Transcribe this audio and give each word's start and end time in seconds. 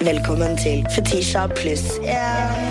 Velkommen 0.00 0.56
til 0.60 0.84
Fetisha 0.94 1.46
pluss 1.56 1.84
én. 2.04 2.66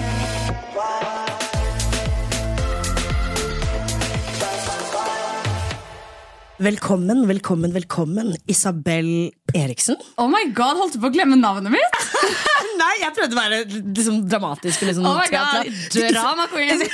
Velkommen, 6.60 7.28
velkommen, 7.28 7.74
velkommen, 7.74 8.36
Isabel 8.48 9.32
Eriksen. 9.56 9.96
Oh 10.18 10.30
my 10.30 10.54
god, 10.56 10.78
holdt 10.80 10.96
du 10.96 11.02
på 11.04 11.10
å 11.10 11.14
glemme 11.18 11.36
navnet 11.36 11.74
mitt? 11.74 11.98
Nei, 12.82 12.94
jeg 13.02 13.12
prøvde 13.18 13.36
å 13.36 13.40
være 13.42 13.60
liksom, 13.74 14.22
dramatisk. 14.32 14.86
Liksom, 14.88 15.10
Oh 15.10 15.18
my 15.20 15.28
god, 15.34 15.68
Drama 16.14 16.48
queen. 16.54 16.86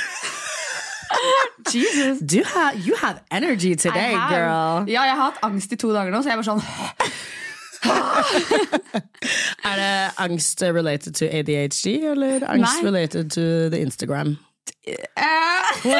Jesus. 1.72 2.18
Du 2.24 2.40
har 2.54 2.72
you 2.74 2.96
have 2.98 3.20
energy 3.30 3.76
today, 3.76 4.14
I 4.14 4.16
dag, 4.16 4.30
girl. 4.32 4.88
Ja, 4.90 5.04
jeg 5.06 5.14
har 5.14 5.28
hatt 5.30 5.44
angst 5.46 5.72
i 5.72 5.78
to 5.78 5.92
dager 5.94 6.10
nå, 6.10 6.24
så 6.24 6.32
jeg 6.32 6.40
var 6.40 6.48
sånn 6.48 6.64
Er 9.68 9.76
det 9.78 10.10
angst 10.22 10.62
related 10.62 11.14
to 11.14 11.24
ADHD, 11.26 11.86
eller 12.12 12.42
angst 12.50 12.82
Nei. 12.82 12.90
related 12.90 13.30
to 13.30 13.40
the 13.70 13.78
Instagram? 13.82 14.36
eh, 14.86 14.96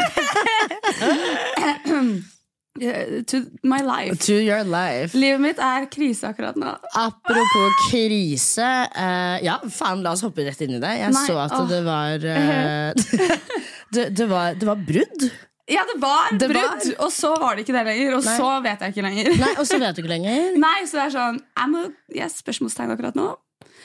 To 3.29 3.37
my 3.63 3.83
life. 3.85 4.17
To 4.27 4.33
your 4.41 4.65
life. 4.65 5.13
Livet 5.19 5.41
mitt 5.45 5.59
er 5.61 5.85
krise 5.93 6.25
akkurat 6.31 6.57
nå. 6.57 6.71
Apropos 6.97 7.75
krise. 7.91 8.65
eh, 8.97 9.43
ja, 9.45 9.59
faen, 9.69 10.01
la 10.03 10.13
oss 10.17 10.23
hoppe 10.25 10.41
rett 10.47 10.61
inn 10.65 10.79
i 10.79 10.81
det. 10.81 10.95
Jeg 11.03 11.13
Nei, 11.13 11.27
så 11.29 11.37
at 11.43 11.53
åh. 11.53 11.67
det 11.69 11.83
var 11.85 12.25
eh, 12.25 12.93
det, 13.95 14.07
det 14.17 14.27
var 14.31 14.55
Det 14.57 14.67
var 14.71 14.77
brudd. 14.89 15.29
Ja, 15.73 15.85
det 15.89 15.99
var 16.03 16.31
Det 16.37 16.49
brudd, 16.53 16.87
var- 16.87 17.07
og 17.07 17.13
så 17.15 17.33
var 17.41 17.57
det 17.57 17.65
ikke 17.67 17.77
det 17.79 17.85
lenger. 17.89 18.17
Og 18.19 18.25
Nei. 18.29 18.37
så 18.39 18.51
vet 18.69 18.85
jeg 18.87 18.95
ikke 18.95 19.07
lenger. 19.09 19.33
Nei, 19.43 19.53
Og 19.59 19.67
så 19.67 19.79
vet 19.83 19.97
du 19.97 20.03
ikke 20.05 20.15
lenger. 20.15 20.53
Nei, 20.69 20.79
så 20.87 21.01
det 21.01 21.07
er 21.09 21.17
sånn 21.17 21.41
I'm 21.57 21.77
a, 21.81 21.85
yes, 22.15 22.39
Spørsmålstegn 22.45 22.93
akkurat 22.97 23.17
nå. 23.19 23.31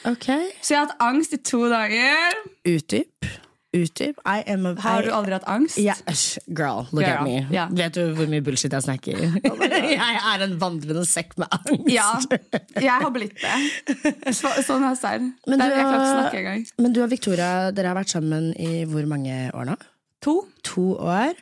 Ok, 0.05 0.27
Så 0.61 0.75
jeg 0.75 0.77
har 0.79 0.87
hatt 0.87 0.99
angst 1.01 1.33
i 1.33 1.37
to 1.41 1.65
dager. 1.71 2.35
Utdyp. 2.69 3.25
Utdyp. 3.75 4.19
I 4.25 4.43
am 4.47 4.65
a 4.69 4.71
Har 4.79 5.03
du 5.03 5.09
aldri 5.11 5.33
hatt 5.35 5.47
angst? 5.51 5.77
Ja, 5.81 5.93
girl, 6.47 6.85
look 6.93 7.03
Girl, 7.03 7.17
at 7.17 7.23
me. 7.27 7.41
Yeah. 7.51 7.67
Vet 7.75 7.97
du 7.97 8.13
hvor 8.15 8.29
mye 8.31 8.41
bullshit 8.45 8.71
jeg 8.73 8.85
snakker? 8.85 9.17
jeg 9.97 10.21
er 10.21 10.45
en 10.45 10.55
vandrende 10.61 11.03
sekk 11.09 11.35
med 11.41 11.51
angst. 11.57 11.89
Ja, 11.91 12.13
jeg 12.79 12.93
har 13.03 13.11
blitt 13.13 13.35
det. 13.41 13.57
Så, 14.37 14.53
sånn 14.65 14.85
er 14.87 14.95
er- 14.95 15.27
Jeg 15.43 15.59
klarer 15.59 15.97
ikke 15.97 16.13
snakke 16.13 16.41
engang. 16.43 16.63
Men 16.79 16.95
du 16.95 17.01
og 17.03 17.11
Victoria, 17.11 17.51
dere 17.75 17.91
har 17.91 17.99
vært 17.99 18.13
sammen 18.15 18.53
i 18.55 18.85
hvor 18.87 19.05
mange 19.09 19.35
år 19.53 19.67
nå? 19.73 19.75
To. 20.25 20.37
To 20.71 20.87
år. 21.03 21.35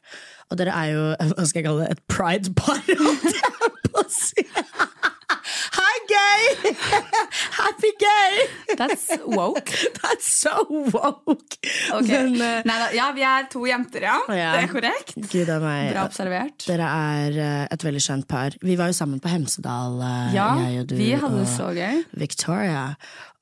Og 0.51 0.59
dere 0.59 0.73
er 0.77 0.91
jo 0.93 1.05
hva 1.35 1.45
skal 1.49 1.61
jeg 1.61 1.67
kalle 1.69 1.85
det, 1.85 1.91
et 1.97 2.03
pride-par. 2.11 2.81
på. 2.85 4.05
Hi, 5.75 5.95
gay! 6.09 6.73
Happy 7.55 7.91
gay! 7.99 8.75
That's 8.77 9.07
woke. 9.25 9.71
That's 10.01 10.27
so 10.27 10.53
woke. 10.69 11.57
Okay. 11.91 12.23
Men 12.29 12.35
uh, 12.35 12.61
Neida, 12.67 12.87
ja, 12.95 13.07
vi 13.15 13.23
er 13.27 13.47
to 13.51 13.63
jenter, 13.67 14.05
ja. 14.07 14.15
Ja. 14.29 14.51
Det 14.55 14.63
er 14.63 14.71
korrekt. 14.71 15.15
Bra 15.91 16.05
observert. 16.05 16.65
Dere 16.67 16.87
er 16.89 17.39
eh, 17.39 17.63
et 17.73 17.85
veldig 17.87 18.03
skjønt 18.03 18.27
par. 18.31 18.55
Vi 18.63 18.77
var 18.79 18.91
jo 18.91 18.97
sammen 18.97 19.21
på 19.23 19.31
Hemsedal, 19.31 19.97
eh, 20.05 20.35
Ja, 20.37 20.49
jeg 20.65 20.83
og 20.83 20.89
du. 20.91 20.95
vi 20.99 21.11
hadde 21.15 21.41
det 21.41 21.49
så 21.51 21.71
gøy. 21.75 22.03
Victoria. 22.25 22.85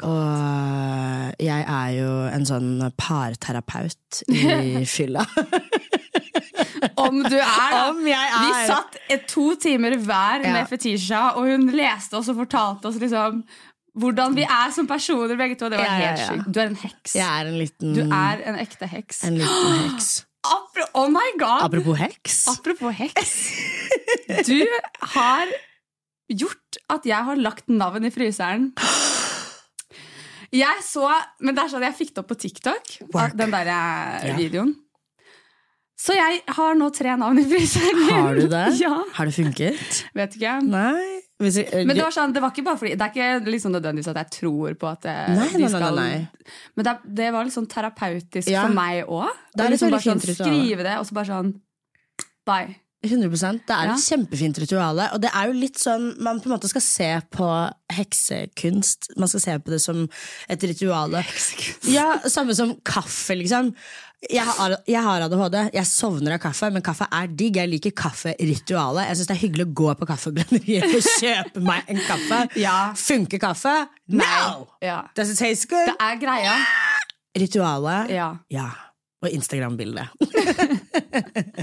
Og 0.04 1.44
jeg 1.44 1.62
er 1.64 1.90
jo 2.00 2.12
en 2.34 2.48
sånn 2.50 2.72
parterapeut 3.00 4.24
i 4.34 4.84
fylla. 4.96 5.26
Om 6.98 7.22
du 7.24 7.36
er, 7.38 7.70
da. 7.74 7.82
Om 7.92 8.02
jeg 8.08 8.30
er. 8.30 8.40
Vi 8.44 8.66
satt 8.70 9.28
to 9.32 9.46
timer 9.56 9.96
hver 9.98 10.44
Ja. 10.46 10.54
med 10.58 10.68
Fetisha, 10.72 11.22
og 11.38 11.48
hun 11.52 11.68
leste 11.76 12.18
oss 12.20 12.30
og 12.30 12.38
fortalte 12.44 12.90
oss 12.92 13.00
liksom 13.02 13.44
hvordan 13.94 14.34
vi 14.34 14.42
er 14.42 14.72
som 14.74 14.88
personer, 14.90 15.36
begge 15.38 15.56
to. 15.60 15.68
Det 15.70 15.78
var 15.78 15.86
Ja, 15.86 15.98
ja, 16.00 16.06
helt 16.08 16.20
ja. 16.24 16.28
sjukt. 16.32 16.48
Du 16.54 16.60
er 16.60 16.66
en 16.72 16.80
heks. 16.82 17.16
Er 17.16 17.46
en 17.52 17.58
liten, 17.60 17.94
Du 17.94 18.02
er 18.08 18.42
en 18.50 18.56
ekte 18.58 18.88
heks. 18.90 19.24
en 19.30 19.38
liten 19.38 19.76
heks. 19.92 20.08
Apro 20.54 20.84
oh 21.00 21.08
my 21.14 21.28
god! 21.40 21.62
Apropos 21.70 21.96
heks. 22.02 22.40
Apropos 22.52 22.92
heks. 22.98 23.36
Du 24.48 24.58
har 25.14 25.48
gjort 26.34 26.80
at 26.90 27.06
jeg 27.06 27.24
har 27.30 27.36
lagt 27.40 27.70
navn 27.70 28.04
i 28.06 28.12
fryseren. 28.12 28.72
Jeg 30.54 30.84
så, 30.86 31.08
men 31.42 31.56
det 31.58 31.64
er 31.64 31.70
sånn 31.72 31.82
jeg 31.82 31.96
fikk 31.98 32.12
det 32.14 32.22
opp 32.22 32.28
på 32.30 32.36
TikTok, 32.38 32.92
Work. 33.16 33.34
den 33.40 33.50
der 33.56 33.70
eh, 33.74 34.28
Ja. 34.30 34.36
videoen. 34.38 34.76
Så 36.04 36.16
jeg 36.18 36.42
har 36.58 36.76
nå 36.76 36.90
tre 36.96 37.14
navn 37.20 37.40
i 37.40 37.46
fryseren. 37.48 38.02
Har 38.12 38.36
du 38.36 38.48
det? 38.52 38.64
Ja, 38.84 38.96
Har 39.16 39.30
det 39.30 39.36
funket? 39.38 40.02
vet 40.18 40.36
ikke. 40.36 40.58
Nei. 40.68 41.20
Jeg, 41.44 41.86
Men 41.88 41.96
det 41.98 42.04
var 42.06 42.14
sånn, 42.16 42.32
det 42.32 42.40
var 42.44 42.54
ikke 42.54 42.64
bare 42.64 42.80
fordi 42.80 42.94
Det 42.96 43.04
er 43.04 43.12
ikke 43.12 43.52
liksom 43.52 43.74
nødvendigvis 43.74 44.08
at 44.14 44.20
jeg 44.22 44.30
tror 44.38 44.76
på 44.80 44.88
at 44.88 45.08
eh, 45.12 45.32
Nei, 45.34 45.48
de 45.52 45.64
nei, 45.66 45.72
nei, 45.82 45.90
nei. 45.98 46.54
Men 46.78 46.88
det, 46.88 46.94
det 47.20 47.32
var 47.36 47.44
litt 47.48 47.56
sånn 47.56 47.68
terapeutisk 47.72 48.48
Ja. 48.54 48.62
for 48.68 48.76
meg 48.78 49.10
òg. 49.12 49.28
Liksom 49.60 49.92
bare 49.92 50.06
sånn, 50.06 50.22
skrive 50.24 50.86
det, 50.88 50.94
og 51.02 51.10
så 51.10 51.18
bare 51.18 51.32
sånn 51.34 51.52
Bye. 52.48 52.78
100% 53.04 53.66
Det 53.68 53.76
er 53.76 53.90
Ja. 53.90 53.96
et 53.98 54.06
kjempefint 54.06 54.60
ritual. 54.64 55.00
Og 55.12 55.20
det 55.26 55.32
er 55.36 55.50
jo 55.50 55.58
litt 55.60 55.80
sånn 55.82 56.14
man 56.24 56.40
på 56.40 56.48
en 56.48 56.54
måte 56.56 56.70
skal 56.72 56.84
se 56.86 57.10
på 57.36 57.50
heksekunst. 57.92 59.10
Man 59.20 59.28
skal 59.28 59.44
se 59.44 59.58
på 59.60 59.74
det 59.74 59.82
som 59.84 60.06
et 60.48 60.64
ritual. 60.64 61.12
Ja, 61.92 62.20
Samme 62.32 62.56
som 62.56 62.76
kaffe, 62.88 63.36
liksom. 63.36 63.74
Jeg 64.32 64.46
har, 64.48 64.76
jeg 64.88 65.02
har 65.04 65.26
ADHD. 65.26 65.58
Jeg 65.76 65.88
sovner 65.90 66.36
av 66.38 66.40
kaffe, 66.44 66.70
men 66.72 66.84
kaffe 66.86 67.08
er 67.12 67.28
digg. 67.28 67.58
Jeg 67.60 67.70
liker 67.72 67.92
kafferitualet. 67.98 69.10
Jeg 69.10 69.20
syns 69.20 69.30
det 69.32 69.36
er 69.36 69.42
hyggelig 69.42 69.66
å 69.68 69.74
gå 69.82 69.90
på 70.00 70.08
kaffebrenneriet 70.08 70.88
og 70.88 71.10
kjøpe 71.24 71.64
meg 71.66 71.90
en 71.92 72.00
kaffe. 72.08 72.40
Ja. 72.62 72.78
Funker 73.00 73.42
kaffe? 73.44 73.74
No! 74.16 74.70
Ja. 74.84 75.02
Does 75.18 75.34
it 75.34 75.42
taste 75.42 75.68
good? 75.72 75.92
Det 75.92 75.98
er 76.00 76.22
greia. 76.22 76.56
Ritualet? 77.44 78.14
Ja. 78.14 78.30
Ja. 78.54 78.70
Og 79.24 79.32
Instagram-bildet. 79.32 80.08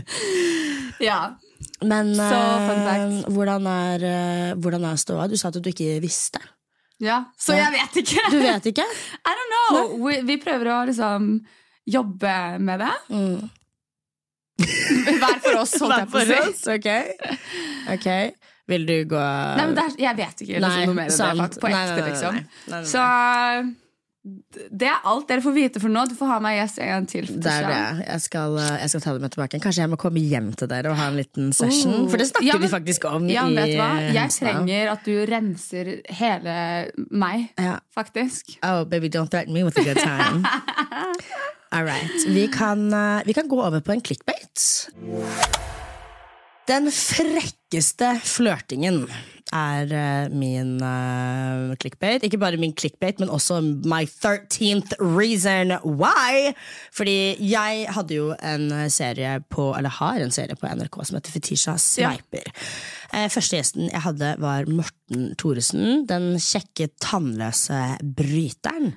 ja. 1.09 1.21
Men 1.85 2.13
Så 2.17 2.41
fun 2.67 2.83
eh, 2.89 3.29
hvordan, 3.33 3.67
er, 3.69 4.05
uh, 4.05 4.61
hvordan 4.61 4.85
er 4.91 5.01
ståa? 5.01 5.29
Du 5.29 5.37
sa 5.41 5.49
at 5.49 5.59
du 5.61 5.69
ikke 5.71 5.99
visste. 6.03 6.41
ja. 7.01 7.23
Så 7.41 7.57
jeg 7.57 7.73
vet 7.73 8.01
ikke. 8.03 8.27
Du 8.33 8.39
vet 8.41 8.67
ikke? 8.73 8.85
I 9.29 9.37
don't 9.39 9.51
know. 9.55 9.97
Vi, 10.09 10.21
vi 10.29 10.37
prøver 10.43 10.73
å 10.75 10.79
liksom 10.91 11.33
jobbe 11.87 12.35
med 12.61 12.85
det. 12.85 12.93
Hver 14.61 15.39
for 15.41 15.61
oss, 15.63 15.75
holdt 15.81 15.97
jeg 16.03 16.11
på 16.13 16.21
å 16.21 16.25
si. 16.29 16.41
oss, 16.45 16.65
ok. 16.77 16.91
Ok. 17.97 18.09
Vil 18.71 18.85
du 18.87 18.97
gå 19.11 19.19
Nei, 19.19 19.65
men 19.67 19.79
er, 19.83 19.95
jeg 19.99 20.17
vet 20.19 20.43
ikke 20.45 20.59
liksom, 20.61 20.67
Nei, 20.69 20.83
noe 20.87 20.95
mer 20.95 21.09
om 21.11 21.41
det. 21.41 21.61
På 21.63 21.71
ekte, 21.71 22.03
liksom. 22.07 22.37
nei. 22.37 22.45
Nei. 22.71 22.83
Så 22.87 23.07
det 24.21 24.85
er 24.85 25.07
alt 25.09 25.31
dere 25.31 25.41
får 25.41 25.55
vite 25.57 25.81
for 25.81 25.89
nå. 25.91 26.03
Du 26.11 26.13
får 26.19 26.29
ha 26.29 26.37
meg 26.45 26.59
gjest 26.59 26.79
en 26.85 26.91
gang 26.93 27.07
til. 27.09 27.29
Det 27.41 27.51
er 27.51 27.65
det. 27.67 28.05
Jeg 28.05 28.25
skal, 28.27 28.59
eh, 28.61 28.75
jeg 28.83 28.93
skal 28.93 29.03
ta 29.07 29.15
det 29.17 29.23
med 29.25 29.33
tilbake. 29.33 29.61
Kanskje 29.65 29.81
jeg 29.87 29.91
må 29.95 29.99
komme 30.01 30.21
hjem 30.21 30.51
til 30.61 30.69
dere 30.71 30.93
og 30.93 30.99
ha 31.01 31.07
en 31.09 31.17
liten 31.17 31.55
session? 31.57 32.03
Oh. 32.03 32.09
For 32.13 32.21
det 32.21 32.29
snakker 32.29 32.47
Ja, 32.51 32.59
men- 32.59 32.67
vi 32.69 32.73
faktisk 32.75 33.09
om 33.09 33.31
Ja, 33.33 33.47
i 33.49 33.57
vet 33.57 33.73
hva? 33.81 33.89
Jeg 34.13 34.35
trenger 34.37 34.93
at 34.93 35.09
du 35.09 35.15
renser 35.33 35.95
hele 36.21 36.59
meg, 37.11 37.49
ja. 37.57 37.79
faktisk. 37.97 38.59
Oh, 38.63 38.85
baby, 38.85 39.09
don't 39.09 39.33
threaten 39.33 39.55
me 39.55 39.65
with 39.65 39.81
a 39.81 39.85
good 39.89 39.97
time. 39.97 40.45
All 41.73 41.85
right. 41.85 42.27
Vi 42.27 42.49
kan, 42.49 42.93
eh, 42.93 43.23
vi 43.25 43.33
kan 43.33 43.49
gå 43.49 43.63
over 43.63 43.81
på 43.81 43.93
en 43.93 44.01
clickbait. 44.01 44.89
Den 46.67 46.93
frekkeste 47.71 48.17
flørtingen 48.27 49.05
er 49.55 49.91
uh, 49.91 50.31
min 50.35 50.79
uh, 50.83 51.75
clickbait. 51.81 52.23
Ikke 52.23 52.39
bare 52.39 52.59
min 52.59 52.75
clickbait, 52.75 53.19
men 53.19 53.31
også 53.31 53.61
my 53.61 54.05
13th 54.07 54.95
reason 55.01 55.75
why. 55.85 56.55
Fordi 56.95 57.37
jeg 57.39 57.87
hadde 57.91 58.15
jo 58.15 58.35
en 58.43 58.71
serie 58.91 59.41
på, 59.51 59.73
eller 59.77 59.91
har 59.91 60.23
en 60.23 60.31
serie 60.31 60.57
på 60.57 60.71
NRK 60.71 61.03
som 61.05 61.19
heter 61.19 61.35
Fetisha 61.35 61.77
Sveiper. 61.79 62.51
Uh, 63.11 63.27
Første 63.31 63.59
gjesten 63.59 63.89
jeg 63.91 64.05
hadde, 64.05 64.37
var 64.39 64.71
Morten 64.71 65.33
Thoresen. 65.39 66.05
Den 66.07 66.37
kjekke, 66.39 66.93
tannløse 67.03 67.97
bryteren. 68.03 68.93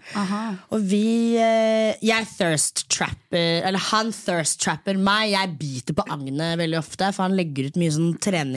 Og 0.73 0.85
vi 0.85 1.33
eh, 1.41 1.97
Jeg 2.03 2.27
thirst 2.37 2.83
trapper 2.93 3.65
Eller 3.65 3.81
han 3.89 4.11
thirst 4.13 4.59
trapper 4.61 4.99
meg. 5.01 5.31
Jeg 5.33 5.55
biter 5.57 5.97
på 5.97 6.05
agnet 6.13 6.59
veldig 6.61 6.77
ofte, 6.77 7.09
for 7.15 7.25
han 7.25 7.37
legger 7.37 7.71
ut 7.71 7.79
mye 7.81 7.95
sånn 7.95 8.13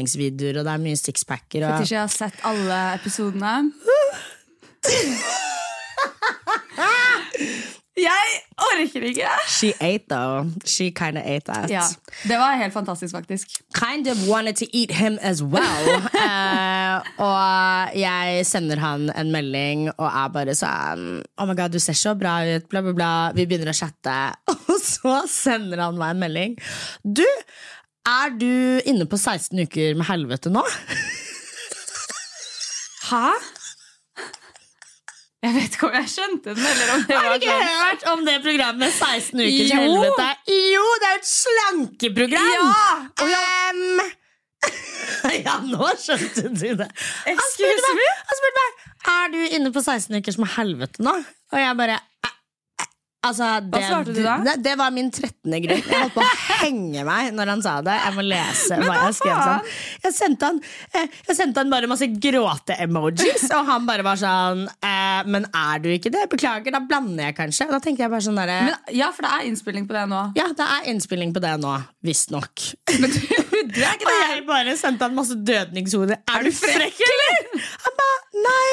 treningsvideoer, 0.07 0.61
og 0.61 0.67
det 0.67 0.73
er 0.75 0.85
mye 0.85 1.01
sixpacker. 1.01 1.67
Og... 1.67 1.81
Fetisha, 1.81 2.07
har 2.07 2.13
sett 2.13 2.41
alle 2.47 2.81
episodene. 2.97 3.57
Jeg 7.97 8.33
orker 8.61 9.07
ikke! 9.09 9.29
She 9.49 9.71
ate 9.81 10.05
though. 10.11 10.51
She 10.69 10.91
kinda 10.93 11.23
ate 11.25 11.47
that. 11.49 11.71
Ja, 11.71 11.81
Det 12.29 12.37
var 12.37 12.59
helt 12.61 12.75
fantastisk, 12.75 13.15
faktisk. 13.15 13.49
Kind 13.73 14.07
of 14.07 14.29
wanted 14.29 14.57
to 14.57 14.67
eat 14.73 14.91
him 14.93 15.19
as 15.23 15.43
well. 15.43 15.89
uh, 16.13 17.01
og 17.29 17.97
jeg 17.97 18.45
sender 18.47 18.77
han 18.77 19.09
en 19.17 19.33
melding 19.33 19.89
og 19.97 20.11
er 20.11 20.29
bare 20.29 20.55
sånn 20.55 21.23
Oh 21.41 21.49
my 21.49 21.57
god, 21.57 21.73
du 21.73 21.81
ser 21.81 21.97
så 21.97 22.13
bra 22.15 22.43
ut, 22.45 22.69
bla, 22.69 22.85
bla, 22.85 22.93
bla. 22.93 23.13
Vi 23.33 23.49
begynner 23.49 23.73
å 23.73 23.77
chatte. 23.77 24.19
Og 24.53 24.77
så 24.83 25.23
sender 25.31 25.81
han 25.81 25.97
meg 25.97 26.13
en 26.13 26.21
melding. 26.21 26.57
Du, 27.01 27.25
er 28.07 28.35
du 28.39 28.51
inne 28.87 29.07
på 29.11 29.19
16 29.19 29.59
uker 29.67 29.95
med 29.99 30.07
helvete 30.11 30.51
nå? 30.53 30.63
Hæ? 33.11 33.27
Jeg 35.47 35.55
vet 35.55 35.75
ikke 35.77 35.87
om 35.87 35.95
jeg 35.95 36.09
skjønte 36.11 36.55
den, 36.57 36.65
eller 36.67 36.89
om 36.95 37.03
det 37.07 37.17
Har 37.17 37.27
du 37.29 37.35
ikke 37.37 37.53
sånn 37.53 37.83
hørt 37.85 38.07
om 38.13 38.23
det 38.27 38.37
programmet 38.43 38.95
16 38.97 39.43
ukers 39.45 39.71
Jo. 39.71 39.81
helvete? 39.85 40.29
Jo, 40.51 40.87
det 41.03 41.11
er 41.11 41.13
jo 41.13 41.21
et 41.21 41.29
slankeprogram! 41.31 42.49
Ja! 42.57 42.95
Og 43.23 43.35
Em, 43.37 44.01
ja, 45.47 45.55
nå 45.63 45.91
skjønte 46.03 46.49
du 46.51 46.65
det. 46.81 46.89
Han 47.29 47.45
spurte 47.53 47.93
meg, 48.01 48.11
han 48.31 48.39
spurte 48.41 48.57
meg 48.59 48.83
Er 49.13 49.31
du 49.37 49.39
inne 49.61 49.71
på 49.77 49.83
16 49.85 50.17
uker 50.19 50.41
med 50.43 50.53
helvete 50.57 51.05
nå. 51.07 51.13
Og 51.55 51.61
jeg 51.63 51.77
bare. 51.79 52.01
Altså, 53.27 53.49
det, 53.67 53.83
svarte 53.87 54.15
du 54.15 54.21
da? 54.23 54.37
Det, 54.45 54.55
det 54.65 54.75
var 54.79 54.93
min 54.95 55.09
13. 55.11 55.57
grunn. 55.65 55.83
Jeg 55.83 56.01
holdt 56.03 56.15
på 56.15 56.23
å 56.23 56.31
henge 56.61 57.05
meg 57.07 57.31
når 57.37 57.53
han 57.55 57.65
sa 57.65 57.75
det. 57.87 57.97
Jeg 58.05 58.17
må 58.17 58.25
lese 58.27 58.79
hva 58.81 58.97
jeg 59.01 59.17
skrev. 59.19 59.41
Sånn. 59.47 59.71
Jeg, 60.05 60.15
sendte 60.17 60.51
han, 60.51 60.61
eh, 60.93 61.19
jeg 61.31 61.39
sendte 61.39 61.65
han 61.65 61.73
bare 61.73 61.91
masse 61.91 62.09
gråte-emojis, 62.27 63.49
og 63.57 63.71
han 63.71 63.89
bare 63.89 64.07
var 64.07 64.21
sånn 64.21 64.65
eh, 64.67 65.27
Men 65.31 65.49
er 65.51 65.83
du 65.83 65.91
ikke 65.93 66.13
det? 66.15 66.27
Beklager, 66.33 66.75
da 66.75 66.83
blander 66.85 67.31
jeg 67.31 67.39
kanskje. 67.41 67.69
Da 67.73 67.81
tenkte 67.83 68.07
jeg 68.07 68.13
bare 68.13 68.27
sånn 68.27 68.41
der, 68.41 68.55
Men, 68.71 68.81
ja, 68.97 69.11
for 69.17 69.27
det 69.27 69.35
er 69.35 69.51
innspilling 69.51 69.89
på 69.89 69.97
det 69.97 70.07
nå. 70.13 70.23
Ja, 70.39 70.49
det 70.57 70.71
er 70.79 70.91
innspilling 70.93 71.35
på 71.37 71.43
det 71.45 71.55
nå. 71.63 71.77
Visstnok. 72.07 72.69
Men 72.97 73.13
du, 73.13 73.21
du 73.75 73.81
er 73.83 73.95
ikke 73.97 74.11
Og 74.17 74.19
jeg 74.23 74.43
bare 74.49 74.77
sendte 74.79 75.09
han 75.09 75.17
masse 75.17 75.37
dødningshoder. 75.37 76.23
Er 76.31 76.47
du 76.47 76.53
frekk, 76.55 77.01
eller? 77.11 77.65
Han 77.87 77.97
ba, 78.01 78.11
nei. 78.47 78.71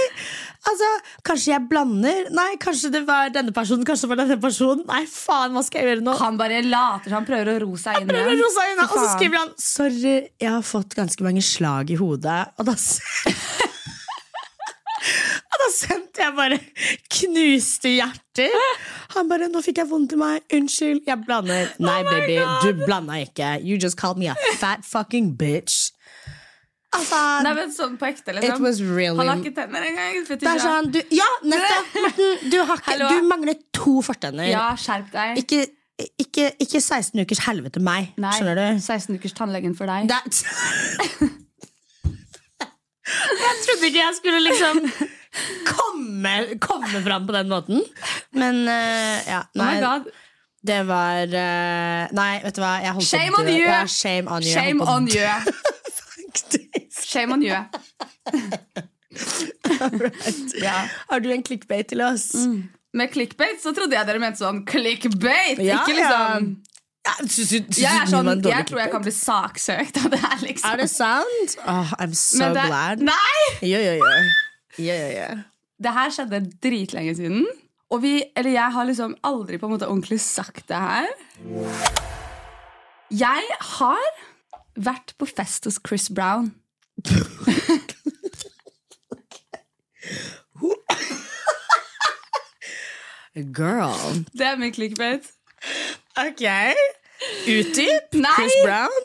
Altså, 0.64 0.90
kanskje 1.28 1.52
jeg 1.52 1.66
blander? 1.68 2.30
Nei, 2.32 2.54
kanskje 2.62 2.90
det 2.94 3.02
var 3.08 3.32
denne 3.36 3.52
personen, 3.56 3.84
kanskje 3.88 4.08
det 4.08 4.12
var 4.14 4.22
denne 4.24 4.38
personen. 4.42 4.86
Nei, 4.88 5.02
faen, 5.12 5.52
hva 5.56 5.64
skal 5.66 5.82
jeg 5.84 5.90
gjøre 5.92 6.06
nå? 6.06 6.14
Han 6.22 6.40
bare 6.40 6.62
later 6.64 7.12
som 7.12 7.20
han 7.20 7.28
prøver 7.28 7.52
å 7.52 7.58
ro 7.66 7.76
seg 7.80 8.00
inn 8.00 8.08
Prøver 8.12 8.32
å 8.32 8.38
roe 8.40 8.54
seg 8.56 8.72
inn, 8.72 8.80
Og 8.86 8.96
så 8.96 9.08
skriver 9.18 9.42
han 9.42 9.52
Sorry, 9.60 10.16
jeg 10.40 10.52
har 10.54 10.64
fått 10.64 10.96
ganske 10.98 11.26
mange 11.26 11.44
slag 11.44 11.92
i 11.92 12.00
hodet. 12.00 12.40
Og 12.58 12.70
da 12.70 12.78
Og 15.54 15.60
da 15.62 15.68
sendte 15.76 16.24
jeg 16.24 16.34
bare 16.38 16.58
knuste 17.12 17.92
hjerter. 17.94 18.56
Han 19.14 19.30
bare 19.30 19.50
'Nå 19.52 19.62
fikk 19.62 19.82
jeg 19.84 19.90
vondt 19.90 20.16
i 20.16 20.20
meg. 20.20 20.42
Unnskyld, 20.54 21.04
jeg 21.06 21.18
blander'. 21.28 21.76
Nei, 21.84 22.00
baby, 22.08 22.40
du 22.64 22.86
blanda 22.86 23.20
ikke. 23.22 23.60
You 23.62 23.78
just 23.78 23.98
called 24.00 24.18
me 24.18 24.32
a 24.32 24.36
fat 24.58 24.86
fucking 24.88 25.36
bitch. 25.38 25.92
Altså, 26.94 27.20
Nei, 27.46 27.54
men 27.58 27.72
sånn 27.74 27.96
på 27.98 28.06
ekte, 28.10 28.34
it 28.36 28.42
liksom. 28.44 28.66
was 28.66 28.82
really 28.86 29.18
Han 29.18 29.32
har 29.32 29.40
ikke 29.42 29.56
tenner 29.58 29.86
engang. 29.88 30.20
det 30.30 30.50
er 30.50 30.60
sånn, 30.62 30.90
du, 30.94 31.00
Ja, 31.16 31.30
nettopp! 31.42 31.96
Morten, 32.06 32.36
du, 32.52 32.58
har 32.70 32.84
ikke, 32.84 32.98
du 33.02 33.30
mangler 33.30 33.58
to 33.74 33.96
fortenner. 34.06 34.50
Ja, 34.52 34.68
skjerp 34.80 35.10
deg. 35.14 35.42
Ikke, 35.42 35.64
ikke, 36.22 36.50
ikke 36.62 36.82
16 36.82 37.24
ukers 37.24 37.42
helvete 37.48 37.82
meg. 37.84 38.12
Nei, 38.22 38.34
Skjønner 38.38 38.62
du? 38.62 38.84
16 38.84 39.18
ukers 39.18 39.36
tannlegen 39.38 39.74
for 39.78 39.90
deg. 39.90 40.12
Jeg 43.04 43.56
trodde 43.66 43.88
ikke 43.90 44.00
jeg 44.00 44.16
skulle 44.16 44.40
liksom 44.46 44.78
komme, 45.68 46.34
komme 46.64 47.02
fram 47.04 47.26
på 47.28 47.36
den 47.36 47.50
måten. 47.52 47.82
Men 48.32 48.64
uh, 48.68 49.18
ja, 49.28 49.42
Oh 49.44 49.60
my 49.60 49.66
nei, 49.66 49.82
god. 49.84 50.08
det 50.64 50.80
var 50.88 51.28
uh, 51.28 52.14
Nei, 52.16 52.32
vet 52.46 52.56
du 52.56 52.64
hva? 52.64 52.74
Shame 53.04 53.40
on 53.42 53.50
you! 53.52 53.66
Ja, 53.66 53.84
shame 53.92 54.32
on 54.32 54.46
you. 54.46 54.54
Shame 54.56 54.88
on 54.88 55.10
you. 55.12 55.28
Shame 57.14 57.38
on 57.38 57.46
you. 57.46 57.54
Ja. 57.54 57.70
Har 61.08 61.20
du 61.20 61.32
en 61.34 61.44
clickbait 61.46 61.88
til 61.92 62.02
oss? 62.02 62.32
Med 62.94 63.12
clickbait 63.14 63.62
så 63.62 63.74
trodde 63.74 63.96
jeg 63.98 64.06
dere 64.10 64.22
mente 64.22 64.40
sånn 64.42 64.64
clickbait. 64.70 65.62
Ja, 65.62 65.82
ikke 65.82 65.96
liksom 65.98 66.54
Ja, 67.04 67.14
synes 67.26 67.50
syns 67.52 67.80
Jeg, 67.82 67.90
er 67.90 68.06
sånn, 68.08 68.30
jeg 68.48 68.66
tror 68.70 68.80
jeg 68.80 68.92
kan 68.94 69.02
bli 69.04 69.12
saksøkt 69.14 69.98
av 70.00 70.06
det 70.14 70.20
her, 70.24 70.38
liksom. 70.46 70.70
Er 70.70 70.78
det 70.80 70.88
sant? 70.92 71.56
Oh, 71.66 71.90
I'm 72.00 72.14
so 72.16 72.48
det, 72.56 72.64
glad. 72.70 72.98
Nei! 73.04 73.42
Jo, 73.68 73.80
jo, 73.82 73.94
jo. 74.00 74.12
jo, 74.86 74.94
jo, 74.94 75.10
jo. 75.18 75.28
Det 75.84 75.92
her 75.98 76.10
skjedde 76.16 76.40
dritlenge 76.64 77.14
siden. 77.18 77.44
Og 77.94 78.00
vi, 78.06 78.14
eller 78.40 78.52
jeg 78.56 78.70
har 78.78 78.86
liksom 78.88 79.18
aldri 79.28 79.60
på 79.60 79.68
en 79.68 79.74
måte 79.76 79.90
ordentlig 79.90 80.22
sagt 80.24 80.64
det 80.72 80.80
her. 80.80 81.10
Jeg 83.14 83.44
har 83.78 84.04
vært 84.80 85.14
på 85.20 85.28
fest 85.30 85.68
hos 85.68 85.78
Chris 85.84 86.08
Brown. 86.10 86.54
Girl. 93.58 94.26
Det 94.38 94.46
er 94.46 94.56
min 94.62 94.74
clickbait. 94.74 95.26
Ok. 96.22 96.44
Utdyp. 97.50 98.14
Nei! 98.14 98.36
Chris 98.38 98.58
Brown. 98.66 99.00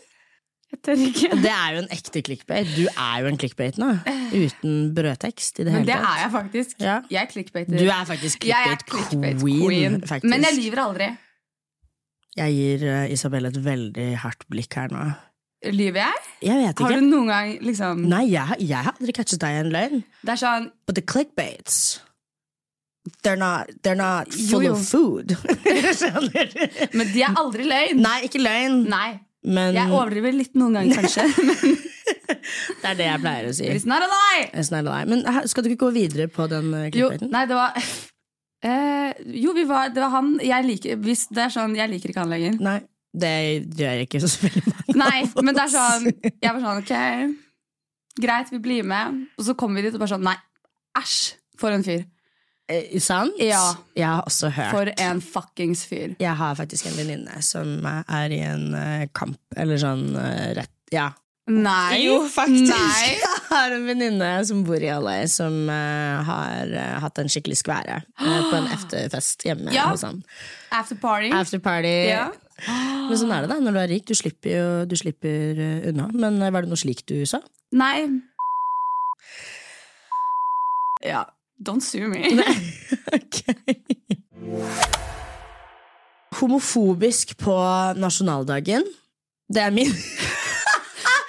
Jeg 0.68 0.80
tør 0.84 1.00
ikke. 1.06 1.30
Det 1.42 1.52
er 1.52 1.68
jo 1.74 1.78
en 1.80 1.88
ekte 1.94 2.22
clickbait. 2.26 2.68
Du 2.76 2.84
er 2.90 3.22
jo 3.22 3.30
en 3.30 3.38
clickbait 3.40 3.78
nå. 3.80 3.88
Uten 4.34 4.74
brødtekst 4.96 5.62
i 5.62 5.64
det 5.64 5.72
Men 5.72 5.86
det 5.88 5.94
tatt. 5.96 6.04
er 6.10 6.20
jeg 6.24 6.30
faktisk. 6.34 6.74
Ja. 6.84 6.98
Jeg 7.10 7.30
clickbaiter. 7.32 7.78
Du 7.78 7.88
er 7.88 8.04
faktisk 8.10 8.44
clickbait, 8.44 8.84
er 8.84 8.84
clickbait, 8.84 9.08
clickbait 9.08 9.40
queen. 9.40 9.64
queen. 9.64 10.00
faktisk. 10.10 10.30
Men 10.34 10.44
jeg 10.44 10.58
lyver 10.60 10.82
aldri. 10.84 11.08
Jeg 12.36 12.54
gir 12.54 12.84
uh, 12.84 13.10
Isabel 13.10 13.48
et 13.48 13.64
veldig 13.64 14.10
hardt 14.22 14.44
blikk 14.52 14.76
her 14.78 14.92
nå. 14.92 15.06
Lyver 15.66 16.04
jeg? 16.04 16.26
Jeg 16.46 16.60
vet 16.62 16.80
Har 16.84 16.92
du 16.94 17.02
noen 17.02 17.30
gang 17.32 17.54
liksom 17.66 18.04
Nei, 18.06 18.28
jeg, 18.30 18.60
jeg 18.62 18.78
har 18.78 18.94
aldri 18.94 19.14
catchet 19.16 19.40
deg 19.42 19.56
i 19.56 19.62
en 19.64 19.72
løgn. 19.74 20.04
Det 20.22 20.34
er 20.36 20.38
sånn 20.38 20.68
But 20.86 21.00
the 21.00 21.02
clickbaits 21.02 21.98
They're 23.24 23.40
not, 23.40 23.72
they're 23.82 23.98
not 23.98 24.28
full 24.34 24.66
jo. 24.66 24.74
of 24.74 24.82
food. 24.84 25.32
Men 26.98 27.08
de 27.14 27.22
er 27.24 27.38
aldri 27.40 27.64
løgn. 27.64 28.02
Nei, 28.04 28.18
ikke 28.28 28.42
løgn. 28.42 28.82
Nei. 28.90 29.14
Men 29.48 29.72
Jeg 29.72 29.88
overdriver 29.88 30.34
litt 30.36 30.58
noen 30.60 30.76
ganger, 30.76 31.06
kanskje. 31.06 31.24
det 32.82 32.90
er 32.90 32.98
det 32.98 33.06
jeg 33.06 33.22
pleier 33.22 33.48
å 33.48 33.54
si. 33.56 33.70
It's 33.70 33.88
not 33.88 34.04
a 34.04 34.10
lie! 34.10 34.50
Not 34.52 34.78
a 34.80 34.84
lie. 34.90 35.08
Men 35.08 35.48
skal 35.48 35.64
du 35.64 35.70
ikke 35.72 35.86
gå 35.86 35.94
videre 35.96 36.28
på 36.32 36.48
den 36.50 36.70
uh, 36.74 36.86
Jo, 36.94 37.10
nei, 37.24 37.46
det 37.48 37.58
var 37.58 37.80
Uh, 38.58 39.14
Jo, 39.38 39.52
vi 39.54 39.62
var, 39.68 39.92
det 39.94 40.02
var 40.02 40.10
han 40.16 40.32
jeg 40.42 40.64
liker, 40.66 40.96
hvis, 41.04 41.28
Det 41.30 41.44
er 41.44 41.52
sånn, 41.54 41.76
jeg 41.78 41.92
liker 41.92 42.10
ikke 42.10 42.24
han 42.24 42.32
lenger. 42.32 42.56
Nei, 42.58 42.80
det 43.16 43.34
gjør 43.78 44.02
ikke 44.04 44.20
så 44.20 44.28
veldig 44.44 44.62
mange 44.68 44.96
Nei, 45.00 45.20
men 45.42 45.54
det 45.56 45.62
er 45.64 45.70
sånn 45.72 46.08
Jeg 46.12 46.50
var 46.52 46.60
sånn, 46.64 46.82
ok 46.84 48.18
Greit, 48.18 48.48
vi 48.52 48.58
blir 48.58 48.82
med. 48.82 49.20
Og 49.38 49.46
så 49.46 49.54
kommer 49.54 49.78
vi 49.78 49.86
dit 49.88 49.94
og 49.96 50.02
bare 50.02 50.10
sånn 50.16 50.24
Nei, 50.26 50.34
æsj! 50.98 51.36
For 51.58 51.74
en 51.74 51.82
fyr. 51.86 52.04
Eh, 52.70 52.98
sant? 53.02 53.34
Ja. 53.42 53.62
Jeg 53.96 54.06
har 54.06 54.26
også 54.28 54.50
hørt. 54.54 54.70
For 54.74 54.90
en 55.02 55.22
fuckings 55.24 55.80
fyr. 55.88 56.12
Jeg 56.22 56.34
har 56.38 56.54
faktisk 56.58 56.86
en 56.90 56.94
venninne 56.98 57.40
som 57.42 57.86
er 57.88 58.34
i 58.36 58.38
en 58.46 58.68
uh, 58.76 59.06
kamp, 59.16 59.40
eller 59.58 59.80
sånn 59.82 60.04
uh, 60.14 60.52
rett 60.58 60.70
Ja. 60.94 61.08
Nei. 61.48 62.02
Jo, 62.04 62.20
faktisk. 62.28 62.68
Nei. 62.74 63.14
Jeg 63.24 63.40
har 63.48 63.72
en 63.78 63.86
venninne 63.88 64.28
som 64.46 64.60
bor 64.66 64.82
i 64.84 64.90
LA, 64.92 65.16
som 65.32 65.54
uh, 65.66 66.20
har 66.28 66.74
hatt 67.06 67.18
en 67.22 67.30
skikkelig 67.32 67.56
skvære 67.62 68.02
på 68.20 68.52
en 68.60 68.68
efterfest 68.76 69.46
hjemme 69.48 69.72
Ja. 69.74 69.88
hos 69.94 70.04
han. 70.06 70.20
After 70.70 70.98
party. 71.00 71.32
After 71.34 71.62
party. 71.64 71.94
Ja. 72.12 72.26
Men 72.66 73.16
sånn 73.20 73.32
er 73.32 73.44
det 73.44 73.52
da, 73.52 73.58
når 73.62 73.76
du 73.76 73.80
er 73.82 73.90
rik. 73.92 74.06
Du 74.08 74.14
slipper 74.18 74.50
jo 74.52 74.68
du 74.90 74.96
slipper 74.98 75.62
eh, 75.62 75.88
unna. 75.90 76.08
Men 76.12 76.40
eh, 76.42 76.52
var 76.54 76.66
det 76.66 76.72
noe 76.72 76.80
slikt 76.80 77.08
du 77.10 77.22
sa? 77.28 77.40
Nei. 77.76 78.08
Ja. 81.06 81.24
Don't 81.58 81.82
sue 81.82 82.06
me. 82.06 82.22
Ok. 83.08 83.40
Homofobisk 86.38 87.32
på 87.40 87.54
nasjonaldagen. 87.96 88.84
Det 89.48 89.62
er 89.64 89.72
min. 89.72 89.94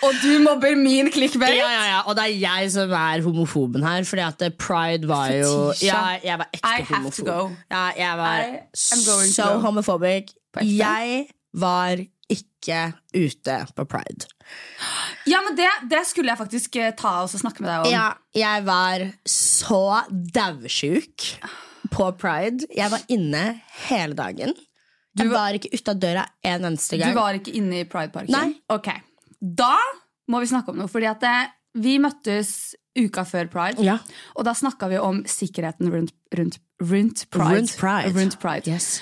Og 0.06 0.16
du 0.24 0.40
mobber 0.44 0.76
min 0.80 1.10
clickbait! 1.12 1.58
Ja, 1.58 1.68
ja, 1.72 1.84
ja, 1.90 2.00
Og 2.08 2.16
det 2.16 2.24
er 2.24 2.36
jeg 2.40 2.72
som 2.72 2.92
er 2.96 3.24
homofoben 3.24 3.84
her. 3.84 4.04
Fordi 4.08 4.24
at 4.24 4.42
eh, 4.46 4.52
pride 4.56 5.08
var 5.08 5.32
jo 5.36 5.74
Ja, 5.84 6.20
jeg 6.24 6.40
var 6.40 6.52
ekte 6.54 6.94
homofob. 6.94 7.56
Ja, 7.72 7.86
jeg 7.98 8.18
var 8.18 8.46
so 8.76 9.60
homophobic. 9.60 10.32
På 10.54 10.62
ekte. 10.64 10.78
Jeg 10.80 11.28
var 11.54 12.02
ikke 12.30 12.80
ute 13.16 13.56
på 13.76 13.86
pride. 13.90 14.28
Ja, 15.30 15.40
men 15.46 15.56
det, 15.58 15.68
det 15.90 16.04
skulle 16.10 16.30
jeg 16.34 16.38
faktisk 16.38 16.76
eh, 16.82 16.92
ta 16.98 17.16
og 17.24 17.30
snakke 17.34 17.64
med 17.64 17.70
deg 17.72 17.86
om. 17.86 17.92
Ja, 17.94 18.08
jeg 18.38 18.66
var 18.68 19.06
så 19.30 19.82
daudsjuk 20.36 21.26
på 21.94 22.10
pride. 22.22 22.68
Jeg 22.76 22.92
var 22.94 23.06
inne 23.10 23.44
hele 23.88 24.18
dagen. 24.18 24.54
Jeg 25.18 25.26
Du- 25.28 25.34
var 25.34 25.54
ikke 25.58 25.72
ute 25.74 25.90
av 25.92 26.00
døra 26.00 26.26
en 26.46 26.66
eneste 26.70 26.98
gang. 27.00 27.14
Du 27.14 27.20
var 27.20 27.34
ikke 27.34 27.54
inne 27.58 27.82
i 27.82 27.86
Prideparken? 27.90 28.32
Nei. 28.32 28.54
Ok, 28.70 28.90
Da 29.42 29.76
må 30.30 30.40
vi 30.42 30.46
snakke 30.52 30.70
om 30.70 30.78
noe. 30.78 30.88
Fordi 30.92 31.06
at 31.10 31.20
det, 31.22 31.50
Vi 31.80 31.98
møttes 32.02 32.74
uka 32.98 33.22
før 33.24 33.48
pride, 33.50 33.84
Ja. 33.86 34.00
og 34.36 34.44
da 34.44 34.52
snakka 34.58 34.88
vi 34.90 34.98
om 34.98 35.24
sikkerheten 35.24 35.92
rundt, 35.94 36.12
rundt, 36.36 36.58
rundt 36.82 37.30
pride. 37.30 37.60
Rundt 37.60 37.78
pride. 37.78 38.14
Rundt 38.18 38.40
pride. 38.42 38.68
Yes. 38.68 39.02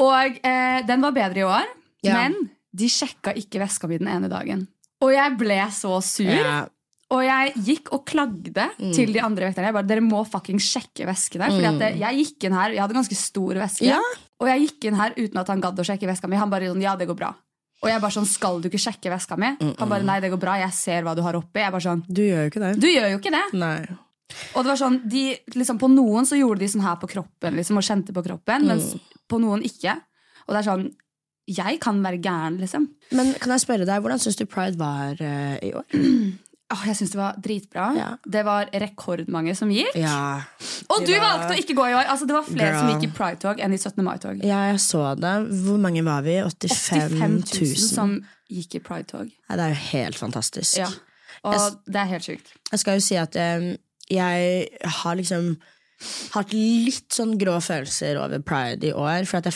Og 0.00 0.38
eh, 0.46 0.80
den 0.88 1.00
var 1.04 1.12
bedre 1.16 1.42
i 1.42 1.46
år, 1.46 1.66
Ja. 2.06 2.14
men 2.16 2.50
de 2.72 2.86
sjekka 2.88 3.34
ikke 3.36 3.60
veska 3.60 3.88
mi 3.90 3.98
den 4.00 4.08
ene 4.08 4.28
dagen. 4.32 4.66
Og 5.02 5.12
jeg 5.12 5.36
ble 5.40 5.58
så 5.74 5.98
sur. 6.04 6.28
Ja. 6.30 6.66
Og 7.10 7.24
jeg 7.26 7.54
gikk 7.66 7.88
og 7.92 8.04
klagde 8.06 8.68
Mm. 8.78 8.92
til 8.94 9.12
de 9.12 9.18
andre 9.20 9.48
vekterne. 9.50 9.66
Jeg 9.66 9.74
bare, 9.74 9.86
Dere 9.86 10.00
må 10.00 10.20
fucking 10.26 10.60
sjekke 10.62 11.04
veskene. 11.08 11.48
Fordi 11.50 11.66
at 11.66 11.78
det, 11.80 11.88
jeg 11.98 12.16
gikk 12.24 12.44
inn 12.46 12.52
her, 12.54 12.70
jeg 12.70 12.80
hadde 12.80 12.94
ganske 12.94 13.16
stor 13.18 13.54
veske. 13.58 13.84
Ja. 13.88 13.98
Og 14.40 14.46
jeg 14.48 14.68
gikk 14.68 14.84
inn 14.88 14.94
her 14.94 15.10
uten 15.16 15.36
at 15.40 15.48
han 15.48 15.60
gadd 15.60 15.76
å 15.76 15.84
sjekke 15.84 16.06
veska 16.06 16.28
mi. 16.28 16.36
Han 16.36 16.48
bare 16.50 16.70
sånn, 16.70 16.80
ja, 16.80 16.94
det 16.96 17.08
går 17.08 17.16
bra. 17.18 17.34
Og 17.82 17.88
jeg 17.90 18.00
bare 18.00 18.12
sånn, 18.12 18.26
skal 18.26 18.60
du 18.60 18.68
ikke 18.68 18.78
sjekke 18.78 19.10
veska 19.10 19.36
mi? 19.40 19.56
Han 19.78 19.88
bare, 19.88 20.02
nei, 20.04 20.20
det 20.20 20.30
går 20.30 20.38
bra, 20.38 20.54
jeg 20.60 20.72
ser 20.72 21.02
hva 21.02 21.16
du 21.16 21.22
har 21.22 21.34
oppi. 21.34 21.60
Jeg 21.60 21.72
bare 21.72 21.80
sånn, 21.82 22.04
Du 22.06 22.22
gjør 22.22 22.44
jo 22.46 22.50
ikke 22.52 22.60
det. 22.60 22.80
du 22.80 22.86
gjør 22.86 23.10
jo 23.10 23.18
ikke 23.18 23.32
det. 23.32 23.58
Nei. 23.58 23.88
Og 24.54 24.62
det 24.64 24.70
var 24.70 24.76
sånn, 24.78 25.00
de, 25.08 25.36
liksom, 25.56 25.78
På 25.80 25.88
noen 25.90 26.24
så 26.24 26.38
gjorde 26.38 26.60
de 26.60 26.66
sånn 26.68 26.82
her 26.86 26.96
på 26.96 27.08
kroppen 27.10 27.56
liksom, 27.56 27.76
og 27.76 27.82
kjente 27.82 28.12
på 28.14 28.22
kroppen, 28.22 28.66
mens 28.68 28.94
på 29.30 29.38
noen 29.42 29.62
ikke. 29.66 29.94
Og 30.46 30.54
det 30.56 30.60
er 30.64 30.68
sånn 30.72 30.88
Jeg 31.50 31.80
kan 31.82 31.98
være 32.04 32.20
gæren, 32.22 32.60
liksom. 32.62 32.84
Men 33.16 33.32
kan 33.42 33.50
jeg 33.56 33.62
spørre 33.64 33.86
deg, 33.88 34.02
hvordan 34.04 34.20
syns 34.22 34.36
du 34.38 34.44
pride 34.46 34.78
var 34.78 35.18
uh, 35.18 35.56
i 35.66 35.72
år? 35.74 35.86
Oh, 36.70 36.82
jeg 36.88 36.94
syns 37.00 37.10
det 37.10 37.18
var 37.18 37.38
dritbra. 37.42 37.86
Ja. 37.98 38.10
Det 38.22 38.44
var 38.46 38.68
rekordmange 38.70 39.56
som 39.58 39.72
gikk. 39.74 39.96
Ja, 39.98 40.42
Og 40.92 41.02
du 41.08 41.10
var- 41.16 41.40
valgte 41.40 41.56
å 41.56 41.58
ikke 41.64 41.74
gå 41.74 41.88
i 41.90 41.96
år! 41.96 42.06
Altså, 42.12 42.28
det 42.30 42.36
var 42.36 42.46
flere 42.46 42.76
som 42.78 42.92
gikk 42.92 43.08
i 43.08 43.12
pride-tog 43.16 43.62
enn 43.66 43.74
i 43.74 43.80
17. 43.80 43.98
mai-tog. 44.06 44.44
ja 44.46 44.60
jeg 44.70 44.78
så 44.84 45.02
det. 45.18 45.34
Hvor 45.64 45.80
mange 45.82 46.04
var 46.06 46.22
vi? 46.28 46.36
85 46.44 47.18
85 47.18 47.18
000. 47.18 47.68
000 47.72 47.90
som 47.96 48.14
gikk 48.50 48.78
i 48.78 48.84
pride-tog. 48.86 49.34
Ja, 49.48 49.56
det 49.58 49.66
er 49.66 49.74
jo 49.74 49.80
helt 49.90 50.18
fantastisk. 50.22 50.78
Ja. 50.78 50.90
Og 51.42 51.54
Jeg 51.56 51.76
det 51.88 52.00
er 52.04 52.08
helt 52.14 52.26
sjukt. 52.30 52.54
Jeg 52.70 52.78
skal 52.84 52.98
jo 53.00 53.04
si 53.08 53.18
at 53.18 53.34
um, 53.42 53.70
jeg 54.10 54.68
har 55.00 55.14
liksom 55.18 55.54
hatt 56.34 56.52
litt 56.56 57.08
sånn 57.16 57.36
grå 57.40 57.58
følelser 57.64 58.20
over 58.22 58.42
pride 58.46 58.90
i 58.90 58.94
år. 58.96 59.26
For 59.28 59.40
jeg 59.40 59.52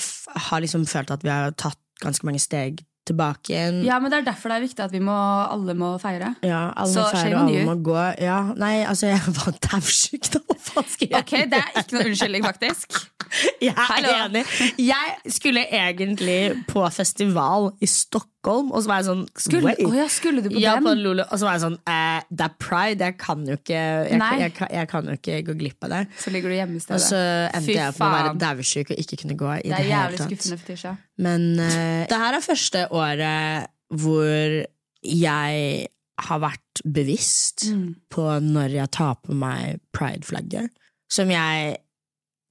har 0.50 0.64
liksom 0.64 0.86
følt 0.90 1.10
at 1.14 1.22
vi 1.24 1.32
har 1.32 1.54
tatt 1.56 1.78
ganske 2.02 2.26
mange 2.26 2.42
steg 2.42 2.82
tilbake 3.04 3.52
igjen. 3.52 3.82
Ja, 3.84 3.98
men 4.00 4.10
Det 4.10 4.22
er 4.22 4.26
derfor 4.30 4.48
det 4.48 4.56
er 4.56 4.64
viktig 4.64 4.80
at 4.80 4.92
vi 4.94 5.00
må, 5.04 5.12
alle 5.12 5.74
må 5.76 5.90
feire. 6.00 6.30
Ja, 6.42 6.70
alle 6.72 6.88
Så 6.92 7.02
må 7.02 7.10
feire, 7.12 7.34
og 7.36 7.42
alle 7.42 7.58
you. 7.58 7.64
må 7.68 7.74
gå. 7.84 7.98
Ja, 8.24 8.38
nei, 8.56 8.78
altså, 8.88 9.10
jeg 9.12 9.20
var 9.36 9.58
daudsjuk, 9.68 10.30
da. 10.32 10.40
Hva 10.64 10.84
skal 10.88 11.10
jeg 11.10 11.18
Ok, 11.20 11.34
Det 11.52 11.58
er 11.60 11.82
ikke 11.82 11.98
noen 11.98 12.08
unnskyldning, 12.12 12.44
faktisk. 12.48 12.96
Jeg 13.60 13.72
er 13.74 13.88
Hallo. 13.90 14.10
enig. 14.28 14.44
Jeg 14.78 15.32
skulle 15.34 15.64
egentlig 15.68 16.64
på 16.70 16.84
festival 16.94 17.72
i 17.82 17.86
Stockholm, 17.90 18.30
og 18.52 18.82
så 18.84 18.88
var 18.90 18.98
jeg 19.00 19.06
sånn 19.08 19.22
Skulle, 19.40 19.72
oh 19.86 19.94
ja, 19.96 20.04
skulle 20.12 20.42
du 20.44 20.50
på 20.52 20.60
Ja, 20.60 20.74
på 20.80 20.90
den? 20.92 21.00
Lolo, 21.04 21.24
og 21.24 21.38
så 21.40 21.46
var 21.48 21.54
jeg 21.56 21.62
sånn 21.64 21.78
eh, 21.88 22.20
Det 22.30 22.44
er 22.44 22.54
pride, 22.60 23.08
jeg 23.08 23.16
kan 23.18 23.44
jo 23.48 23.56
ikke 23.56 23.78
jeg, 23.78 24.18
jeg, 24.20 24.40
jeg, 24.44 24.68
jeg 24.78 24.88
kan 24.90 25.08
jo 25.08 25.16
ikke 25.18 25.38
gå 25.48 25.54
glipp 25.62 25.86
av 25.88 25.94
det. 25.94 26.02
Så 26.20 26.30
ligger 26.34 26.48
du 26.52 26.56
hjemme 26.58 26.76
i 26.76 26.82
stedet. 26.84 26.98
Og 27.00 27.06
så 27.06 27.22
endte 27.48 27.64
Fy 27.70 27.76
jeg 27.78 27.88
opp 27.94 27.98
med 28.02 28.06
å 28.06 28.12
være 28.18 28.28
faen. 28.32 28.42
daudsjuk 28.44 28.90
og 28.94 29.02
ikke 29.04 29.20
kunne 29.22 29.38
gå 29.40 29.50
i 29.56 29.62
Det 29.62 29.70
det, 29.80 29.88
hele 29.88 30.18
tatt. 30.20 30.28
skuffende, 30.28 30.60
Tisha 30.68 30.94
Men 31.28 31.48
eh, 31.64 32.04
det 32.12 32.20
her 32.24 32.38
er 32.40 32.46
første 32.50 32.84
året 32.92 33.70
hvor 33.94 34.60
jeg 35.04 35.88
har 36.28 36.38
vært 36.40 36.84
bevisst 36.86 37.66
Mm. 37.70 37.94
på 38.12 38.22
når 38.44 38.70
jeg 38.80 38.90
tar 38.94 39.14
på 39.24 39.32
meg 39.34 39.80
pride-flagget, 39.92 40.70
som 41.10 41.30
jeg 41.30 41.76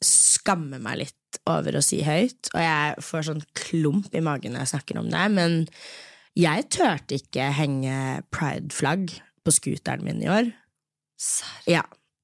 skammer 0.04 0.82
meg 0.84 0.98
litt 1.04 1.16
over 1.50 1.78
å 1.78 1.84
si 1.84 2.02
høyt, 2.06 2.52
og 2.54 2.62
jeg 2.62 3.04
får 3.06 3.28
sånn 3.30 3.44
klump 3.58 4.13
i 4.16 4.24
magen 4.24 4.56
når 4.56 4.66
jeg 4.66 4.74
snakker 4.75 5.00
om 5.02 5.10
det, 5.12 5.25
men 5.34 5.60
jeg 6.40 6.68
turte 6.74 7.20
ikke 7.20 7.52
henge 7.58 8.24
pride-flagg 8.34 9.12
på 9.44 9.54
scooteren 9.54 10.06
min 10.06 10.24
i 10.24 10.32
år. 10.32 10.50
Serr. 11.20 11.60
Ja, 11.70 11.84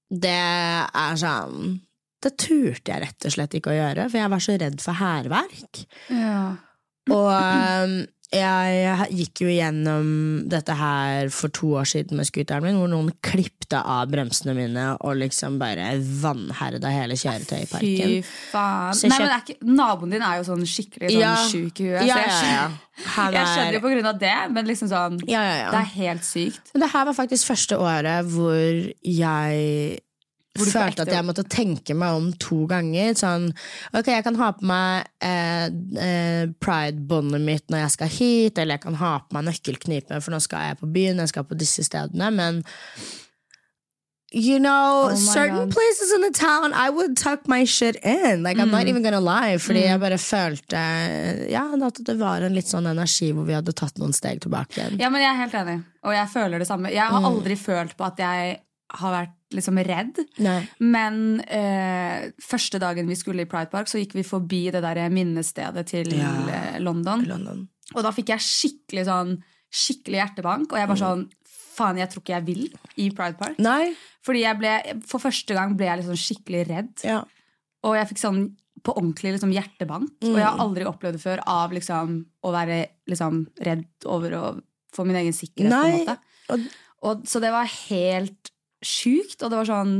det 0.09 0.33
er 0.33 1.19
sånn 1.21 1.77
Det 2.19 2.33
turte 2.41 2.89
jeg 2.91 3.03
rett 3.03 3.25
og 3.29 3.31
slett 3.31 3.53
ikke 3.55 3.71
å 3.71 3.77
gjøre, 3.77 4.07
for 4.09 4.19
jeg 4.19 4.31
var 4.33 4.41
så 4.43 4.55
redd 4.59 4.81
for 4.83 4.99
hærverk. 4.99 5.83
Ja. 6.11 6.41
Og 7.15 7.29
um, 7.31 7.93
jeg 8.29 9.07
gikk 9.17 9.41
jo 9.41 9.49
gjennom 9.49 10.09
dette 10.49 10.75
her 10.77 11.31
for 11.33 11.49
to 11.49 11.71
år 11.81 11.87
siden 11.89 12.19
med 12.19 12.27
scooteren 12.29 12.61
min, 12.61 12.77
hvor 12.77 12.91
noen 12.91 13.09
klippte 13.25 13.79
av 13.81 14.11
bremsene 14.11 14.53
mine 14.57 14.83
og 14.99 15.17
liksom 15.17 15.57
bare 15.61 15.95
vanherda 15.97 16.91
hele 16.93 17.17
kjøretøyparken. 17.17 18.13
Fy 18.19 18.19
faen. 18.51 18.99
Nei, 19.09 19.17
men 19.17 19.33
er 19.33 19.41
ikke, 19.41 19.57
Naboen 19.65 20.13
din 20.13 20.25
er 20.25 20.37
jo 20.41 20.45
sånn 20.51 20.61
skikkelig 20.69 21.09
sånn 21.09 21.23
Ja. 21.23 21.33
sjuk 21.49 21.81
i 21.81 21.89
huet. 21.89 22.05
Ja, 22.05 22.19
ja, 22.21 22.51
ja. 22.53 22.67
Han 23.15 23.33
jeg 23.33 23.47
skjønner 23.47 23.71
er 23.71 23.77
jo 23.79 23.83
på 23.87 23.93
grunn 23.95 24.11
av 24.11 24.19
det, 24.21 24.35
men 24.51 24.67
liksom 24.67 24.91
sånn 24.91 25.17
ja, 25.25 25.41
ja, 25.41 25.55
ja. 25.63 25.71
Det 25.73 25.79
er 25.79 25.91
helt 25.95 26.27
sykt. 26.27 26.73
Men 26.75 26.85
det 26.85 26.91
her 26.93 27.05
var 27.09 27.17
faktisk 27.17 27.49
første 27.49 27.79
året 27.81 28.29
hvor 28.29 28.93
jeg 29.01 29.99
følte 30.57 31.01
at 31.05 31.11
jeg 31.13 31.23
måtte 31.27 31.43
tenke 31.47 31.93
meg 31.95 32.15
om 32.17 32.31
to 32.41 32.65
ganger. 32.67 33.13
Sånn, 33.15 33.49
ok, 33.93 34.07
jeg 34.07 34.23
kan 34.25 34.35
ha 34.35 34.51
på 34.57 34.65
meg 34.65 35.05
eh, 35.21 35.69
eh, 36.01 36.45
pride-båndet 36.59 37.41
mitt 37.45 37.67
når 37.69 37.83
jeg 37.85 37.91
skal 37.91 38.07
hit, 38.17 38.57
eller 38.57 38.75
jeg 38.79 38.81
kan 38.87 38.95
ha 38.95 39.19
på 39.19 39.37
meg 39.37 39.45
nøkkelknipe, 39.51 40.21
for 40.21 40.31
nå 40.35 40.41
skal 40.41 40.69
jeg 40.71 40.79
på 40.81 40.91
byen, 40.91 41.17
jeg 41.23 41.29
skal 41.29 41.43
på 41.45 41.57
disse 41.59 41.83
stedene, 41.87 42.31
men 42.33 42.63
You 44.31 44.59
know, 44.59 45.09
Oh 45.09 45.15
certain 45.15 45.55
God. 45.55 45.71
places 45.73 46.13
in 46.13 46.21
the 46.21 46.29
town 46.29 46.71
I 46.71 46.91
would 46.91 47.17
tuck 47.17 47.47
my 47.47 47.65
shit 47.65 47.95
in. 48.05 48.43
Like, 48.43 48.59
I'm 48.59 48.69
not 48.69 48.85
even 48.85 49.01
gonna 49.01 49.19
lie. 49.19 49.57
Fordi 49.57 49.81
jeg 49.87 49.99
bare 49.99 50.19
følte 50.21 50.77
Ja, 51.49 51.63
at 51.87 51.97
det 52.05 52.15
var 52.19 52.45
en 52.45 52.53
litt 52.53 52.69
sånn 52.69 52.85
energi 52.85 53.31
hvor 53.33 53.47
vi 53.47 53.55
hadde 53.57 53.73
tatt 53.73 53.97
noen 53.97 54.13
steg 54.13 54.43
tilbake. 54.45 54.85
Ja, 55.01 55.09
men 55.09 55.23
Jeg 55.23 55.31
er 55.33 55.39
helt 55.41 55.53
enig, 55.63 55.77
og 56.05 56.13
jeg 56.13 56.29
føler 56.29 56.59
det 56.61 56.67
samme. 56.69 56.91
Jeg 56.93 57.01
har 57.09 57.19
Mm. 57.19 57.25
aldri 57.25 57.57
følt 57.57 57.97
på 57.97 58.05
at 58.05 58.17
jeg 58.21 58.59
har 59.01 59.11
vært 59.17 59.33
liksom 59.51 59.77
redd. 59.85 60.19
Nei. 60.39 60.59
Men 60.79 61.41
eh, 61.47 62.29
første 62.41 62.79
dagen 62.79 63.07
vi 63.09 63.15
skulle 63.15 63.41
i 63.41 63.49
Pride 63.49 63.71
Park, 63.71 63.87
så 63.89 63.97
gikk 64.01 64.13
vi 64.13 64.23
forbi 64.23 64.71
det 64.71 64.81
der 64.85 65.09
minnestedet 65.09 65.85
til 65.87 66.11
Ja. 66.17 66.33
eh, 66.49 66.79
London. 66.79 67.23
London. 67.25 67.67
Og 67.95 68.03
da 68.03 68.11
fikk 68.11 68.27
jeg 68.35 68.39
skikkelig 68.39 69.05
sånn 69.05 69.39
Skikkelig 69.69 70.17
hjertebank. 70.17 70.71
Og 70.73 70.77
jeg 70.79 70.87
Mm. 70.87 70.95
bare 70.95 70.97
sånn 70.97 71.29
Faen, 71.77 71.97
jeg 71.97 72.09
tror 72.09 72.21
ikke 72.23 72.33
jeg 72.33 72.45
vil 72.45 72.63
i 72.97 73.09
Pride 73.11 73.37
Park. 73.37 73.59
Nei. 73.59 73.93
Fordi 74.25 74.39
jeg 74.41 74.57
ble, 74.57 75.01
For 75.05 75.19
første 75.19 75.53
gang 75.53 75.75
ble 75.77 75.85
jeg 75.85 75.99
liksom 76.03 76.17
skikkelig 76.17 76.67
redd. 76.67 77.03
Ja. 77.03 77.23
Og 77.83 77.93
jeg 77.95 78.07
fikk 78.09 78.17
sånn 78.17 78.55
på 78.83 78.95
ordentlig 78.97 79.33
liksom 79.39 79.53
hjertebank. 79.53 80.09
Og 80.23 80.35
jeg 80.35 80.43
har 80.43 80.57
Mm. 80.57 80.59
aldri 80.65 80.85
opplevd 80.85 81.13
det 81.13 81.21
før 81.21 81.39
av 81.45 81.69
liksom 81.71 82.25
å 82.43 82.51
være 82.51 82.87
liksom 83.07 83.47
redd 83.61 83.85
over 84.05 84.29
å 84.31 84.61
få 84.91 85.05
min 85.05 85.15
egen 85.17 85.33
sikkerhet. 85.33 85.69
på 85.69 86.05
Nei, 86.05 86.17
og- 86.49 86.59
Og, 87.01 87.23
så 87.25 87.39
det 87.39 87.51
var 87.51 87.65
helt 87.65 88.49
sjukt, 88.85 89.41
og 89.43 89.51
det 89.51 89.61
var 89.61 89.69
sånn 89.69 89.93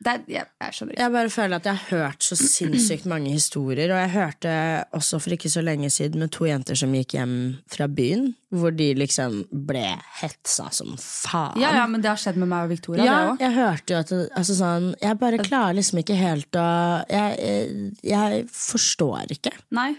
det, 0.00 0.14
jeg, 0.32 0.46
jeg. 0.56 0.94
Jeg 0.96 1.12
bare 1.12 1.28
føler 1.28 1.58
at 1.60 1.66
jeg 1.68 1.76
har 1.76 1.98
hørt 2.06 2.24
så 2.24 2.36
sinnssykt 2.38 3.04
mange 3.10 3.34
historier. 3.34 3.90
Og 3.92 3.98
jeg 4.00 4.12
hørte 4.14 4.52
også 4.96 5.18
for 5.20 5.36
ikke 5.36 5.50
så 5.52 5.60
lenge 5.60 5.90
siden 5.92 6.22
med 6.24 6.32
to 6.32 6.46
jenter 6.48 6.78
som 6.78 6.94
gikk 6.96 7.18
hjem 7.18 7.34
fra 7.68 7.84
byen, 7.84 8.30
hvor 8.48 8.72
de 8.72 8.86
liksom 8.96 9.42
ble 9.68 9.84
hetsa 10.22 10.70
som 10.72 10.94
faen. 10.96 11.60
Ja, 11.60 11.74
ja, 11.82 11.84
men 11.90 12.00
det 12.00 12.08
har 12.14 12.22
skjedd 12.22 12.40
med 12.40 12.48
meg 12.48 12.64
og 12.64 12.72
Victoria. 12.72 13.04
Ja, 13.04 13.18
det 13.18 13.34
òg. 13.34 13.44
jeg 13.44 13.56
hørte 13.58 13.92
jo 13.92 14.00
at 14.00 14.14
altså 14.40 14.56
sånn, 14.62 14.88
Jeg 15.02 15.20
bare 15.20 15.42
klarer 15.44 15.76
liksom 15.76 16.00
ikke 16.00 16.16
helt 16.16 16.56
å 16.56 16.70
jeg, 17.10 17.92
jeg 18.00 18.48
forstår 18.56 19.36
ikke. 19.36 19.52
Nei. 19.76 19.90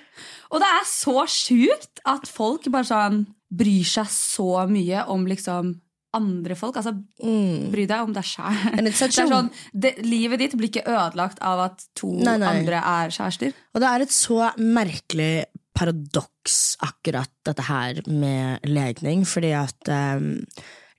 Og 0.49 0.65
det 0.65 0.73
er 0.79 0.89
så 0.89 1.27
sjukt 1.29 2.01
at 2.09 2.25
folk 2.25 2.65
bare 2.73 2.89
sånn 2.89 3.23
bryr 3.53 3.85
seg 3.85 4.09
så 4.09 4.65
mye 4.65 5.05
om 5.13 5.29
liksom 5.29 5.75
andre 6.13 6.55
folk. 6.59 6.75
Altså, 6.79 6.91
Bry 7.71 7.85
deg 7.87 8.01
om 8.03 8.11
deg 8.15 8.25
sjæl. 8.27 8.57
Mm. 8.81 8.89
Sånn, 9.31 9.49
livet 10.03 10.39
ditt 10.43 10.55
blir 10.59 10.69
ikke 10.71 10.83
ødelagt 10.89 11.39
av 11.45 11.59
at 11.69 11.85
to 11.95 12.11
Nei, 12.19 12.37
nei. 12.41 12.49
andre 12.59 12.81
er 12.83 13.13
kjærester. 13.15 13.53
Og 13.73 13.81
det 13.83 13.89
er 13.91 14.05
et 14.05 14.13
så 14.15 14.49
merkelig 14.59 15.31
paradoks, 15.77 16.75
akkurat 16.83 17.31
dette 17.47 17.63
her 17.69 18.01
med 18.11 18.65
legning, 18.67 19.23
fordi 19.25 19.53
at 19.55 19.87
um, 20.19 20.33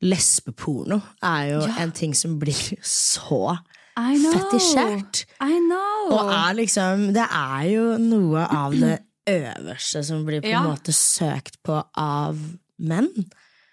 lesbeporno 0.03 1.01
er 1.23 1.51
jo 1.53 1.61
Ja. 1.69 1.77
en 1.85 1.93
ting 1.93 2.15
som 2.17 2.39
blir 2.41 2.79
så 2.83 3.59
fetisjert. 3.95 5.25
I 5.45 5.59
know. 5.61 6.09
Og 6.17 6.31
er 6.33 6.55
liksom 6.57 7.11
Det 7.13 7.27
er 7.29 7.67
jo 7.69 7.85
noe 8.01 8.47
av 8.49 8.73
det 8.81 8.97
øverste 9.29 10.03
som 10.07 10.25
blir 10.27 10.41
på 10.43 10.49
en 10.49 10.57
Ja. 10.57 10.63
måte 10.67 10.93
søkt 10.97 11.61
på 11.63 11.77
av 12.01 12.39
menn. 12.81 13.13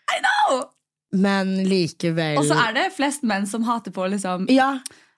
I 0.10 0.20
know! 0.22 0.68
Men 1.12 1.56
likevel 1.66 2.38
Og 2.38 2.46
så 2.46 2.54
er 2.68 2.74
det 2.76 2.88
flest 2.94 3.24
menn 3.26 3.48
som 3.50 3.64
hater 3.66 3.92
på 3.96 4.06
liksom 4.12 4.44
Ja, 4.54 4.76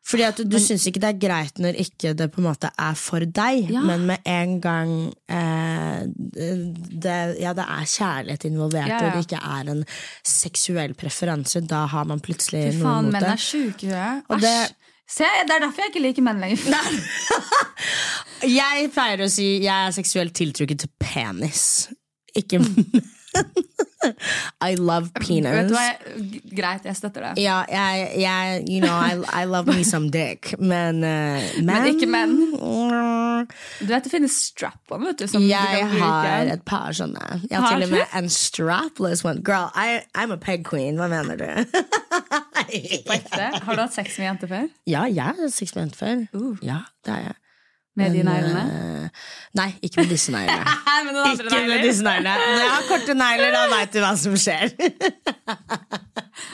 fordi 0.08 0.24
at 0.26 0.38
du, 0.40 0.46
du 0.50 0.58
syns 0.58 0.86
ikke 0.90 1.02
det 1.04 1.10
er 1.12 1.18
greit 1.22 1.60
når 1.62 1.76
ikke 1.84 2.14
det 2.18 2.30
på 2.34 2.40
en 2.42 2.48
måte 2.48 2.72
er 2.80 2.96
for 2.98 3.22
deg, 3.22 3.68
Ja. 3.70 3.82
men 3.86 4.08
med 4.10 4.24
en 4.26 4.56
gang 4.64 4.94
eh, 5.30 6.08
det, 6.08 7.18
ja, 7.44 7.52
det 7.54 7.66
er 7.68 7.86
kjærlighet 7.92 8.48
involvert, 8.50 8.90
Ja, 8.90 8.98
og 8.98 9.14
det 9.20 9.26
ikke 9.28 9.42
er 9.46 9.70
en 9.76 9.84
seksuell 10.26 10.96
preferanse, 10.98 11.62
da 11.70 11.84
har 11.92 12.08
man 12.10 12.20
plutselig 12.24 12.72
Fy 12.74 12.80
noe 12.82 12.88
mot 12.96 13.04
mot 13.12 13.14
menn 13.14 13.28
det. 13.28 13.36
er 13.36 13.44
sjuke 13.46 13.92
Æsj. 13.92 14.42
det- 14.42 14.76
Se, 15.12 15.26
det 15.46 15.52
er 15.54 15.60
derfor 15.68 15.82
jeg 15.84 15.92
ikke 15.92 16.02
liker 16.08 16.24
menn 16.24 16.40
lenger. 16.40 16.62
Jeg 18.48 18.92
pleier 18.96 19.22
å 19.26 19.30
si 19.30 19.48
jeg 19.62 19.88
er 19.90 19.92
seksuelt 19.92 20.34
tiltrukket 20.38 20.80
til 20.86 20.92
penis. 21.04 21.90
Ikke 22.38 22.62
I 24.62 24.76
love 24.76 25.12
penis. 25.14 25.52
Vet 25.54 25.70
du 25.70 25.76
hva, 25.76 25.84
jeg, 25.86 26.42
Greit, 26.58 26.86
jeg 26.90 26.98
støtter 26.98 27.28
det. 27.28 27.44
Ja, 27.44 27.62
jeg, 27.70 28.08
jeg 28.22 28.64
You 28.66 28.82
know, 28.82 28.96
I, 28.98 29.44
I 29.44 29.46
love 29.50 29.70
me 29.70 29.84
some 29.88 30.10
dick, 30.14 30.56
men 30.60 31.04
uh, 31.06 31.42
Men 31.62 31.88
ikke 31.92 32.10
menn. 32.10 32.38
Du 33.82 33.90
vet 33.90 34.06
det 34.06 34.12
finnes 34.14 34.34
strap-on, 34.50 35.06
vet 35.06 35.22
du. 35.22 35.28
Som 35.32 35.46
du 35.46 35.50
Jeg 35.52 35.86
har 36.02 36.50
et 36.52 36.66
par 36.68 36.96
sånne. 36.98 37.42
Jeg 37.48 37.58
har 37.58 37.68
Har 37.68 37.78
til 37.78 37.88
og 37.88 37.94
med 37.96 38.18
en 38.18 38.30
strapless 38.34 39.26
one. 39.26 39.44
Girl, 39.46 39.70
I, 39.76 40.02
I'm 40.18 40.34
a 40.34 40.40
peg 40.42 40.66
queen. 40.68 40.98
Hva 41.02 41.10
mener 41.12 41.38
du? 41.38 41.50
Har 42.62 43.76
du 43.76 43.82
hatt 43.82 43.94
sex 43.96 44.18
med 44.20 44.28
jenter 44.28 44.52
før? 44.52 44.68
ja, 44.90 45.06
jeg 45.10 45.24
har 45.24 45.38
hatt 45.40 45.56
sex 45.56 45.76
med 45.76 45.88
jenter 45.88 46.02
før. 46.04 46.26
Uh. 46.34 46.58
Ja, 46.66 46.84
det 47.06 47.16
har 47.16 47.24
jeg. 47.30 47.41
Med 48.00 48.14
de 48.16 48.22
neglene? 48.24 48.62
eh, 48.72 49.08
nei, 49.60 49.66
ikke 49.84 49.98
med 50.06 50.10
disse 50.14 50.32
neglene. 50.32 50.64
Ikke 51.32 51.60
med 51.68 51.82
disse 51.84 52.04
neglene. 52.06 52.38
Når 52.40 52.62
jeg 52.62 52.70
har 52.72 52.86
korte 52.88 53.14
negler, 53.20 53.50
da 53.52 53.64
veit 53.74 53.92
du 53.94 54.00
hva 54.00 54.14
som 54.18 54.38
skjer. 54.40 54.72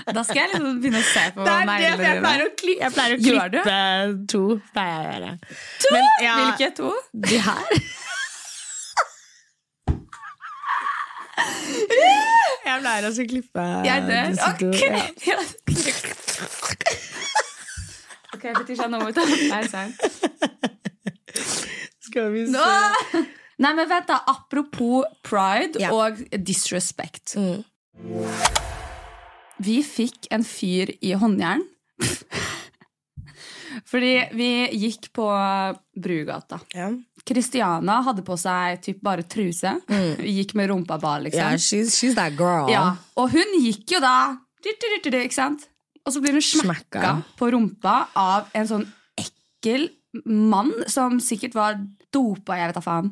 Da 0.08 0.22
skal 0.24 0.38
jeg 0.40 0.50
liksom 0.54 0.80
begynne 0.82 1.00
å 1.00 1.06
se 1.06 1.24
på 1.36 1.44
neglene 1.46 1.76
dine. 1.78 2.08
jeg 2.08 2.20
pleier 2.24 2.42
å, 2.44 2.48
kli, 2.60 2.74
jeg 2.80 2.92
pleier 2.96 3.14
å 3.14 3.18
klippe 3.22 3.78
to. 4.32 4.42
Pleier 4.74 4.92
jeg 4.96 5.04
å 5.04 5.12
gjøre. 5.12 5.32
To? 5.84 5.92
Men, 5.94 6.04
ja, 6.26 6.34
Hvilke 6.42 6.70
to? 6.80 6.90
De 7.28 7.38
her. 7.46 7.66
Jeg 12.68 12.82
pleier 12.84 13.06
også 13.08 13.24
å 13.24 13.28
klippe 13.30 13.64
Jeg 13.88 14.00
dør. 14.08 14.26
disse 14.34 14.50
to, 14.60 14.68
Ok. 14.68 14.82
ja. 15.28 15.38
ok, 18.36 18.44
Fetisha, 18.60 18.88
nå 18.92 19.00
må 19.02 19.06
vi 19.08 19.16
ta 19.16 19.24
pausen. 19.54 19.88
Skal 22.08 22.32
vi 22.34 22.46
se. 22.48 22.54
Nå! 22.56 23.24
Nei, 23.58 23.72
men 23.74 23.88
vent 23.90 24.08
da, 24.10 24.20
Apropos 24.30 25.06
pride 25.26 25.80
Ja. 25.82 25.90
og 25.94 26.20
disrespect. 26.46 27.36
Mm. 27.36 27.64
Vi 29.66 29.80
fikk 29.84 30.28
en 30.32 30.44
fyr 30.46 30.92
i 31.02 31.16
håndjern. 31.18 31.64
Fordi 33.88 34.14
vi 34.38 34.50
gikk 34.78 35.10
på 35.16 35.26
Brugata. 35.98 36.60
Ja. 36.76 36.90
Kristiana 37.28 38.00
hadde 38.06 38.24
på 38.26 38.38
seg 38.40 38.82
typ 38.86 39.02
bare 39.04 39.26
truse. 39.28 39.74
Gikk 40.22 40.54
med 40.58 40.70
rumpa 40.72 40.98
bar, 41.02 41.20
liksom. 41.26 41.42
Yeah, 41.42 41.58
she's, 41.60 41.92
she's 41.98 42.16
that 42.16 42.38
girl. 42.40 42.70
Ja, 42.72 42.96
Og 43.20 43.32
hun 43.34 43.58
gikk 43.64 43.98
jo 43.98 44.00
da 44.04 44.38
Ikke 44.68 45.34
sant? 45.36 45.68
Og 46.08 46.14
så 46.16 46.22
blir 46.24 46.38
hun 46.38 46.44
smakka 46.44 47.18
på 47.40 47.50
rumpa 47.52 48.08
av 48.16 48.48
en 48.56 48.68
sånn 48.70 48.86
ekkel 49.20 49.90
mann 50.26 50.72
som 50.88 51.20
sikkert 51.24 51.56
var 51.58 51.78
dopa, 52.14 52.58
jeg 52.58 52.72
vet 52.72 52.80
da 52.80 52.84
faen. 52.86 53.12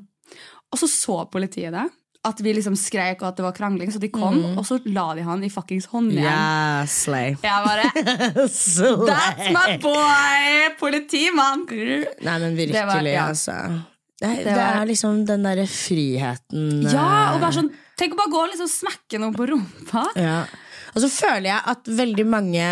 Og 0.73 0.79
så 0.81 0.87
så 0.89 1.21
politiet 1.31 1.71
det. 1.75 1.85
At 2.25 2.39
vi 2.41 2.55
liksom 2.57 2.73
skrek 2.73 3.19
og 3.21 3.27
at 3.27 3.35
det 3.37 3.43
var 3.45 3.53
krangling, 3.53 3.91
så 3.93 3.99
de 4.01 4.09
kom, 4.09 4.39
og 4.57 4.63
så 4.65 4.79
la 4.89 5.11
de 5.13 5.21
han 5.27 5.43
i 5.45 5.49
fuckings 5.53 5.85
håndjern. 5.91 6.23
Yeah, 6.25 6.87
slay. 6.89 7.35
Jeg 7.43 7.67
bare 7.67 7.83
slay. 8.49 9.11
That's 9.11 9.51
my 9.53 9.75
boy! 9.83 10.71
Politimann! 10.79 11.67
Nei, 11.69 12.39
men 12.41 12.57
virkelig, 12.57 12.73
Det 12.79 12.85
var- 12.89 13.05
ja. 13.11 13.27
altså. 13.29 13.59
Det, 14.15 14.27
det, 14.31 14.43
Det 14.47 14.55
var- 14.55 14.81
er 14.81 14.85
liksom 14.89 15.25
den 15.27 15.43
derre 15.43 15.67
friheten 15.67 16.83
Ja, 16.87 17.05
eh, 17.27 17.33
og 17.35 17.41
bare 17.43 17.51
sånn 17.59 17.69
Tenk 17.99 18.13
å 18.15 18.17
bare 18.19 18.31
gå 18.31 18.39
og 18.43 18.49
liksom 18.51 18.67
smekke 18.71 19.19
noen 19.21 19.35
på 19.35 19.45
rumpa. 19.47 20.01
Ja. 20.19 20.39
Og 20.95 21.01
så 21.03 21.07
føler 21.11 21.45
jeg 21.51 21.61
at 21.71 21.85
veldig 21.87 22.25
mange 22.27 22.65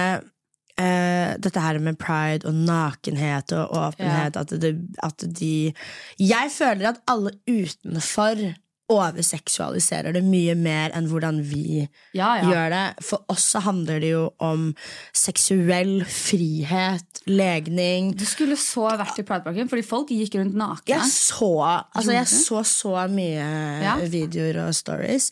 eh, 0.79 1.35
Dette 1.39 1.59
her 1.63 1.79
med 1.79 1.97
pride 2.01 2.45
og 2.49 2.53
nakenhet 2.67 3.51
og 3.57 3.73
åpenhet 3.77 4.37
at, 4.39 4.53
det, 4.61 4.73
at 5.03 5.25
de 5.39 5.73
Jeg 6.19 6.51
føler 6.53 6.89
at 6.93 7.01
alle 7.07 7.31
utenfor 7.47 8.53
overseksualiserer 8.93 10.13
det 10.13 10.21
mye 10.27 10.53
mer 10.59 10.91
enn 10.97 11.07
hvordan 11.09 11.39
vi 11.47 11.85
Ja, 12.13 12.33
ja. 12.41 12.49
gjør 12.49 12.69
det. 12.73 12.81
For 13.07 13.23
oss 13.31 13.45
så 13.55 13.61
handler 13.63 14.01
det 14.03 14.09
jo 14.11 14.23
om 14.43 14.73
seksuell 15.15 16.03
frihet, 16.09 17.23
legning. 17.29 18.11
Du 18.19 18.25
skulle 18.27 18.57
så 18.59 18.89
vært 18.99 19.19
i 19.21 19.25
Prideparken, 19.25 19.69
fordi 19.71 19.85
folk 19.87 20.11
gikk 20.13 20.35
rundt 20.41 20.57
nakne. 20.59 20.97
Jeg 20.97 21.09
så, 21.09 21.51
altså 21.95 22.11
jeg 22.17 22.27
så 22.33 22.63
så 22.67 22.95
mye 23.09 23.47
Ja. 23.83 23.95
videoer 24.03 24.65
og 24.67 24.75
stories. 24.77 25.31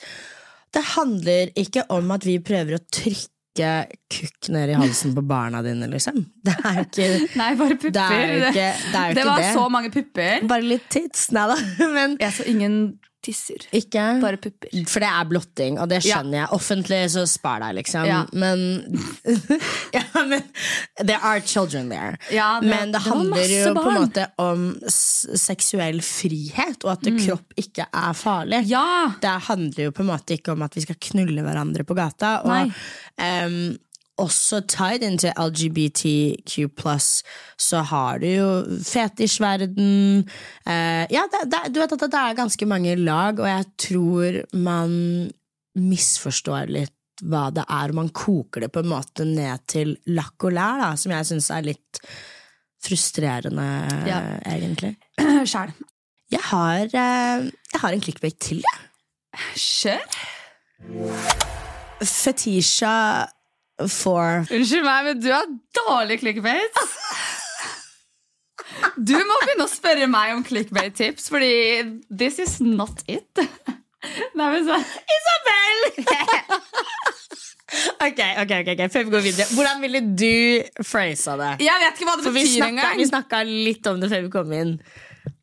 Det 0.71 0.83
handler 0.95 1.51
ikke 1.60 1.83
om 1.91 2.12
at 2.15 2.24
vi 2.25 2.39
prøver 2.39 2.77
å 2.79 2.86
trykke 2.88 3.30
kukk 4.12 4.48
ned 4.53 4.70
i 4.72 4.77
halsen 4.79 5.13
på 5.15 5.22
barna 5.27 5.60
dine, 5.65 5.88
liksom. 5.91 6.22
Det 6.46 6.53
er 6.63 6.77
jo 6.79 6.86
ikke 6.88 7.08
Nei, 7.41 7.50
bare 7.60 7.75
pupper. 7.75 7.91
Det 7.98 8.05
er 8.05 8.34
ikke 8.36 8.51
det. 8.55 8.65
Er 8.65 9.13
Det 9.13 9.17
ikke 9.17 9.27
var 9.29 9.41
det. 9.43 9.53
så 9.53 9.65
mange 9.70 9.91
pupper. 9.91 10.48
Bare 10.48 10.62
litt 10.65 10.88
tits. 10.93 11.27
Nei 11.36 11.48
da. 11.51 11.58
Men 11.98 12.17
Jeg 12.22 12.34
så 12.38 12.48
ingen 12.48 12.77
tisser. 13.21 13.65
ikke 13.77 14.03
Bare 14.21 14.37
pupper. 14.41 14.69
For 14.89 15.03
det 15.03 15.09
er 15.09 15.27
blotting, 15.29 15.77
og 15.79 15.89
det 15.91 15.99
skjønner 16.05 16.39
jeg. 16.41 16.47
Offentlig, 16.57 16.99
så 17.13 17.23
spar 17.29 17.59
deg, 17.63 17.75
liksom. 17.81 18.05
Ja. 18.09 18.21
Men 18.33 18.63
Ja, 19.97 20.03
men 20.25 20.41
There 20.97 21.19
are 21.21 21.41
children 21.41 21.89
there. 21.89 22.17
Ja, 22.31 22.59
det- 22.61 22.69
men 22.69 22.91
det, 22.91 22.99
det 22.99 23.03
handler 23.11 23.45
jo 23.51 23.59
jo 23.67 23.73
på 23.75 23.85
en 23.91 24.01
måte 24.01 24.25
om 24.41 24.65
seksuell 24.89 26.01
frihet, 26.05 26.83
og 26.85 26.91
at 26.97 27.07
kropp 27.21 27.53
ikke 27.61 27.85
er 27.91 28.13
farlig. 28.17 28.63
Mm. 28.65 28.69
Ja! 28.71 29.13
Det 29.21 29.36
handler 29.47 29.84
jo 29.89 29.91
på 29.95 30.03
en 30.05 30.12
måte 30.12 30.38
ikke 30.38 30.55
om 30.55 30.62
at 30.65 30.75
vi 30.77 30.84
skal 30.86 30.99
knulle 31.12 31.45
hverandre 31.45 31.86
på 31.88 31.97
gata. 31.97 32.39
Og 32.45 32.51
Nei. 32.51 32.65
em, 33.21 33.77
også 34.23 34.62
tied 34.69 35.03
into 35.03 35.31
LGBTQ 35.36 36.69
så 37.57 37.81
har 37.91 38.21
du 38.21 38.27
jo 38.29 38.47
fetisjverden. 38.86 40.23
uh, 40.67 41.03
ja, 41.12 41.25
det, 41.34 41.43
det, 41.51 41.62
du 41.73 41.79
vet 41.81 41.95
at 41.97 42.05
det 42.07 42.21
er 42.21 42.39
ganske 42.39 42.65
mange 42.69 42.95
lag, 42.99 43.39
og 43.39 43.47
jeg 43.49 43.65
tror 43.88 44.41
man 44.53 45.31
misforstår 45.77 46.69
litt 46.71 46.95
hva 47.21 47.51
det 47.53 47.63
er, 47.69 47.91
man 47.93 48.10
koker 48.10 48.63
det 48.65 48.71
på 48.73 48.81
en 48.81 48.89
måte 48.89 49.25
ned 49.27 49.62
til 49.69 49.91
lakk 50.10 50.47
og 50.47 50.55
lær, 50.57 50.79
da, 50.81 50.88
som 50.97 51.12
jeg 51.13 51.27
syns 51.29 51.51
er 51.53 51.67
litt 51.69 51.99
frustrerende, 52.81 53.67
Ja. 54.10 54.21
egentlig. 54.49 54.95
Sjæl. 55.51 55.69
Jeg 56.31 56.41
har, 56.47 56.86
eh, 56.88 57.49
jeg 57.75 57.81
har 57.84 57.93
en 57.93 58.01
clickbait 58.01 58.39
til, 58.41 58.63
jeg. 58.63 58.79
Kjør. 59.60 60.01
Fetisha 62.01 63.27
for 63.89 64.46
Unnskyld 64.52 64.86
meg, 64.86 65.08
men 65.10 65.22
du 65.24 65.30
har 65.34 65.48
dårlig 65.78 66.20
clickbait. 66.22 66.82
Du 68.98 69.13
må 69.15 69.38
begynne 69.44 69.65
å 69.65 69.70
spørre 69.72 70.08
meg 70.10 70.34
om 70.36 70.44
clickbait-tips, 70.46 71.30
fordi 71.32 71.52
this 72.10 72.39
is 72.41 72.60
not 72.63 73.02
it. 73.12 73.41
Nei, 74.38 74.48
men 74.56 74.65
så 74.65 74.78
Isabel! 75.15 75.82
ok, 78.08 78.22
ok, 78.44 78.54
ok, 78.62 78.72
ok, 78.74 78.84
før 78.94 79.06
vi 79.08 79.13
går 79.15 79.26
videre. 79.28 79.48
Hvordan 79.56 79.84
ville 79.86 80.02
du 80.17 80.84
phrasa 80.86 81.38
det? 81.39 81.52
Jeg 81.65 81.84
vet 81.86 82.00
ikke 82.00 82.10
hva 82.10 82.17
det 82.20 82.26
For 82.28 82.38
betyr 82.38 82.67
engang. 82.67 82.98
vi 83.00 83.10
snakka 83.12 83.44
litt 83.48 83.91
om 83.91 84.02
det 84.02 84.12
før 84.12 84.26
vi 84.28 84.32
kom 84.34 84.56
inn. 84.58 84.78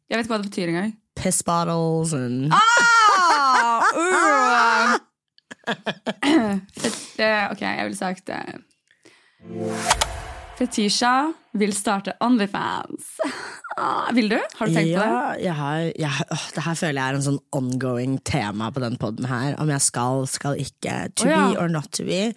Jeg 0.09 0.17
vet 0.17 0.25
ikke 0.25 0.35
hva 0.35 0.41
det 0.43 0.51
betyr 0.51 0.73
engang. 0.75 0.95
Piss 1.19 1.43
bottles 1.47 2.15
and 2.15 2.53
Ah! 2.55 3.87
Uh! 3.95 4.99
Ok, 7.53 7.63
jeg 7.63 7.85
ville 7.85 7.99
sagt 7.99 8.31
Fetisha 10.59 11.31
vil 11.59 11.73
starte 11.77 12.17
Onlyfans. 12.25 13.15
Ah, 13.79 14.09
vil 14.11 14.27
du? 14.27 14.35
Har 14.59 14.67
du 14.67 14.75
tenkt 14.75 14.97
på 14.97 15.03
det? 15.05 15.07
ja, 15.07 15.35
jeg 15.39 15.55
har, 15.55 15.83
jeg, 16.03 16.25
åh, 16.35 16.47
det 16.57 16.63
her 16.65 16.79
føler 16.81 16.99
jeg 16.99 17.13
er 17.13 17.19
en 17.19 17.23
sånn 17.23 17.37
ongoing 17.55 18.17
tema 18.27 18.73
på 18.75 18.83
den 18.83 18.97
poden 18.99 19.29
her. 19.31 19.53
Om 19.63 19.71
jeg 19.71 19.85
skal, 19.85 20.25
skal 20.27 20.59
ikke. 20.59 20.97
To 21.23 21.29
oh, 21.29 21.31
ja. 21.31 21.45
be 21.45 21.61
or 21.63 21.71
not 21.71 21.87
to 21.95 22.03
be. 22.09 22.33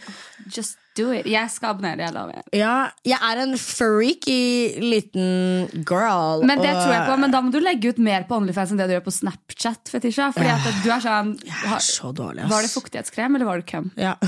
Just 0.53 0.77
do 1.01 1.11
it. 1.17 1.25
Jeg 1.29 1.51
skal 1.53 1.73
abonnere, 1.73 1.97
jeg 2.05 2.13
lover. 2.15 2.41
Ja, 2.55 2.75
jeg 3.07 3.19
er 3.31 3.41
en 3.43 3.57
freaky 3.57 4.77
liten 4.83 5.83
girl. 5.87 6.45
Men 6.45 6.61
det 6.61 6.71
og- 6.75 6.81
tror 6.83 6.93
jeg 6.95 7.07
på, 7.09 7.17
men 7.25 7.31
da 7.35 7.41
må 7.41 7.51
du 7.53 7.59
legge 7.63 7.89
ut 7.91 7.99
mer 7.99 8.23
på 8.29 8.37
Onlyfans 8.39 8.71
enn 8.71 8.81
det 8.81 8.87
du 8.91 8.95
gjør 8.97 9.05
på 9.09 9.15
Snapchat. 9.17 9.91
Fetisha, 9.91 10.29
fordi 10.35 10.49
at 10.53 10.83
du 10.85 10.89
er 10.93 11.01
sånn 11.03 11.33
Jeg 11.45 11.73
er 11.75 11.83
så 11.85 12.13
dårlig, 12.15 12.45
ass. 12.45 12.51
Var 12.53 12.61
det 12.67 12.71
fuktighetskrem, 12.77 13.35
eller 13.35 13.45
var 13.49 13.57
det 13.63 13.67
køm? 13.73 13.91
Ja. 13.99 14.15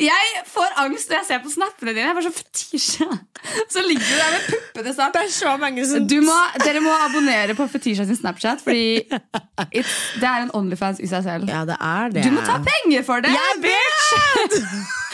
Jeg 0.00 0.42
får 0.50 0.76
angst 0.82 1.10
når 1.10 1.20
jeg 1.20 1.26
ser 1.28 1.40
på 1.44 1.52
snappene 1.52 1.94
dine. 1.94 2.06
Jeg 2.08 2.16
bare 2.18 2.26
så 2.26 2.34
Fetisha. 2.36 3.08
Så 3.72 3.82
ligger 3.86 4.04
du 4.04 4.16
der 4.18 4.34
med 4.34 4.46
puppene 4.50 4.94
sånn. 4.96 5.14
Det 5.14 5.22
er 5.22 5.32
så 5.36 5.54
mange 5.60 5.86
som 5.88 6.06
Du 6.10 6.18
må, 6.24 6.36
dere 6.64 6.82
må 6.84 6.92
abonnere 7.06 7.56
på 7.58 7.68
Fetisha 7.70 8.06
sin 8.08 8.18
Snapchat, 8.18 8.62
Fordi 8.64 9.02
it's, 9.70 9.96
det 10.20 10.28
er 10.28 10.46
en 10.46 10.54
Onlyfans 10.56 11.02
i 11.02 11.10
seg 11.10 11.26
selv. 11.26 11.50
Ja, 11.50 11.64
det 11.68 11.78
er 11.80 12.14
det. 12.14 12.26
Du 12.26 12.34
må 12.34 12.44
ta 12.46 12.60
penger 12.64 13.06
for 13.06 13.24
det! 13.24 13.34
Jeg 13.36 13.66
bitch! 13.66 14.94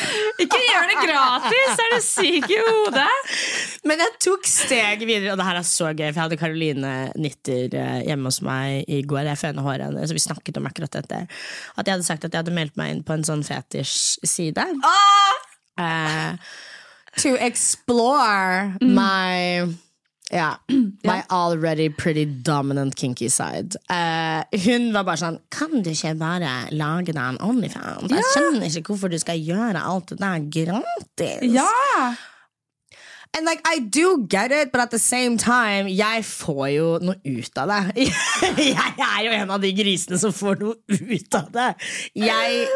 Ikke 0.43 0.59
gjør 0.59 0.89
det 0.91 0.97
gratis! 1.03 1.83
Er 1.85 1.93
du 1.95 1.99
syk 2.05 2.49
i 2.51 2.59
hodet? 2.63 3.09
Men 3.89 4.03
jeg 4.05 4.17
tok 4.23 4.49
steget 4.49 5.05
videre, 5.07 5.35
og 5.35 5.41
det 5.41 5.47
her 5.49 5.61
er 5.61 5.69
så 5.69 5.91
gøy. 5.93 6.09
For 6.09 6.19
jeg 6.19 6.23
hadde 6.25 6.41
Karoline 6.41 6.93
Nitter 7.21 7.77
eh, 7.79 8.01
hjemme 8.09 8.31
hos 8.31 8.41
meg 8.47 8.89
i 8.91 9.03
går. 9.07 9.27
Jeg 9.33 9.41
føner 9.43 9.67
håret 9.67 9.87
hennes, 9.89 10.11
så 10.11 10.17
vi 10.17 10.25
snakket 10.25 10.59
om 10.61 10.69
akkurat 10.71 10.99
dette. 10.99 11.23
At 11.77 11.87
jeg 11.87 11.97
hadde 11.97 12.09
sagt 12.09 12.27
at 12.27 12.33
jeg 12.35 12.45
hadde 12.45 12.57
meldt 12.57 12.79
meg 12.81 12.95
inn 12.97 13.05
på 13.07 13.17
en 13.17 13.27
sånn 13.27 13.45
fetisj-side. 13.47 14.67
Eh, 15.83 16.53
to 17.19 17.37
explore 17.41 18.77
my 18.81 19.67
ja, 20.33 20.57
my 21.05 21.23
already 21.31 21.89
pretty 21.89 22.25
dominant 22.25 22.97
kinky 22.97 23.29
side. 23.29 23.77
Uh, 23.91 24.43
hun 24.65 24.91
var 24.95 25.05
bare 25.05 25.21
sånn 25.21 25.39
Kan 25.53 25.83
du 25.85 25.93
ikke 25.93 26.15
bare 26.21 26.53
lage 26.73 27.13
deg 27.13 27.23
en 27.23 27.41
Onlyfans? 27.45 28.09
Jeg 28.13 28.29
skjønner 28.33 28.69
ikke 28.69 28.95
hvorfor 28.95 29.13
du 29.13 29.19
skal 29.21 29.41
gjøre 29.41 29.83
alt 29.83 30.15
det 30.15 30.21
der 30.23 30.47
gratis. 30.57 31.49
Ja! 31.53 32.15
And 33.35 33.47
like, 33.47 33.63
I 33.65 33.79
do 33.79 34.27
get 34.29 34.53
it, 34.53 34.73
but 34.73 34.83
at 34.83 34.91
the 34.91 34.99
same 34.99 35.39
time, 35.39 35.89
jeg 35.89 36.25
får 36.25 36.67
jo 36.75 36.89
noe 37.01 37.17
ut 37.25 37.57
av 37.57 37.71
det. 37.71 38.05
Jeg 38.77 38.93
er 39.01 39.23
jo 39.25 39.33
en 39.33 39.55
av 39.55 39.63
de 39.63 39.71
grisene 39.73 40.19
som 40.21 40.35
får 40.37 40.61
noe 40.61 40.77
ut 40.85 41.39
av 41.39 41.49
det. 41.55 41.71
Jeg 42.13 42.67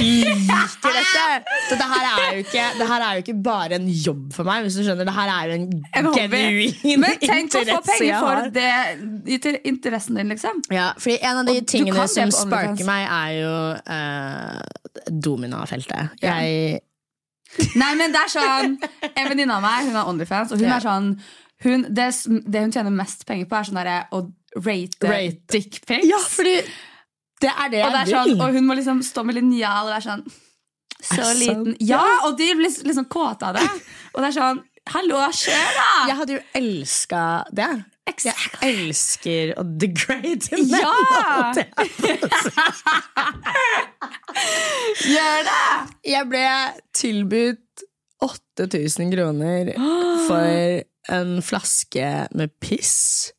liker 0.00 0.94
dette! 0.96 1.26
Så 1.68 1.76
det 1.78 1.86
her, 1.90 2.06
er 2.10 2.34
jo 2.36 2.42
ikke, 2.44 2.64
er 2.86 3.04
jo 3.16 3.22
ikke 3.24 3.36
bare 3.44 3.78
en 3.78 3.88
jobb 3.90 4.32
for 4.36 4.48
meg. 4.48 4.66
Hvis 4.66 4.78
du 4.78 4.82
skjønner, 4.86 5.08
Det 5.08 5.14
her 5.16 5.32
er 5.32 5.50
jo 5.50 5.56
en, 5.58 5.68
En 5.96 6.08
genuin 6.14 7.00
Men 7.02 7.18
tenk 7.22 7.56
å 7.58 7.62
få 7.70 7.78
penger 7.90 8.18
for 8.22 8.50
det 8.54 9.40
til 9.44 9.58
interessen 9.64 10.18
din, 10.20 10.32
liksom. 10.34 10.62
Ja, 10.72 10.90
fordi 10.98 11.18
En 11.22 11.42
av 11.42 11.48
de 11.48 11.56
Og 11.60 11.70
tingene 11.70 12.08
som 12.12 12.34
sparker 12.34 12.88
meg, 12.88 13.06
er 13.06 13.30
jo 13.40 13.54
uh, 13.86 15.10
dominafeltet. 15.10 16.16
Jeg 16.22 16.80
Nei, 17.78 17.92
men 17.96 18.12
det 18.12 18.20
er 18.20 18.32
sånn 18.32 18.74
En 19.14 19.28
venninne 19.30 19.54
av 19.54 19.62
meg 19.64 19.86
hun 19.88 19.96
har 19.96 20.10
Onlyfans, 20.10 20.52
og 20.52 20.60
hun 20.60 20.68
Ja. 20.68 20.76
er 20.76 20.84
sånn 20.84 21.12
hun, 21.64 21.86
det, 21.88 22.10
det 22.44 22.60
hun 22.66 22.72
tjener 22.74 22.92
mest 22.92 23.22
penger 23.28 23.46
på, 23.48 23.56
er 23.56 23.64
sånn 23.64 23.78
derre 23.80 24.00
å 24.12 24.26
rate, 24.60 25.08
Rate. 25.08 25.40
dickpics. 25.48 26.04
Ja, 26.04 26.18
fordi 26.20 26.58
det 27.42 27.50
er 27.52 27.68
det 27.72 27.82
og, 27.84 27.92
det 27.92 28.00
er 28.00 28.10
sånn, 28.12 28.30
vil. 28.32 28.40
og 28.46 28.54
hun 28.56 28.66
må 28.68 28.76
liksom 28.78 29.02
stå 29.04 29.24
med 29.28 29.36
linjal 29.40 29.88
og 29.88 29.92
være 29.94 30.06
sånn 30.06 30.22
Så 30.96 31.20
Er 31.20 31.34
liten. 31.36 31.66
sant? 31.74 31.82
Ja, 31.84 32.00
og 32.24 32.38
de 32.38 32.46
blir 32.56 32.72
liksom 32.88 33.04
kåte 33.12 33.50
av 33.50 33.58
det. 33.58 33.66
Og 34.14 34.22
det 34.24 34.30
er 34.30 34.36
sånn 34.38 34.62
Hallo, 34.86 35.18
kjør, 35.34 35.70
da! 35.74 35.86
Jeg 36.06 36.16
hadde 36.20 36.34
jo 36.36 36.42
elska 36.60 37.20
det. 37.58 37.66
Jeg 38.22 38.34
elsker 38.62 39.50
å 39.58 39.64
degrade 39.82 40.60
Ja! 40.70 40.92
menn. 41.56 42.22
Gjør 45.10 45.42
det! 45.48 45.64
Jeg 46.06 46.28
ble 46.30 46.44
tilbudt 46.96 47.84
8000 48.22 49.10
kroner 49.12 49.72
for 50.28 50.84
en 51.16 51.34
flaske 51.44 52.06
med 52.38 52.54
piss. 52.62 53.32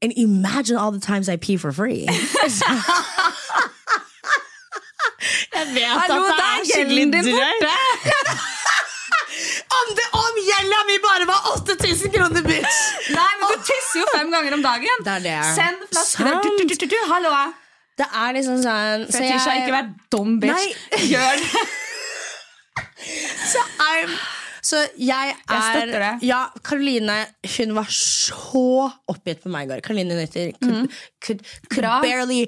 And 0.00 0.12
imagine 0.16 0.76
all 0.76 0.92
the 0.92 1.00
times 1.00 1.28
I 1.28 1.36
pee 1.36 1.56
for 1.56 1.72
free. 1.72 2.06
Jeg 5.54 5.66
vet 5.74 5.84
Hallo, 5.90 6.24
at 6.24 6.32
det 6.38 6.38
er 6.38 6.42
er 6.58 6.64
skikkelig 6.64 7.12
drøyt. 7.12 7.64
Om, 9.78 9.86
det- 9.98 10.10
om 10.18 10.34
gjelda 10.50 10.78
mi 10.88 10.96
bare 11.04 11.24
var 11.30 11.40
8000 11.54 12.10
kroner, 12.14 12.42
bitch! 12.42 12.78
Nei, 13.14 13.32
men 13.40 13.46
du 13.52 13.56
tisser 13.68 13.98
jo 14.00 14.06
fem 14.14 14.28
ganger 14.32 14.52
om 14.56 14.62
dagen. 14.64 14.96
Det 15.06 15.12
er 15.12 15.18
det. 15.26 15.34
Send 15.58 15.76
flasker. 15.92 16.24
Hallo. 17.12 17.30
Det 17.98 18.06
er 18.22 18.28
liksom 18.38 18.56
sånn 18.62 19.00
så 19.10 19.16
Fetisha, 19.18 19.50
jeg- 19.52 19.58
ikke 19.62 19.74
vær 19.76 19.86
dum, 20.14 20.30
bitch. 20.42 20.54
Nei. 20.54 20.66
Gjør 21.12 21.32
det. 21.42 21.48
Så, 23.52 23.60
I'm, 23.80 24.10
så 24.62 24.82
jeg 24.98 25.34
er 25.34 25.92
jeg. 25.94 26.18
Ja, 26.28 26.40
Karoline 26.64 27.16
hun 27.56 27.74
var 27.76 27.88
så 27.94 28.90
oppgitt 29.08 29.42
på 29.44 29.52
meg 29.52 29.66
i 29.68 29.72
går. 29.72 29.82
Karoline 29.86 30.18
Nytter 30.18 30.52
could, 30.62 30.90
could, 31.24 31.42
could 31.70 31.88
barely 32.04 32.46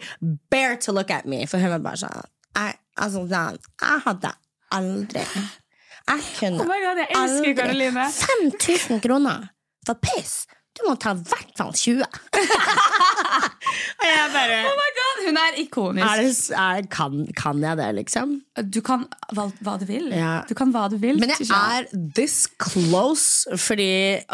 bear 0.51 0.77
to 0.77 0.93
look 0.93 1.11
at 1.11 1.27
me. 1.27 1.45
For 1.47 1.59
hun 1.63 1.71
var 1.77 1.83
bare 1.85 2.03
sånn 2.05 2.21
jeg, 2.57 2.77
altså, 2.99 3.25
jeg 3.31 4.03
hadde 4.07 4.33
aldri 4.75 5.23
Jeg 5.23 6.23
kunne 6.39 6.65
Oh 6.65 6.67
God, 6.67 6.99
jeg 6.99 7.09
elsker 7.15 7.51
aldri 7.51 7.55
Karoline. 7.61 8.07
5000 8.11 9.05
kroner 9.05 9.49
for 9.87 9.95
piss! 10.03 10.43
Du 10.79 10.85
må 10.87 10.95
ta 11.03 11.11
i 11.17 11.23
hvert 11.27 11.51
fall 11.59 11.73
20. 11.75 12.05
Og 14.01 14.05
jeg 14.07 14.29
bare 14.33 14.59
Oh 14.65 14.77
my 14.79 14.91
God, 14.99 15.19
Hun 15.27 15.39
er 15.41 15.57
ikonisk. 15.61 16.07
er 16.07 16.23
det, 16.23 16.31
er, 16.57 16.87
kan, 16.95 17.27
kan 17.37 17.61
jeg 17.65 17.77
det, 17.81 17.89
liksom? 17.99 18.37
Du 18.73 18.79
kan 18.87 19.03
hva, 19.37 19.49
hva 19.67 19.75
du 19.81 19.85
vil. 19.89 20.09
Ja. 20.15 20.41
Du 20.49 20.55
kan 20.59 20.73
hva 20.75 20.87
du 20.93 20.97
vil. 21.03 21.19
Men 21.21 21.33
jeg 21.35 21.43
Tisha. 21.43 21.59
er 21.81 21.91
this 22.17 22.47
close 22.63 23.51
fordi 23.61 23.91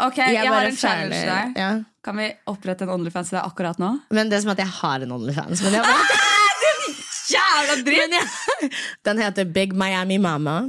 Ok, 0.07 0.17
jeg 0.21 0.39
har 0.45 0.53
bare 0.53 0.71
en 0.71 0.77
challenge 0.79 1.19
til 1.19 1.31
deg. 1.33 1.57
Ja. 1.59 1.71
Kan 2.07 2.21
vi 2.21 2.29
opprette 2.47 2.85
en 2.87 2.93
OnlyFans 2.95 3.33
til 3.33 3.39
deg 3.39 3.49
akkurat 3.49 3.81
nå? 3.81 3.91
Men 4.15 4.29
det 4.31 4.37
er 4.39 4.45
som 4.45 4.53
at 4.55 4.61
jeg 4.63 4.71
har 4.79 5.03
en 5.07 5.11
OnlyFans. 5.17 5.65
Men 5.65 5.79
jeg 5.79 5.89
bare, 5.89 6.21
Jævla 7.33 7.75
dritt! 7.83 8.05
men 8.05 8.15
jeg, 8.15 8.71
den 9.09 9.19
heter 9.25 9.49
Big 9.57 9.75
Miami 9.75 10.17
Mama. 10.21 10.61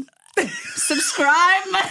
Subscribe! 0.89 1.87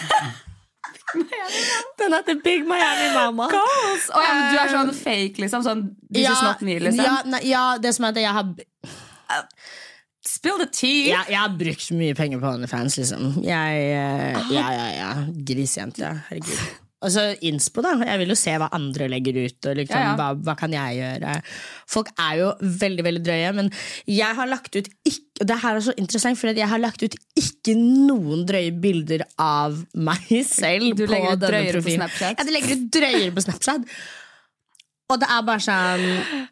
Den 1.99 2.13
heter 2.13 2.39
Big 2.43 2.65
Miami 2.67 3.13
Mama. 3.13 3.47
Goals. 3.51 4.09
Oh, 4.11 4.21
ja, 4.23 4.33
men 4.33 4.47
du 4.51 4.61
er 4.61 4.71
sånn 4.73 4.93
fake, 4.95 5.43
liksom? 5.43 5.63
Sånn 5.65 5.83
This 6.09 6.27
is 6.29 6.41
not 6.43 6.63
me, 6.65 6.79
liksom? 6.83 7.05
ja, 7.05 7.19
nei, 7.29 7.43
ja, 7.47 7.65
det 7.81 7.93
som 7.95 8.07
er 8.07 8.15
at 8.15 8.21
jeg 8.21 8.35
har, 8.39 9.53
Spill 10.27 10.59
the 10.59 10.67
tea! 10.67 11.05
jeg, 11.07 11.29
jeg 11.31 11.39
har 11.39 11.53
brukt 11.55 11.93
mye 11.95 12.17
penger 12.17 12.41
på 12.43 12.51
OnlyFans, 12.57 12.97
liksom. 12.99 13.37
Jeg, 13.45 13.85
uh, 13.95 14.51
ja, 14.51 14.67
ja, 14.75 14.89
ja. 14.97 15.13
Grisejente. 15.47 16.11
Herregud. 16.27 16.83
Og 17.05 17.11
så 17.13 17.23
innspo, 17.45 17.83
da. 17.85 17.91
Jeg 18.01 18.17
vil 18.23 18.31
jo 18.33 18.35
se 18.39 18.55
hva 18.57 18.71
andre 18.73 19.05
legger 19.11 19.35
ut. 19.43 19.57
Og 19.69 19.75
liksom, 19.77 19.99
Ja, 20.01 20.07
ja. 20.07 20.13
Hva, 20.17 20.31
hva 20.47 20.55
kan 20.57 20.73
jeg 20.73 20.95
gjøre? 20.97 21.35
Folk 21.93 22.09
er 22.17 22.39
jo 22.39 22.47
veldig 22.81 23.05
veldig 23.05 23.21
drøye, 23.27 23.51
men 23.59 23.69
jeg 24.09 24.33
har 24.39 24.49
lagt 24.49 24.73
ut 24.79 24.89
ikke 25.05 25.45
det 25.45 25.59
her 25.61 25.77
er 25.77 25.83
så 25.85 25.93
interessant, 26.01 26.39
for 26.39 26.49
jeg 26.57 26.65
har 26.71 26.81
lagt 26.81 27.03
ut 27.05 27.13
ikke 27.37 27.75
noen 27.77 28.41
drøye 28.49 28.71
bilder 28.81 29.21
av 29.37 29.77
meg 29.93 30.25
selv. 30.49 30.89
Du 30.97 31.05
på 31.05 31.11
legger 31.13 31.35
ut 31.37 31.43
denne 31.45 31.63
profilen. 31.75 32.07
på. 32.07 32.17
Snapchat? 32.17 32.41
Ja, 32.41 32.47
du 32.49 32.53
legger 32.55 32.73
ut 32.79 32.87
drøyere 32.97 33.35
på 33.37 33.45
Snapchat. 33.45 33.91
Og 35.13 35.21
det 35.21 35.29
er 35.37 35.45
bare 35.47 35.63
sånn 35.63 36.47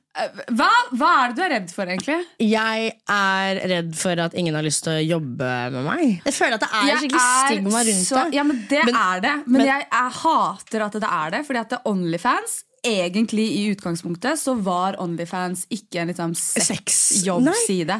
Hva, 0.55 0.67
hva 0.95 1.09
er 1.25 1.33
det 1.33 1.35
du 1.35 1.41
er 1.43 1.49
redd 1.55 1.71
for, 1.75 1.85
egentlig? 1.91 2.19
Jeg 2.39 2.91
er 3.11 3.59
redd 3.73 3.95
for 3.99 4.21
at 4.23 4.33
ingen 4.39 4.55
har 4.55 4.63
lyst 4.63 4.83
til 4.85 4.93
å 4.95 5.03
jobbe 5.03 5.49
med 5.75 5.83
meg. 5.89 6.21
Jeg 6.25 6.33
føler 6.37 6.55
at 6.55 6.63
det 6.63 6.69
er 6.71 6.87
Jeg 6.87 7.01
skikkelig 7.03 7.25
er 7.25 7.49
stigma 7.49 7.81
rundt 7.89 8.07
så, 8.07 8.21
det. 8.23 8.33
Ja, 8.39 8.43
men 8.43 8.61
det 8.69 8.85
Men- 8.85 8.95
er 9.01 9.19
det. 9.25 9.33
Men, 9.45 9.57
men- 9.59 9.67
jeg, 9.67 9.87
jeg 9.91 10.11
hater 10.21 10.85
at 10.87 10.91
det 10.93 11.09
er 11.11 11.29
det. 11.35 11.45
Fordi 11.49 11.59
at 11.65 11.69
det 11.75 11.81
Onlyfans 11.85 12.63
Egentlig 12.85 13.47
i 13.57 13.61
utgangspunktet 13.73 14.37
så 14.37 14.53
var 14.61 14.93
Onlyfans 15.01 15.63
ikke 15.73 16.03
en 16.03 16.11
liksom 16.11 16.35
Sex. 16.37 16.93
sexjobbside. 17.23 17.95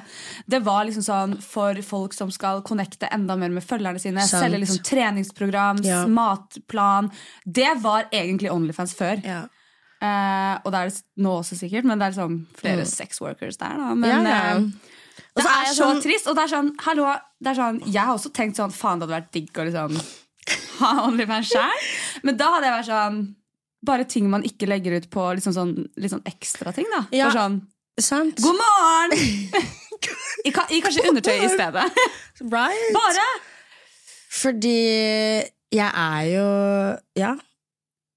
Det 0.46 0.60
var 0.62 0.86
liksom 0.86 1.02
sånn 1.02 1.34
for 1.42 1.74
folk 1.82 2.14
som 2.14 2.30
skal 2.30 2.62
connecte 2.62 3.10
enda 3.12 3.34
mer 3.36 3.50
med 3.50 3.66
følgerne 3.66 3.98
sine. 4.00 4.22
Sant. 4.22 4.44
Selge 4.46 4.60
liksom 4.62 4.84
treningsprogram, 4.86 5.82
Ja. 5.84 6.04
matplan. 6.06 7.10
Det 7.44 7.82
var 7.82 8.06
egentlig 8.14 8.52
Onlyfans 8.54 8.94
før. 8.94 9.26
Ja. 9.26 9.48
Eh, 10.06 10.58
og 10.64 10.72
det 10.74 10.80
er 10.82 10.90
det 10.92 11.02
nå 11.26 11.32
også 11.42 11.58
sikkert, 11.60 11.86
men 11.90 12.00
det 12.00 12.06
er 12.08 12.14
liksom 12.16 12.36
flere 12.60 12.86
sex 12.90 13.22
workers 13.22 13.58
der. 13.62 13.78
Da. 13.82 13.94
Men 13.94 14.10
Mm. 14.10 14.26
Ja, 14.26 14.42
ja. 14.42 14.58
Uh, 14.58 14.70
det 15.36 15.44
er 15.46 15.50
er 15.52 15.66
jeg 15.66 15.76
så 15.76 15.84
sånn- 15.84 16.02
trist. 16.04 16.28
Og 16.28 16.36
det 16.36 16.44
er 16.46 16.52
sånn, 16.56 16.70
hallo, 16.86 17.08
det 17.44 17.50
er 17.52 17.56
sånn 17.60 17.80
Jeg 17.86 18.04
har 18.08 18.14
også 18.16 18.32
tenkt 18.36 18.56
sånn 18.60 18.72
Faen, 18.72 19.00
det 19.00 19.08
hadde 19.08 19.18
vært 19.18 19.32
digg 19.36 19.60
å 19.60 19.66
liksom 19.68 19.98
ha 20.80 20.92
OnlyFans 21.08 21.50
sjøl. 21.52 21.86
Men 22.24 22.38
da 22.38 22.52
hadde 22.56 22.68
jeg 22.70 22.78
vært 22.80 22.90
sånn 22.92 23.18
Bare 23.86 24.06
ting 24.10 24.30
man 24.32 24.44
ikke 24.48 24.66
legger 24.68 24.96
ut 24.98 25.10
på 25.14 25.22
liksom 25.38 25.54
sånn, 25.54 25.74
litt 26.02 26.12
sånn 26.12 26.24
ekstra 26.26 26.74
ting. 26.74 26.88
da 26.92 27.04
Ja. 27.16 27.32
Sånn 27.32 27.62
Sant? 28.00 28.42
God 28.44 28.58
morgen! 28.60 29.14
I, 30.48 30.50
I 30.52 30.82
kanskje 30.84 31.06
undertøy 31.08 31.38
i 31.46 31.48
stedet. 31.48 31.86
Right? 32.52 32.90
Bare! 32.94 33.28
Fordi 34.36 34.76
jeg 35.72 35.92
er 35.96 36.24
jo 36.34 36.48
Ja, 37.16 37.36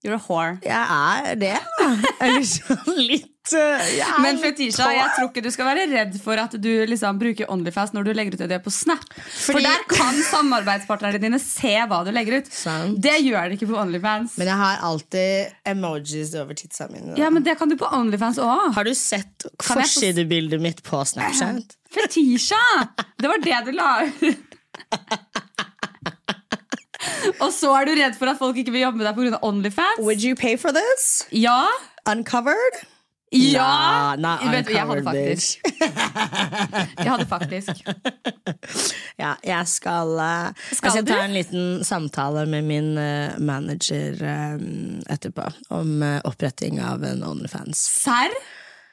You're 0.08 0.16
a 0.16 0.24
whore. 0.24 0.58
jeg 0.64 1.28
er 1.28 1.34
det. 1.36 1.56
Eller 2.24 2.46
sånn 2.48 2.96
litt 2.96 3.34
jeg 3.48 4.04
er 4.04 4.18
Men 4.20 4.36
Fetisha, 4.40 4.86
jeg 4.92 5.08
tror 5.16 5.28
ikke 5.30 5.42
du 5.44 5.48
skal 5.52 5.68
være 5.70 5.84
redd 5.88 6.16
for 6.20 6.40
at 6.40 6.52
du 6.60 6.68
liksom 6.88 7.16
bruker 7.20 7.48
Onlyfast 7.52 7.94
når 7.96 8.08
du 8.08 8.10
legger 8.16 8.36
ut 8.36 8.42
det 8.50 8.58
på 8.64 8.72
Snap. 8.72 9.04
For 9.24 9.60
der 9.64 9.84
kan 9.88 10.18
samarbeidspartnerne 10.28 11.20
dine 11.22 11.40
se 11.40 11.72
hva 11.88 12.02
du 12.04 12.12
legger 12.12 12.42
ut. 12.42 12.50
Sant. 12.52 12.98
Det 13.04 13.16
gjør 13.24 13.48
de 13.48 13.56
ikke 13.58 13.70
på 13.70 13.78
Onlyfans. 13.80 14.36
Men 14.40 14.52
jeg 14.52 14.60
har 14.62 14.84
alltid 14.90 15.56
emojis 15.72 16.34
over 16.40 16.58
titsa 16.58 16.90
mine. 16.92 17.16
Ja, 17.20 17.32
men 17.32 17.46
det 17.46 17.56
kan 17.60 17.72
du 17.72 17.78
på 17.80 17.88
Onlyfans 17.88 18.40
òg. 18.42 18.68
Har 18.76 18.88
du 18.88 18.92
sett 18.96 19.48
forsidebildet 19.64 20.60
mitt 20.64 20.84
på 20.84 21.00
Snapchat? 21.08 21.76
Fetisha! 21.94 22.60
Det 23.16 23.32
var 23.32 23.44
det 23.44 23.64
du 23.68 23.74
la 23.76 23.92
ut. 24.04 24.56
Og 27.44 27.50
så 27.54 27.72
er 27.78 27.88
du 27.88 27.96
redd 27.98 28.18
for 28.18 28.32
at 28.32 28.40
folk 28.40 28.60
ikke 28.60 28.74
vil 28.74 28.86
jobbe 28.86 29.02
med 29.02 29.08
deg 29.08 29.18
pga. 29.18 29.40
Onlyfans? 29.46 30.04
Would 30.04 30.24
you 30.24 30.36
pay 30.38 30.56
for 30.60 30.74
this? 30.74 31.26
Ja. 31.32 31.66
Uncovered? 32.08 32.84
Ja! 33.30 34.14
Nah, 34.16 34.40
Vet 34.52 34.70
jeg 34.72 34.86
hadde 34.88 35.02
faktisk. 35.04 35.66
Jeg 36.96 37.08
hadde 37.10 37.26
faktisk. 37.28 37.82
Ja, 39.18 39.34
jeg 39.44 39.68
skal, 39.68 40.14
uh, 40.16 40.54
Skal 40.72 40.88
jeg 40.88 41.02
skal 41.02 41.08
ta 41.10 41.18
en 41.26 41.34
liten 41.36 41.66
samtale 41.84 42.46
med 42.48 42.64
min 42.68 42.94
uh, 42.96 43.36
manager 43.36 44.16
um, 44.22 45.02
etterpå 45.10 45.50
om 45.74 46.00
uh, 46.00 46.16
oppretting 46.28 46.80
av 46.80 47.04
en 47.04 47.24
Onlyfans. 47.26 47.82
Serr? 48.00 48.32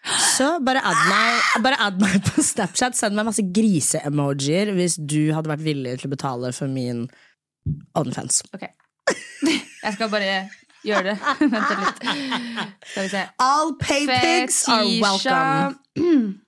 Så 0.05 0.51
bare 0.61 0.83
add, 0.85 0.99
meg, 1.09 1.45
bare 1.65 1.77
add 1.81 2.01
meg 2.01 2.19
på 2.27 2.43
Snapchat. 2.45 2.97
Send 2.97 3.15
meg 3.17 3.25
masse 3.29 3.45
grise-emojier 3.55 4.69
hvis 4.75 4.99
du 4.99 5.31
hadde 5.33 5.49
vært 5.49 5.65
villig 5.65 5.95
til 6.01 6.11
å 6.11 6.13
betale 6.13 6.51
for 6.53 6.69
min 6.69 7.07
Onlyfans. 7.97 8.41
Ok. 8.55 8.65
Jeg 9.85 9.93
skal 9.97 10.09
bare 10.13 10.37
gjøre 10.85 11.03
det. 11.11 11.15
Vent 11.53 11.75
litt. 11.81 12.01
Skal 12.91 13.03
vi 13.03 13.11
se. 13.13 13.21
All 13.41 13.75
pay 13.81 14.07
pigs 14.09 14.63
are 14.69 14.89
welcome. 15.01 16.41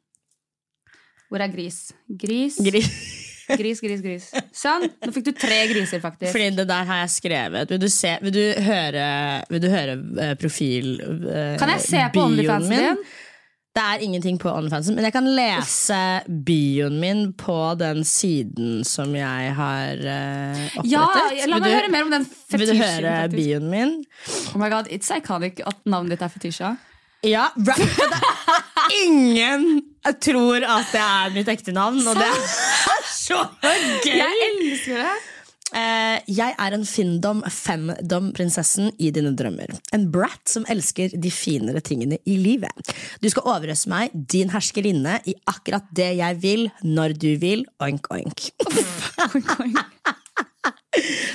Hvor 1.28 1.44
er 1.44 1.52
gris? 1.52 1.80
Gris, 2.08 2.56
Gris. 2.64 2.90
gris, 3.60 3.82
gris, 3.84 4.02
gris. 4.04 4.28
Sånn. 4.56 4.86
Nå 5.04 5.12
fikk 5.16 5.26
du 5.28 5.34
tre 5.36 5.58
griser, 5.72 6.00
faktisk. 6.04 6.32
Fordi 6.32 6.50
det 6.56 6.66
der 6.70 6.88
har 6.88 7.02
jeg 7.04 7.12
skrevet. 7.18 7.72
Vil 7.74 7.82
du, 7.84 7.88
se, 7.92 8.14
vil 8.24 8.34
du 8.36 8.44
høre, 8.64 9.08
vil 9.52 9.64
du 9.64 9.68
høre 9.72 9.98
eh, 10.24 10.34
profil... 10.40 10.94
eh, 11.04 11.56
Kan 11.60 11.72
jeg 11.76 11.84
se 11.84 12.06
på 12.16 12.24
OnlyFansen 12.30 12.76
din? 12.78 13.02
Det 13.78 13.84
er 13.86 14.02
ingenting 14.02 14.40
på 14.42 14.50
OnlyFans, 14.50 14.88
men 14.90 15.06
jeg 15.06 15.14
kan 15.14 15.28
lese 15.38 15.98
bioen 16.48 16.96
min 16.98 17.20
på 17.38 17.58
den 17.78 18.00
siden 18.10 18.80
som 18.88 19.14
jeg 19.14 19.52
har 19.54 20.02
uh, 20.02 20.64
opprettet. 20.82 20.90
Ja, 20.90 21.06
la 21.52 21.60
meg 21.62 21.68
du- 21.70 21.76
høre 21.76 21.92
mer 21.94 22.08
om 22.08 22.14
den 22.16 22.26
fetisjen. 22.26 22.58
Vil 22.58 22.72
du 22.74 22.82
høre 22.82 23.14
faktisk. 23.22 23.38
bioen 23.38 23.70
min? 23.70 23.94
Oh 24.56 24.58
my 24.64 24.72
god, 24.74 24.90
It's 24.90 25.14
iconic 25.14 25.62
at 25.62 25.78
navnet 25.86 26.16
ditt 26.16 26.26
er 26.26 26.34
Fetisha. 26.34 26.74
Ja. 27.26 27.48
Ingen 29.04 29.68
tror 30.24 30.64
at 30.66 30.92
det 30.94 31.02
er 31.06 31.34
mitt 31.38 31.50
ekte 31.52 31.74
navn, 31.76 32.02
og 32.08 32.18
det 32.18 32.28
er 32.34 33.02
så 33.14 33.44
gøy! 33.62 34.14
Jeg 34.16 34.46
elsker 34.52 35.04
det! 35.06 35.18
Eh, 35.76 36.20
jeg 36.32 36.56
er 36.56 36.76
en 36.76 36.86
finndom, 36.88 37.42
femdom-prinsessen 37.52 38.94
i 39.04 39.10
dine 39.12 39.34
drømmer. 39.38 39.74
En 39.96 40.06
brat 40.12 40.48
som 40.48 40.66
elsker 40.72 41.12
de 41.20 41.32
finere 41.34 41.82
tingene 41.84 42.22
i 42.24 42.38
livet. 42.40 42.94
Du 43.20 43.28
skal 43.32 43.50
overøse 43.52 43.92
meg, 43.92 44.16
din 44.16 44.54
herskerinne, 44.54 45.20
i 45.28 45.36
akkurat 45.50 45.90
det 45.96 46.14
jeg 46.22 46.40
vil, 46.44 46.70
når 46.88 47.18
du 47.20 47.34
vil. 47.42 47.66
Oink, 47.84 48.08
oink. 48.16 48.48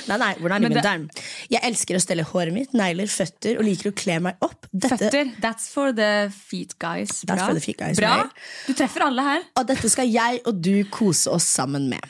Nei, 0.09 0.17
nei, 0.19 0.31
hvordan 0.41 0.57
er 0.57 0.63
livmoderen? 0.65 1.05
Jeg 1.51 1.63
elsker 1.69 1.95
å 1.95 2.01
stelle 2.03 2.25
håret 2.27 2.55
mitt, 2.55 2.73
negler, 2.75 3.07
føtter 3.07 3.61
og 3.61 3.67
liker 3.67 3.93
å 3.93 3.95
kle 3.95 4.17
meg 4.25 4.43
opp. 4.43 4.67
Dette, 4.73 4.97
Føtter. 4.97 5.31
That's 5.43 5.69
for 5.71 5.93
the 5.95 6.27
feet 6.33 6.75
guys. 6.81 7.21
Bra. 7.29 7.47
feet 7.63 7.79
guys, 7.79 8.01
Bra. 8.01 8.25
Du 8.67 8.73
treffer 8.75 9.07
alle 9.07 9.23
her. 9.29 9.47
Og 9.61 9.69
dette 9.69 9.93
skal 9.93 10.09
jeg 10.11 10.43
og 10.49 10.59
du 10.59 10.83
kose 10.91 11.31
oss 11.31 11.47
sammen 11.47 11.87
med. 11.93 12.03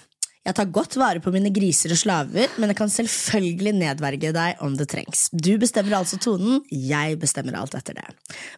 Jeg 0.43 0.57
tar 0.57 0.71
godt 0.75 0.97
vare 0.99 1.21
på 1.23 1.31
mine 1.31 1.47
griser 1.55 1.93
og 1.95 1.99
slaver, 2.01 2.51
men 2.59 2.67
jeg 2.67 2.75
kan 2.75 2.89
selvfølgelig 2.91 3.71
nedverge 3.77 4.33
deg 4.35 4.63
om 4.65 4.73
det 4.75 4.89
trengs. 4.91 5.29
Du 5.31 5.53
bestemmer 5.61 5.95
altså 6.01 6.19
tonen, 6.19 6.59
jeg 6.67 7.15
bestemmer 7.21 7.55
alt 7.55 7.77
etter 7.79 7.95
det. 7.95 8.03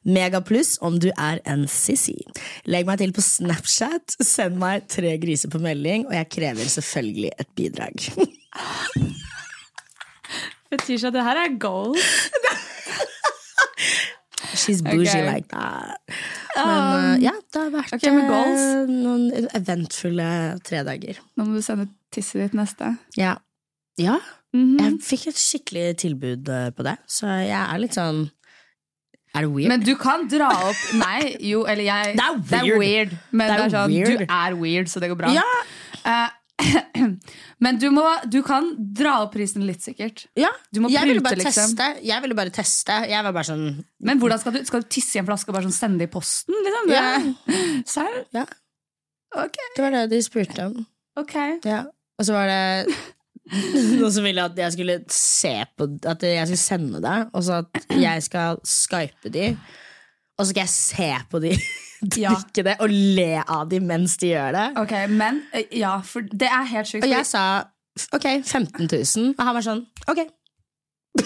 Megapluss 0.02 0.80
om 0.82 0.98
du 0.98 1.12
er 1.13 1.43
en 1.45 1.67
sissy. 1.69 2.17
Legg 2.65 2.89
meg 2.89 3.04
til 3.04 3.13
på 3.13 3.21
Snapchat, 3.21 4.17
send 4.17 4.58
meg 4.62 4.89
tre 4.89 5.13
griser 5.21 5.54
på 5.54 5.62
melding, 5.62 6.10
og 6.10 6.17
jeg 6.17 6.32
krever 6.34 6.74
selvfølgelig 6.74 7.36
et 7.38 7.54
bidrag. 7.54 8.10
Fetisha, 10.74 11.13
det 11.13 11.30
her 11.30 11.45
er 11.45 11.58
gold. 11.62 12.02
She's 14.54 14.82
bougie 14.86 15.10
okay. 15.10 15.26
like 15.34 15.48
that. 15.50 15.98
Men 16.56 16.70
uh, 16.70 17.16
ja, 17.24 17.34
det 17.52 17.62
har 17.62 17.72
vært 17.74 17.94
ok, 17.98 18.06
men 18.14 18.28
goals? 18.30 18.62
eh, 18.62 18.94
noen 18.94 19.50
eventfulle 19.58 20.30
tre 20.68 20.84
dager. 20.88 21.20
Nå 21.36 21.48
må 21.50 21.58
du 21.58 21.66
sende 21.66 21.88
tisset 22.16 22.46
ditt 22.46 22.54
neste. 22.58 22.94
Ja. 23.20 23.36
ja. 24.00 24.20
Mhm. 24.56 24.78
Jeg 24.80 25.00
fikk 25.04 25.28
et 25.34 25.40
skikkelig 25.42 25.86
tilbud 26.06 26.48
eh, 26.54 26.70
på 26.78 26.86
det, 26.88 26.96
så 27.12 27.28
jeg 27.44 27.58
er 27.60 27.82
litt 27.82 27.98
sånn 27.98 28.22
Er 29.36 29.44
det 29.44 29.50
weird? 29.52 29.68
Men 29.74 29.82
du 29.84 29.94
kan 30.00 30.24
dra 30.32 30.48
opp 30.70 30.84
Nei, 31.02 31.34
jo, 31.44 31.66
eller 31.68 31.84
jeg 31.84 32.14
Det 32.16 32.62
er 32.62 32.70
weird. 32.80 33.18
Men 33.36 33.50
Det 33.50 33.58
det 33.58 33.60
er 33.60 33.66
er 33.66 33.74
sånn, 33.74 33.92
weird. 33.92 34.24
du 34.24 34.32
er 34.38 34.56
weird, 34.62 34.88
så 34.94 35.02
det 35.04 35.12
går 35.12 35.20
bra. 35.26 35.34
ja, 35.36 35.48
Eh, 36.06 36.30
men 37.63 37.80
du, 37.82 37.89
må, 37.91 38.04
du 38.32 38.39
kan 38.46 38.68
dra 38.78 39.18
opp 39.26 39.34
prisen 39.36 39.65
litt, 39.68 39.84
sikkert. 39.84 40.26
ja. 40.39 40.52
Du 40.72 40.82
må 40.84 40.91
jeg 40.94 41.08
ville 41.10 41.22
prute, 41.24 41.30
bare 41.30 41.41
liksom. 41.41 41.74
teste. 41.76 42.06
Jeg 42.08 42.24
ville 42.24 42.38
bare 42.38 42.54
teste. 42.56 43.00
Jeg 43.12 43.26
var 43.28 43.36
bare 43.36 43.50
sånn 43.50 43.65
Men 44.08 44.22
hvordan 44.22 44.41
skal 44.41 44.56
du, 44.56 44.62
skal 44.68 44.86
du 44.86 44.88
tisse 44.96 45.18
i 45.18 45.22
en 45.22 45.28
flaske 45.28 45.52
og 45.52 45.58
bare 45.58 45.68
sånn 45.68 45.76
sende 45.76 46.04
det 46.04 46.10
i 46.10 46.13
posten? 46.13 46.56
Liksom? 46.68 46.94
Ja. 46.96 47.10
Serr? 47.96 48.22
Ja. 48.36 48.46
Okay. 49.36 49.74
Det 49.76 49.84
var 49.84 49.98
det 49.98 50.06
de 50.13 50.22
spurte 50.24 50.70
om. 50.70 50.80
ok. 51.20 51.36
Ja. 51.68 51.84
Og 52.15 52.28
så 52.28 52.36
var 52.36 52.48
det 52.48 52.96
noen 54.00 54.13
som 54.15 54.26
ville 54.26 54.46
at 54.48 54.58
jeg 54.58 54.74
skulle 54.78 55.00
se 55.12 55.54
på 55.78 55.89
At 56.08 56.24
jeg 56.24 56.48
skulle 56.48 56.62
sende 56.62 57.02
det, 57.04 57.18
og 57.36 57.44
så 57.46 57.60
at 57.65 57.98
jeg 58.00 58.24
skal 58.26 58.62
skype 58.65 59.34
de. 59.34 59.50
Og 60.36 60.46
så 60.46 60.52
skal 60.52 60.63
jeg 60.63 60.74
se 60.74 61.12
på 61.32 61.44
de 61.44 61.52
Ja. 62.22 62.34
drikke 62.36 62.64
det 62.68 62.76
og 62.84 62.90
le 62.92 63.42
av 63.48 63.70
dem 63.72 63.86
mens 63.88 64.18
de 64.22 64.34
gjør 64.34 64.52
det. 64.58 64.66
Ok, 64.82 64.94
Men 65.10 65.44
eh, 65.54 65.66
ja, 65.80 65.96
for 66.06 66.22
det 66.22 66.50
er 66.52 66.64
helt 66.74 66.88
sjukt. 66.92 67.04
Og 67.08 67.10
jeg 67.14 67.26
sa 67.26 67.44
ok, 68.14 68.26
15 68.44 68.90
000. 68.92 69.36
Og 69.38 69.46
han 69.48 69.56
var 69.56 69.64
sånn 69.66 69.86
ok. 70.12 70.26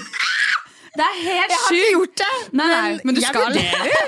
Det 0.99 1.05
er 1.05 1.17
helt 1.21 1.51
Jeg 1.53 1.59
har 1.61 1.75
ikke 1.77 1.91
gjort 1.93 2.15
det, 2.19 2.29
Nei, 2.57 2.65
nei, 2.67 2.93
men 3.05 3.15
du 3.15 3.19
jeg 3.21 3.29
skal. 3.29 3.53
vurderer. 3.53 3.99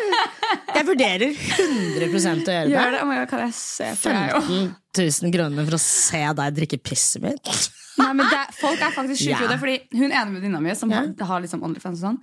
Jeg 0.75 0.87
vurderer 0.87 1.25
100 1.29 2.07
å 2.09 2.55
gjøre 2.55 2.71
Gjør 2.71 2.87
det. 2.89 2.95
det? 2.95 3.03
Oh 3.05 3.11
God, 3.11 3.27
kan 3.29 3.43
jeg 3.45 3.53
se 3.55 3.89
på 4.01 4.13
15 4.15 4.71
000 4.97 5.35
kroner 5.35 5.67
for 5.69 5.77
å 5.77 5.81
se 5.83 6.23
deg 6.41 6.57
drikke 6.57 6.79
pisset 6.83 7.23
mitt. 7.23 7.51
Nei, 8.01 8.09
men 8.17 8.25
det, 8.33 8.41
folk 8.57 8.81
er 8.81 8.95
faktisk 8.97 9.21
sjuke 9.23 9.45
Ja. 9.45 9.51
det. 9.53 9.59
Fordi 9.61 9.77
hun 9.93 10.09
ene 10.09 10.33
venninna 10.35 10.59
mi, 10.63 10.73
som 10.75 10.91
Ja. 10.91 11.03
har, 11.05 11.25
har 11.31 11.45
liksom 11.45 11.63
OnlyFans 11.63 12.01
og 12.01 12.07
sånn, 12.09 12.19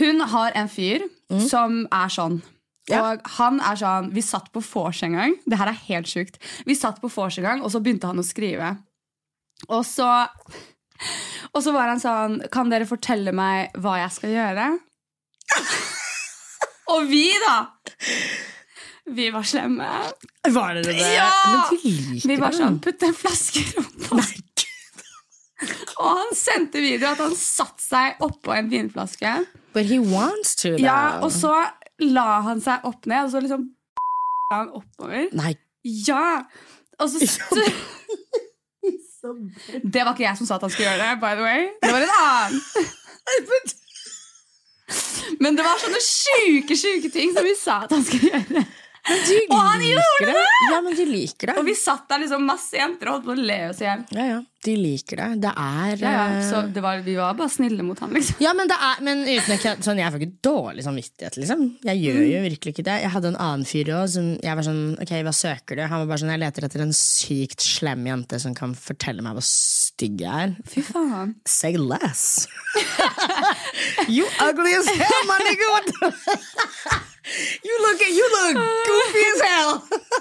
hun 0.00 0.20
har 0.34 0.56
en 0.56 0.68
fyr 0.72 1.04
som 1.46 1.84
er 1.92 2.08
sånn. 2.16 2.40
Ja. 2.88 3.02
Og 3.04 3.26
han 3.36 3.60
er 3.60 3.76
sånn 3.76 4.10
Vi 4.16 4.22
satt 4.24 4.50
på 4.54 4.62
vors 4.64 5.02
en 5.04 5.16
gang. 5.18 5.34
Det 5.44 5.58
her 5.60 5.70
er 5.72 5.82
helt 5.88 6.08
sjukt. 6.10 6.38
Vi 6.66 6.76
satt 6.78 7.00
på 7.02 7.10
vors 7.12 7.38
en 7.38 7.44
gang, 7.44 7.64
og 7.64 7.72
så 7.74 7.82
begynte 7.84 8.08
han 8.10 8.20
å 8.20 8.26
skrive. 8.26 8.76
Og 9.68 9.84
så 9.86 10.08
Og 11.54 11.62
så 11.64 11.72
var 11.74 11.92
han 11.92 12.02
sånn 12.02 12.40
Kan 12.54 12.70
dere 12.72 12.88
fortelle 12.88 13.32
meg 13.36 13.74
hva 13.78 13.98
jeg 14.02 14.14
skal 14.16 14.34
gjøre? 14.34 14.68
og 16.94 17.08
vi, 17.10 17.26
da! 17.46 17.58
Vi 19.08 19.30
var 19.32 19.46
slemme. 19.48 19.88
Var 20.48 20.74
dere 20.80 20.92
det? 20.92 21.12
Ja! 21.14 21.30
Men 21.80 22.34
Vi 22.34 22.36
var 22.40 22.56
sånn 22.56 22.80
Putt 22.84 23.06
en 23.06 23.16
flaske 23.16 23.64
rumpa. 23.72 24.20
Og 25.98 26.06
han 26.06 26.36
sendte 26.36 26.78
video 26.82 27.08
at 27.10 27.18
han 27.22 27.34
satte 27.34 27.82
seg 27.82 28.20
oppå 28.22 28.52
en 28.54 28.68
vinflaske. 28.70 29.32
But 29.74 29.88
he 29.90 29.98
wants 29.98 30.54
to, 30.62 30.76
though. 30.76 30.84
Ja, 30.84 31.18
Og 31.22 31.32
så 31.34 31.50
la 32.06 32.40
han 32.46 32.60
seg 32.62 32.84
opp 32.88 33.06
ned, 33.10 33.26
og 33.26 33.30
så 33.32 33.42
liksom 33.44 33.62
han 34.54 34.70
oppover. 34.76 35.28
Nei. 35.38 35.54
Ja! 35.84 36.42
Og 36.98 37.10
så 39.18 39.34
Det 39.82 40.02
var 40.02 40.12
ikke 40.14 40.26
jeg 40.26 40.36
som 40.38 40.46
sa 40.48 40.56
at 40.58 40.64
han 40.66 40.72
skulle 40.72 40.88
gjøre 40.90 41.04
det, 41.04 41.12
by 41.22 41.32
the 41.38 41.44
way. 41.46 41.68
Det 41.82 41.92
var 41.94 42.02
en 42.06 42.16
annen. 42.22 42.60
Men 45.44 45.56
det 45.58 45.64
var 45.66 45.80
sånne 45.82 46.00
sjuke, 46.02 46.76
sjuke 46.78 47.10
ting 47.12 47.34
som 47.36 47.44
vi 47.46 47.54
sa 47.58 47.82
at 47.84 47.92
han 47.94 48.04
skulle 48.06 48.30
gjøre. 48.32 48.62
Og 49.48 49.56
han 49.56 49.82
gjorde 49.84 50.28
det! 50.28 50.44
Ja, 50.70 50.80
men 50.84 50.96
du 50.96 51.04
liker 51.08 51.52
det. 51.52 51.56
Og 51.60 51.66
vi 51.68 51.74
satt 51.78 52.08
der 52.10 52.22
liksom 52.24 52.44
masse 52.48 52.76
jenter 52.76 53.08
og 53.08 53.18
holdt 53.18 53.28
på 53.28 53.34
å 53.36 53.46
le 53.50 53.58
oss 53.70 53.80
i 53.82 53.86
hjel. 53.86 54.02
Ja, 54.16 54.24
ja. 54.34 54.40
De 54.68 54.74
liker 54.76 55.22
det. 55.22 55.28
Det 55.46 55.52
er 55.64 56.02
Ja, 56.04 56.12
ja. 56.12 56.24
eh, 56.36 56.44
Så 56.50 56.62
det 56.76 56.82
var, 56.84 57.00
vi 57.06 57.14
var 57.16 57.36
bare 57.38 57.48
snille 57.52 57.84
mot 57.86 57.98
han, 58.04 58.12
liksom. 58.14 58.36
Ja, 58.44 58.52
men, 58.58 58.68
det 58.68 58.76
er, 58.76 59.00
men 59.06 59.22
uten 59.24 59.54
ikke, 59.56 59.74
sånn, 59.84 60.00
jeg 60.02 60.12
får 60.14 60.24
ikke 60.26 60.42
dårlig 60.48 60.84
samvittighet, 60.84 61.38
liksom. 61.40 61.64
Jeg 61.88 62.02
gjør 62.04 62.20
jo 62.28 62.42
virkelig 62.44 62.74
ikke 62.76 62.84
det. 62.90 62.98
Jeg 63.06 63.12
hadde 63.16 63.32
en 63.32 63.40
annen 63.48 63.64
fyr 63.68 63.92
òg 63.96 64.06
som 64.12 64.28
jeg 64.44 64.58
var 64.60 64.66
sånn 64.68 64.82
Ok, 65.00 65.12
hva 65.24 65.32
søker 65.34 65.78
du? 65.78 65.82
Han 65.88 66.02
var 66.04 66.10
bare 66.12 66.20
sånn 66.22 66.32
Jeg 66.34 66.42
leter 66.44 66.66
etter 66.68 66.84
en 66.84 66.92
sykt 66.96 67.64
slem 67.64 68.04
jente 68.10 68.38
som 68.42 68.54
kan 68.58 68.74
fortelle 68.78 69.24
meg 69.24 69.38
hvor 69.38 69.46
stygg 69.48 70.20
jeg 70.26 70.48
er. 70.48 70.56
Fy 70.68 70.84
faen. 70.86 71.34
Say 71.48 71.76
less. 71.80 72.44
you 74.08 74.26
ugly 74.44 74.74
as 74.78 74.88
hell, 74.88 75.22
my 75.30 75.38
nigga. 75.46 75.68
You 77.62 77.74
look 77.84 78.00
you 78.08 78.26
look 78.32 78.56
goofy 78.88 79.24
as 79.34 79.40
hell. 79.48 79.72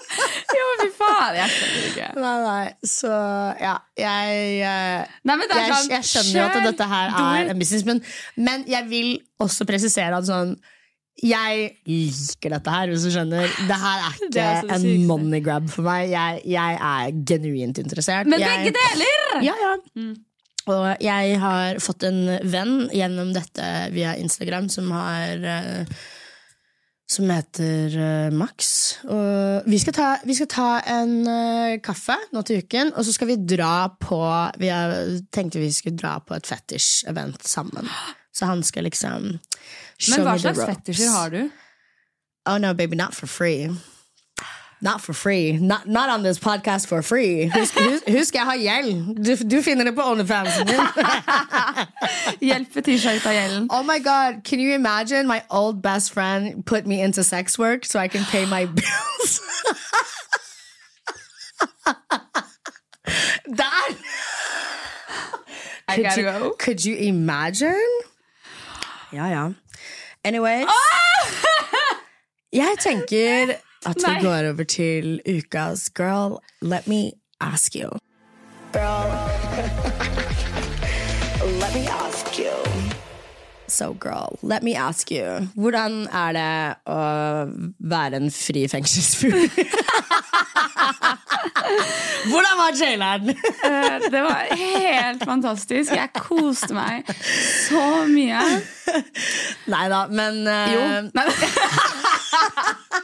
Jo, 0.58 0.66
fy 0.82 0.88
faen. 0.98 1.36
Jeg 1.38 1.52
skjønner 1.54 1.86
ikke. 1.92 2.08
Nei, 2.20 2.34
nei, 2.44 2.66
så 2.88 3.12
ja. 3.62 3.76
Jeg, 3.98 4.37
eh, 4.64 5.20
Nei, 5.28 5.36
men 5.36 5.46
det 5.50 5.58
er 5.58 5.66
jeg, 5.66 5.76
sånn, 5.76 5.94
jeg 5.96 6.08
skjønner 6.12 6.40
jo 6.40 6.48
at 6.48 6.66
dette 6.72 6.88
her 6.94 7.14
er 7.20 7.52
en 7.54 7.62
business, 7.62 7.86
men, 7.88 8.02
men 8.48 8.66
jeg 8.70 8.90
vil 8.90 9.14
også 9.44 9.68
presisere 9.70 10.18
at 10.18 10.28
sånn 10.30 10.58
jeg 11.18 11.72
liker 11.90 12.54
dette 12.54 12.70
her, 12.70 12.92
hvis 12.92 13.08
du 13.08 13.10
skjønner. 13.10 13.50
Det 13.66 13.78
her 13.82 14.04
er 14.06 14.18
ikke 14.28 14.44
er 14.44 14.68
en 14.76 14.84
sykt. 14.84 15.06
money 15.10 15.42
grab 15.42 15.66
for 15.74 15.88
meg. 15.88 16.12
Jeg, 16.12 16.44
jeg 16.46 16.78
er 16.78 17.16
genuint 17.32 17.82
interessert. 17.82 18.30
Men 18.30 18.44
jeg, 18.44 18.68
begge 18.68 18.76
deler! 18.78 19.40
Ja, 19.48 19.56
ja. 19.58 19.74
Og 20.68 20.86
jeg 21.02 21.40
har 21.42 21.80
fått 21.82 22.06
en 22.06 22.22
venn 22.52 22.76
gjennom 22.94 23.32
dette 23.34 23.66
via 23.96 24.14
Instagram 24.20 24.68
som 24.70 24.92
har 24.94 25.42
eh, 25.42 26.06
Som 27.08 27.30
heter 27.32 27.94
uh, 27.96 28.34
Max. 28.36 28.70
Og 29.08 29.68
vi 29.70 29.80
skal 29.80 29.96
ta, 29.96 30.08
vi 30.28 30.36
skal 30.36 30.50
ta 30.52 30.70
en 30.92 31.14
uh, 31.24 31.78
kaffe 31.84 32.18
nå 32.36 32.44
til 32.48 32.60
uken, 32.66 32.92
og 32.96 33.08
så 33.08 33.16
skal 33.16 33.32
vi 33.32 33.38
dra 33.48 33.88
på 34.02 34.20
Vi 34.60 34.72
har, 34.72 34.96
tenkte 35.32 35.64
vi 35.64 35.72
skulle 35.72 35.96
dra 36.00 36.18
på 36.20 36.36
et 36.36 36.50
fetisj-event 36.50 37.48
sammen. 37.48 37.88
Så 38.36 38.50
han 38.52 38.64
skal 38.64 38.86
liksom 38.90 39.38
Men 39.38 40.28
hva 40.28 40.36
slags 40.42 40.60
fetisjer 40.62 41.14
har 41.16 41.32
du? 41.34 41.48
Oh 42.48 42.60
no, 42.60 42.74
baby, 42.74 42.96
not 42.96 43.16
for 43.16 43.28
free. 43.28 43.72
Not 44.80 45.02
for 45.02 45.14
free. 45.14 45.54
Not, 45.54 45.88
not 45.88 46.10
on 46.10 46.22
this 46.24 46.38
podcast 46.38 46.86
for 46.88 47.02
free. 47.02 47.48
Husk, 47.48 47.74
husk, 47.80 48.04
husk 48.08 48.34
jeg 48.36 48.44
har 48.44 48.58
gjeld. 48.58 49.16
Du, 49.26 49.36
du 49.58 49.62
finner 49.64 49.84
det 49.84 49.96
på 49.96 50.02
OnlyFansen 50.06 50.68
din. 50.68 50.80
Hjelp 52.50 52.74
fetisja 52.74 53.16
ut 53.16 53.26
av 53.26 53.34
gjelden. 53.34 53.68
Oh 53.74 53.82
my 53.84 53.98
god, 54.00 54.44
can 54.44 54.60
you 54.60 54.76
imagine 54.76 55.28
my 55.28 55.42
old 55.50 55.82
best 55.82 56.14
friend 56.14 56.64
put 56.66 56.86
me 56.86 57.02
into 57.04 57.24
sex 57.24 57.58
work 57.60 57.86
so 57.86 58.00
I 58.00 58.08
can 58.08 58.24
pay 58.26 58.46
my 58.46 58.66
bills? 58.78 59.42
that 63.48 63.96
I 65.88 65.96
could 65.96 66.04
gotta 66.04 66.22
you, 66.22 66.28
go. 66.28 66.52
could 66.60 66.86
you 66.86 66.96
imagine? 66.98 67.90
Ja, 69.12 69.26
ja. 69.28 69.50
Anyway. 70.24 70.66
Jeg 72.54 72.76
tenker 72.80 73.56
at 73.86 73.96
vi 73.96 74.14
går 74.24 74.50
over 74.52 74.64
til 74.64 75.22
ukas 75.28 75.90
Girl, 75.96 76.38
let 76.62 76.88
me 76.88 77.12
ask 77.42 77.76
you. 77.76 77.90
Girl, 78.74 79.08
let 81.62 81.74
me 81.76 81.88
ask 81.88 82.40
you. 82.40 82.52
So 83.70 83.94
girl, 83.94 84.40
let 84.42 84.64
me 84.64 84.76
ask 84.76 85.12
you. 85.12 85.48
Hvordan 85.56 86.08
er 86.08 86.32
det 86.38 86.76
å 86.88 87.00
være 87.80 88.16
en 88.22 88.32
fri 88.32 88.64
fengselsfugl? 88.72 89.50
Hvordan 92.32 92.56
var 92.62 92.72
jaileren? 92.80 93.30
Eh, 93.30 94.00
Det 94.12 94.22
var 94.24 94.56
helt 94.56 95.24
fantastisk. 95.28 95.92
Jeg 95.92 96.10
koste 96.16 96.74
meg 96.74 97.04
så 97.68 97.84
mye. 98.08 98.40
Nei 99.68 99.86
da, 99.92 100.06
men 100.12 100.48
uh... 100.48 100.72
Jo. 100.72 100.82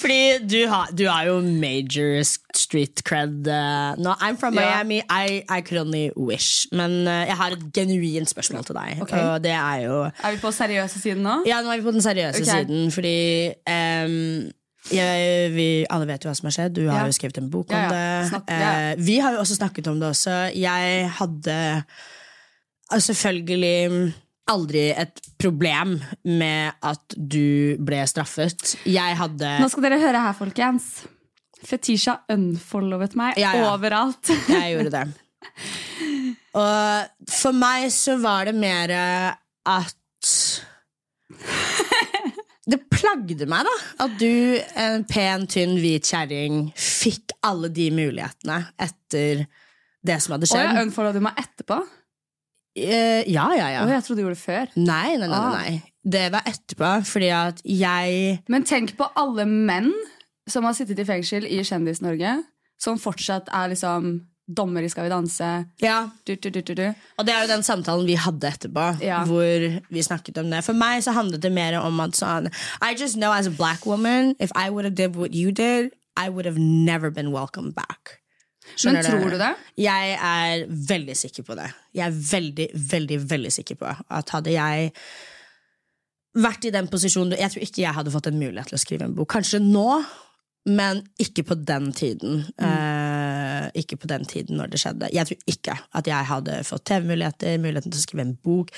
Fordi 0.00 0.18
du, 0.50 0.58
har, 0.68 0.90
du 0.98 1.04
er 1.08 1.28
jo 1.30 1.36
major 1.40 2.22
street 2.56 3.00
cred 3.08 3.46
uh, 3.48 3.94
nå. 4.00 4.12
I'm 4.20 4.36
from 4.40 4.54
Ja. 4.58 4.82
Miami. 4.84 4.98
I, 5.10 5.42
I 5.48 5.60
could 5.64 5.80
only 5.80 6.10
wish. 6.16 6.66
Men 6.72 6.90
uh, 7.08 7.22
jeg 7.28 7.36
har 7.36 7.56
et 7.56 7.64
genuint 7.74 8.28
spørsmål 8.30 8.64
til 8.68 8.76
deg. 8.78 9.02
Okay. 9.06 9.20
Og 9.22 9.44
det 9.44 9.54
er 9.56 9.76
jo 9.86 10.00
er 10.04 10.34
vi 10.36 10.42
på 10.42 10.52
seriøse 10.52 11.00
siden 11.00 11.22
nå? 11.24 11.38
Ja, 11.48 11.62
nå 11.64 11.72
er 11.72 11.80
vi 11.80 11.86
på 11.88 11.94
den 11.96 12.04
seriøse 12.04 12.42
okay. 12.42 12.50
siden, 12.64 12.90
fordi 12.92 13.16
um, 13.70 14.50
jeg, 14.92 15.52
vi 15.54 15.68
alle 15.88 16.06
vet 16.10 16.24
jo 16.24 16.28
hva 16.28 16.34
som 16.36 16.50
har 16.50 16.56
skjedd. 16.58 16.74
Du 16.76 16.82
har 16.90 17.00
Ja. 17.00 17.06
jo 17.08 17.16
skrevet 17.16 17.38
en 17.40 17.50
bok 17.50 17.70
om 17.72 17.76
Ja, 17.78 17.84
ja. 17.86 17.94
det. 17.94 18.28
Snakk- 18.32 18.50
ja. 18.52 18.72
Eh, 18.92 18.98
vi 19.06 19.18
har 19.24 19.32
jo 19.32 19.40
også 19.40 19.56
snakket 19.56 19.88
om 19.88 20.00
det 20.00 20.08
også. 20.12 20.34
Jeg 20.54 21.08
hadde 21.20 21.56
uh, 22.92 22.98
selvfølgelig 23.00 24.12
aldri 24.50 24.88
et 24.92 25.20
problem 25.40 25.96
med 26.28 26.74
at 26.84 27.14
du 27.16 27.76
ble 27.84 28.02
straffet. 28.10 28.74
Jeg 28.88 29.16
hadde 29.18 29.54
Nå 29.62 29.68
skal 29.72 29.86
dere 29.86 30.00
høre 30.02 30.20
her, 30.26 30.36
folkens. 30.36 30.88
Fetisha 31.64 32.18
unfollowet 32.32 33.14
meg 33.16 33.38
Ja, 33.40 33.54
ja. 33.56 33.70
overalt. 33.72 34.28
Jeg 34.52 34.74
gjorde 34.76 34.92
det. 34.92 35.04
Og 36.60 37.30
for 37.32 37.56
meg 37.56 37.88
så 37.92 38.18
var 38.22 38.50
det 38.50 38.54
mer 38.60 38.92
at 38.94 39.96
Det 42.64 42.78
plagde 42.88 43.44
meg, 43.50 43.66
da. 43.66 43.72
At 44.06 44.14
du, 44.20 44.56
en 44.80 45.02
pen, 45.08 45.42
tynn, 45.50 45.74
hvit 45.82 46.06
kjerring, 46.08 46.62
fikk 46.80 47.34
alle 47.44 47.68
de 47.74 47.90
mulighetene 47.92 48.62
etter 48.80 49.42
det 50.04 50.16
som 50.24 50.36
hadde 50.36 50.48
skjedd. 50.48 50.62
Og 50.70 50.78
jeg 50.78 50.86
unfollowet 50.88 51.18
du 51.18 51.24
meg 51.26 51.42
etterpå. 51.42 51.80
Eh, 52.76 53.22
ja, 53.30 53.46
ja, 53.54 53.68
ja. 53.70 53.84
Oh, 53.84 53.90
jeg 53.92 54.02
trodde 54.04 54.18
du 54.20 54.26
gjorde 54.26 54.34
det 54.34 54.42
før. 54.42 54.72
Nei, 54.76 55.16
nei, 55.16 55.28
nei, 55.28 55.38
Ah. 55.38 55.52
nei. 55.54 55.82
Det 56.04 56.32
var 56.32 56.42
etterpå, 56.44 56.88
fordi 57.06 57.30
at 57.32 57.62
jeg 57.64 58.42
Men 58.48 58.64
tenk 58.64 58.96
på 58.96 59.06
alle 59.16 59.44
menn 59.46 59.92
som 60.48 60.64
har 60.64 60.74
sittet 60.74 60.98
i 60.98 61.04
fengsel 61.04 61.44
i 61.46 61.62
Kjendis-Norge, 61.64 62.42
som 62.78 62.98
fortsatt 62.98 63.46
er 63.48 63.70
liksom 63.72 64.26
dommer 64.46 64.82
i 64.84 64.88
Skal 64.88 65.04
vi 65.04 65.08
danse. 65.08 65.66
Ja, 65.80 66.10
Du, 66.26 66.34
du, 66.36 66.50
du, 66.50 66.60
du, 66.60 66.74
du. 66.74 66.94
Og 67.18 67.24
det 67.24 67.32
er 67.34 67.42
jo 67.46 67.48
den 67.54 67.62
samtalen 67.62 68.04
vi 68.06 68.14
hadde 68.16 68.42
etterpå, 68.50 69.00
Ja. 69.00 69.24
hvor 69.24 69.80
vi 69.88 70.02
snakket 70.02 70.36
om 70.38 70.50
det. 70.50 70.62
For 70.64 70.74
meg 70.74 71.02
så 71.02 71.14
handlet 71.14 71.40
det 71.40 71.52
mer 71.52 71.80
om 71.80 71.98
at 72.00 72.10
sånn 72.12 72.50
I 72.82 72.92
just 72.94 73.14
know 73.16 73.32
as 73.32 73.46
a 73.46 73.50
black 73.50 73.86
woman, 73.86 74.34
if 74.38 74.50
I 74.54 74.68
would 74.68 74.84
have 74.84 74.94
did 74.96 75.16
what 75.16 75.32
you 75.32 75.50
did, 75.52 75.92
I 76.16 76.28
would 76.28 76.44
have 76.44 76.58
never 76.58 77.10
been 77.10 77.32
welcome 77.32 77.70
back. 77.72 78.20
Men 78.84 79.00
tror 79.04 79.30
du 79.30 79.38
det? 79.40 79.52
Jeg 79.80 80.16
er 80.16 80.64
veldig 80.90 81.16
sikker 81.18 81.46
på 81.46 81.56
det. 81.58 81.68
Jeg 81.94 82.06
er 82.08 82.18
veldig, 82.32 82.68
veldig, 82.90 83.20
veldig 83.30 83.52
sikker 83.60 83.78
på 83.80 83.92
at 83.92 84.34
hadde 84.34 84.54
jeg 84.54 84.92
vært 86.34 86.66
i 86.66 86.74
den 86.74 86.88
posisjonen 86.90 87.38
Jeg 87.38 87.52
tror 87.54 87.66
ikke 87.66 87.82
jeg 87.84 87.96
hadde 87.96 88.12
fått 88.14 88.28
en 88.30 88.40
mulighet 88.40 88.72
til 88.72 88.78
å 88.78 88.82
skrive 88.82 89.08
en 89.08 89.16
bok. 89.16 89.30
Kanskje 89.36 89.60
nå, 89.62 89.86
men 90.64 91.02
ikke 91.20 91.44
på 91.44 91.56
den 91.60 91.90
tiden. 91.92 92.40
Eh, 92.56 93.66
ikke 93.82 93.98
på 94.00 94.08
den 94.10 94.24
tiden 94.28 94.58
når 94.58 94.72
det 94.72 94.80
skjedde. 94.80 95.10
Jeg 95.12 95.28
tror 95.28 95.50
ikke 95.52 95.76
at 96.00 96.08
jeg 96.08 96.30
hadde 96.30 96.58
fått 96.66 96.86
TV-muligheter, 96.88 97.58
muligheten 97.62 97.92
til 97.92 98.00
å 98.00 98.04
skrive 98.06 98.26
en 98.26 98.36
bok, 98.48 98.72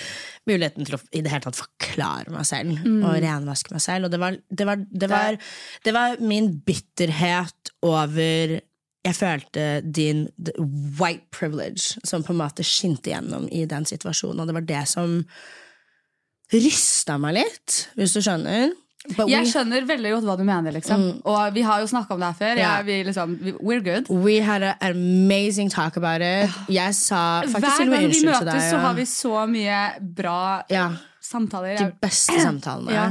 muligheten 0.51 0.89
til 0.89 0.99
å 0.99 1.03
i 1.13 1.23
det 1.23 1.33
hele 1.33 1.47
tatt 1.47 1.61
forklare 1.61 2.35
meg 2.35 2.49
selv 2.49 2.83
og 3.07 3.21
renvaske 3.23 3.75
meg 3.75 3.85
selv. 3.85 4.09
Og 4.09 4.15
det 4.15 4.23
var, 4.23 4.39
det 4.51 4.69
var, 4.69 4.87
det 5.05 5.11
var, 5.13 5.39
det 5.87 5.95
var 5.97 6.19
min 6.27 6.51
bitterhet 6.67 7.77
over 7.87 8.59
jeg 9.07 9.17
følte 9.17 9.67
din 9.83 10.27
white 10.99 11.27
privilege 11.35 12.01
som 12.05 12.25
på 12.27 12.35
en 12.35 12.41
måte 12.43 12.67
skinte 12.67 13.13
gjennom 13.13 13.47
i 13.55 13.65
den 13.69 13.87
situasjonen, 13.89 14.43
og 14.43 14.51
det 14.51 14.57
var 14.59 14.67
det 14.67 14.83
som 14.91 15.21
rysta 16.55 17.17
meg 17.19 17.41
litt, 17.41 17.87
hvis 17.99 18.15
du 18.17 18.21
skjønner. 18.23 18.75
But 19.15 19.29
Jeg 19.31 19.45
we, 19.45 19.51
skjønner 19.53 19.85
veldig 19.87 20.13
godt 20.17 20.27
hva 20.27 20.35
du 20.39 20.43
mener, 20.47 20.75
liksom. 20.75 21.03
Og 21.31 21.55
vi 21.55 21.63
har 21.67 21.83
jo 21.83 21.87
snakka 21.91 22.17
om 22.17 22.23
det 22.23 22.31
her 22.33 22.39
før. 22.41 22.59
Ja. 22.59 22.71
Jeg, 22.79 22.87
vi, 22.89 22.97
liksom, 23.07 23.37
we're 23.61 23.83
good. 23.85 24.11
we 24.11 24.41
had 24.43 24.65
an 24.67 24.75
amazing 24.83 25.71
talk 25.71 25.97
about 25.97 26.25
it. 26.25 26.51
Jeg 26.73 26.95
sa 26.99 27.43
faktisk 27.47 27.63
Hver 27.63 27.77
til 27.77 27.87
og 27.87 27.93
med 27.93 28.01
gang 28.01 28.15
vi 28.15 28.25
møtes, 28.27 28.49
deg. 28.51 28.67
så 28.71 28.83
har 28.83 28.99
vi 28.99 29.07
så 29.11 29.47
mye 29.51 29.81
bra 30.19 30.41
yeah. 30.73 30.99
samtaler. 31.23 31.79
de 31.79 31.91
beste 32.03 32.41
samtalene. 32.43 32.97
Ja. 32.97 33.07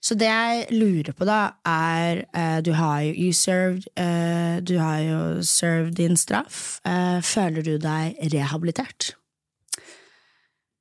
Så 0.00 0.14
det 0.14 0.28
jeg 0.30 0.66
lurer 0.78 1.12
på, 1.16 1.26
da, 1.26 1.58
er 1.66 2.24
eh, 2.30 2.60
Du 2.62 2.72
har 2.78 3.00
jo 3.02 3.12
you 3.12 3.32
served, 3.34 3.88
eh, 3.98 4.60
Du 4.62 4.78
har 4.78 4.98
jo 5.02 5.42
served 5.42 5.96
din 5.98 6.16
straff. 6.16 6.80
Eh, 6.86 7.18
føler 7.24 7.62
du 7.66 7.78
deg 7.82 8.14
rehabilitert? 8.32 9.14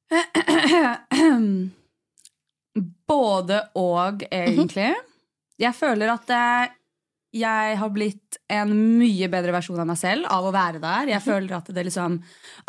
Både 3.08 3.62
og, 3.80 4.24
egentlig. 4.30 4.94
Jeg 5.58 5.74
føler 5.74 6.12
at 6.14 6.30
eh, 6.30 6.68
jeg 7.38 7.78
har 7.80 7.90
blitt 7.94 8.38
en 8.54 8.70
mye 9.00 9.28
bedre 9.32 9.52
versjon 9.56 9.80
av 9.82 9.88
meg 9.90 9.98
selv 10.00 10.30
av 10.32 10.46
å 10.48 10.54
være 10.54 10.80
der. 10.84 11.10
Jeg 11.12 11.26
føler 11.26 11.58
at 11.58 11.68
det, 11.74 11.84
liksom, 11.90 12.20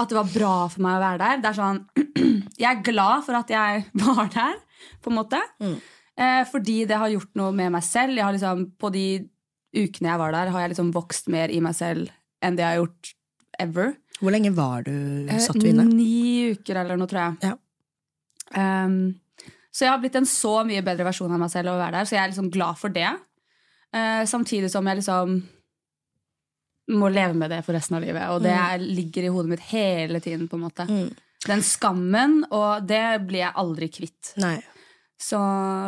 at 0.01 0.09
det 0.11 0.17
var 0.19 0.33
bra 0.33 0.55
for 0.73 0.81
meg 0.85 0.97
å 0.97 1.05
være 1.05 1.21
der. 1.23 1.45
Det 1.45 1.51
er 1.53 1.59
sånn, 1.61 1.79
jeg 2.63 2.71
er 2.73 2.83
glad 2.89 3.25
for 3.29 3.39
at 3.39 3.53
jeg 3.53 3.85
var 4.07 4.33
der, 4.35 4.57
på 5.05 5.13
en 5.13 5.19
måte. 5.21 5.41
Eh, 6.19 6.43
fordi 6.51 6.83
det 6.91 6.99
har 6.99 7.13
gjort 7.13 7.31
noe 7.39 7.55
med 7.55 7.73
meg 7.77 7.85
selv. 7.87 8.17
Jeg 8.19 8.27
har 8.27 8.35
liksom, 8.35 8.65
på 8.81 8.91
de 8.95 9.07
ukene 9.77 10.11
jeg 10.11 10.21
var 10.21 10.35
der, 10.35 10.51
har 10.55 10.65
jeg 10.65 10.73
liksom 10.75 10.91
vokst 10.97 11.31
mer 11.31 11.53
i 11.53 11.61
meg 11.63 11.77
selv 11.77 12.11
enn 12.43 12.57
det 12.59 12.65
jeg 12.65 12.75
har 12.75 12.83
gjort 12.83 13.13
ever. 13.63 13.95
Hvor 14.19 14.35
lenge 14.35 14.51
var 14.55 14.87
du 14.87 14.93
Eh, 15.29 15.41
satt 15.43 15.61
du 15.61 15.69
inne? 15.69 15.87
Ni 15.87 16.55
uker 16.57 16.81
eller 16.83 16.99
noe, 16.99 17.11
tror 17.11 17.23
jeg. 17.23 17.53
Ja. 17.53 17.55
Um, 18.57 19.19
så 19.71 19.85
jeg 19.85 19.93
har 19.93 20.01
blitt 20.03 20.17
en 20.19 20.27
så 20.27 20.55
mye 20.67 20.83
bedre 20.83 21.07
versjon 21.07 21.33
av 21.35 21.43
meg 21.43 21.53
selv 21.53 21.75
å 21.75 21.79
være 21.79 22.01
der, 22.01 22.09
så 22.09 22.17
jeg 22.17 22.23
er 22.25 22.33
liksom 22.33 22.51
glad 22.55 22.81
for 22.81 22.95
det. 22.95 23.11
Uh, 23.95 24.25
samtidig 24.27 24.73
som 24.73 24.87
jeg 24.89 25.01
liksom 25.01 25.39
må 26.99 27.11
leve 27.13 27.37
med 27.37 27.53
det 27.53 27.61
for 27.67 27.77
resten 27.77 27.99
av 27.99 28.05
livet. 28.05 28.25
Og 28.33 28.43
det 28.43 28.57
mm. 28.57 28.89
ligger 28.97 29.29
i 29.29 29.33
hodet 29.33 29.53
mitt 29.53 29.67
hele 29.71 30.23
tiden. 30.25 30.49
på 30.49 30.57
en 30.57 30.65
måte. 30.65 30.89
Mm. 30.89 31.13
Den 31.47 31.63
skammen, 31.63 32.41
og 32.51 32.89
det 32.89 33.21
blir 33.29 33.45
jeg 33.45 33.55
aldri 33.63 33.91
kvitt. 33.93 34.33
Nei. 34.41 34.57
Så 35.19 35.39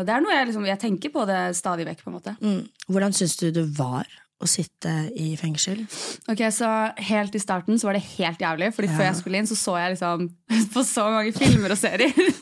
det 0.07 0.15
er 0.15 0.25
noe 0.25 0.35
jeg, 0.35 0.49
liksom, 0.51 0.67
jeg 0.67 0.83
tenker 0.83 1.13
på 1.15 1.23
det 1.29 1.39
stadig 1.59 1.87
vekk. 1.87 2.03
på 2.03 2.11
en 2.11 2.17
måte. 2.19 2.35
Mm. 2.43 2.65
Hvordan 2.91 3.15
syns 3.15 3.37
du 3.39 3.51
det 3.55 3.67
var 3.79 4.09
å 4.41 4.49
sitte 4.49 4.93
i 5.21 5.35
fengsel? 5.39 5.85
Ok, 6.33 6.43
så 6.55 6.69
Helt 7.11 7.35
i 7.37 7.43
starten 7.43 7.79
så 7.79 7.91
var 7.91 7.99
det 7.99 8.07
helt 8.17 8.41
jævlig, 8.41 8.73
Fordi 8.75 8.89
før 8.91 9.07
jeg 9.07 9.19
skulle 9.21 9.43
inn, 9.43 9.51
så 9.51 9.59
så 9.59 9.77
jeg 9.79 9.95
liksom 9.97 10.31
på 10.75 10.85
så 10.87 11.07
mange 11.15 11.35
filmer 11.37 11.77
og 11.77 11.79
serier. 11.81 12.33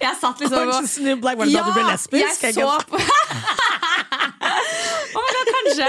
Jeg 0.00 0.16
satt 0.20 0.40
liksom 0.42 0.58
og 0.58 1.22
Var 1.22 1.44
det 1.46 1.54
da 1.54 1.62
du 1.66 1.72
ble 1.76 1.84
lesbisk? 1.92 2.42
jeg 2.42 2.54
så 2.56 2.70
på 2.90 2.98
Oh 5.10 5.22
my 5.22 5.30
God, 5.34 5.48
kanskje. 5.54 5.86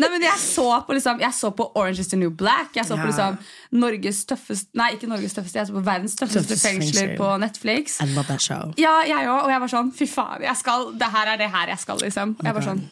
Nei, 0.00 0.08
men 0.12 0.22
jeg 0.26 0.38
så 0.42 0.66
på 0.86 0.94
liksom 0.96 1.20
Jeg 1.22 1.34
så 1.34 1.50
på 1.56 1.66
Orange 1.78 2.02
is 2.02 2.08
the 2.12 2.18
New 2.20 2.30
Black. 2.30 2.74
Jeg 2.76 2.86
så 2.86 2.96
Ja. 2.96 3.02
på 3.02 3.06
liksom 3.10 3.38
Norges 3.80 4.24
tøffeste 4.28 4.68
Nei, 4.78 4.92
ikke 4.96 5.08
Norges 5.10 5.34
tøffeste, 5.36 5.58
jeg 5.60 5.66
så 5.70 5.76
på 5.76 5.82
verdens 5.86 6.16
Tøffeste 6.18 6.58
fengsler 6.60 7.14
på 7.18 7.30
Netflix. 7.42 8.00
I 8.02 8.06
love 8.12 8.26
that 8.28 8.42
show. 8.42 8.72
Ja, 8.78 8.98
jeg 9.06 9.26
òg. 9.26 9.44
Og 9.46 9.50
jeg 9.50 9.60
var 9.64 9.72
sånn 9.74 9.92
Fy 9.96 10.06
faen, 10.10 10.42
jeg 10.46 10.56
skal, 10.56 10.90
det 10.98 11.10
her 11.14 11.32
er 11.34 11.36
det 11.42 11.50
her 11.50 11.66
jeg 11.74 11.78
skal, 11.82 11.98
liksom. 12.02 12.36
Og 12.38 12.44
jeg 12.50 12.54
var 12.58 12.66
sånn 12.70 12.82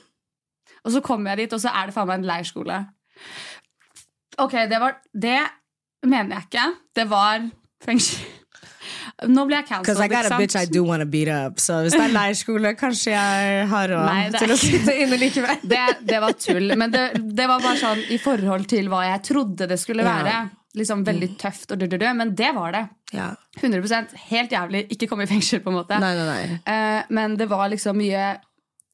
Og 0.84 0.92
så 0.92 1.00
kommer 1.00 1.30
jeg 1.34 1.44
dit, 1.44 1.52
og 1.56 1.60
så 1.60 1.70
er 1.74 1.86
det 1.86 1.94
faen 1.96 2.06
meg 2.10 2.18
en 2.20 2.26
leirskole. 2.28 2.80
Ok, 4.38 4.52
det 4.68 4.80
var 4.82 4.98
Det 5.14 5.38
mener 6.04 6.36
jeg 6.36 6.48
ikke. 6.50 6.64
Det 6.96 7.08
var 7.10 7.50
fengsel. 7.84 8.18
Nå 9.30 9.44
blir 9.46 9.60
jeg 9.60 9.66
Because 9.68 10.00
I 10.02 10.08
cancelled, 10.08 10.10
got 10.10 10.32
a 10.32 10.38
bitch 10.40 10.56
I 10.58 10.64
do 10.66 10.82
want 10.84 11.00
to 11.04 11.06
beat 11.06 11.28
up. 11.30 11.60
Så 11.62 11.76
hvis 11.84 11.94
det 11.94 12.02
er 12.02 12.14
leirskole, 12.18 12.72
kanskje 12.78 13.12
jeg 13.14 13.68
har 13.70 13.92
råd 13.94 14.38
til 14.40 14.54
å 14.54 14.58
sitte 14.58 14.96
inne 15.04 15.18
likevel. 15.20 15.62
det, 15.74 15.82
det 16.08 16.18
var 16.24 16.34
tull. 16.34 16.74
Men 16.80 16.90
det, 16.90 17.04
det 17.22 17.46
var 17.50 17.62
bare 17.62 17.78
sånn 17.78 18.02
i 18.10 18.18
forhold 18.18 18.66
til 18.74 18.90
hva 18.90 19.04
jeg 19.06 19.22
trodde 19.30 19.70
det 19.70 19.78
skulle 19.80 20.02
Ja. 20.06 20.16
være. 20.18 20.42
Liksom 20.74 21.04
Veldig 21.06 21.28
tøft 21.38 21.70
og 21.70 21.78
død, 21.84 22.02
Men 22.18 22.32
det 22.34 22.50
var 22.56 22.72
det. 22.74 22.82
Ja. 23.14 23.28
100% 23.60 24.16
Helt 24.32 24.50
jævlig. 24.50 24.80
Ikke 24.90 25.06
komme 25.06 25.22
i 25.22 25.30
fengsel, 25.30 25.60
på 25.62 25.70
en 25.70 25.76
måte. 25.78 26.00
Nei, 26.02 26.10
nei, 26.18 26.24
nei. 26.26 26.58
Eh, 26.66 27.04
men 27.14 27.36
det 27.38 27.46
var 27.46 27.68
liksom 27.70 27.94
mye 28.02 28.32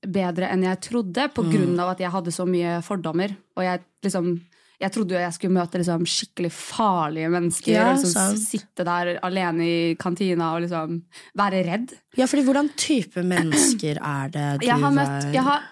bedre 0.04 0.48
enn 0.52 0.62
jeg 0.64 0.80
trodde, 0.84 1.26
på 1.32 1.44
grunn 1.48 1.80
av 1.80 1.94
at 1.94 2.00
jeg 2.04 2.12
hadde 2.12 2.32
så 2.32 2.44
mye 2.48 2.78
fordommer. 2.84 3.32
Og 3.56 3.64
jeg 3.64 3.80
liksom 4.04 4.34
Jeg 4.80 4.94
trodde 4.94 5.12
jo 5.12 5.20
jeg 5.20 5.36
skulle 5.36 5.56
møte 5.58 5.80
liksom, 5.80 6.06
skikkelig 6.08 6.50
farlige 6.56 7.28
mennesker. 7.32 7.74
Ja, 7.74 7.88
og 7.92 8.00
liksom, 8.00 8.38
sitte 8.40 8.86
der 8.88 9.12
alene 9.26 9.66
i 9.66 9.80
kantina 10.00 10.54
og 10.54 10.64
liksom 10.64 11.02
være 11.36 11.60
redd. 11.66 11.92
Ja, 12.16 12.28
fordi 12.30 12.46
hvordan 12.46 12.70
type 12.80 13.24
mennesker 13.26 14.00
er 14.00 14.32
det 14.32 14.46
du 14.62 14.66
Jeg 14.66 14.80
har, 14.80 14.94
møtt, 14.96 15.28
jeg, 15.34 15.44
har, 15.44 15.68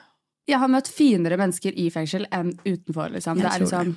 jeg 0.50 0.60
har 0.60 0.74
møtt 0.74 0.92
finere 0.92 1.40
mennesker 1.40 1.80
i 1.80 1.88
fengsel 1.94 2.28
enn 2.28 2.52
utenfor. 2.66 3.16
Liksom. 3.16 3.40
Jeg 3.40 3.48
Det 3.48 3.54
er 3.54 3.64
liksom 3.64 3.96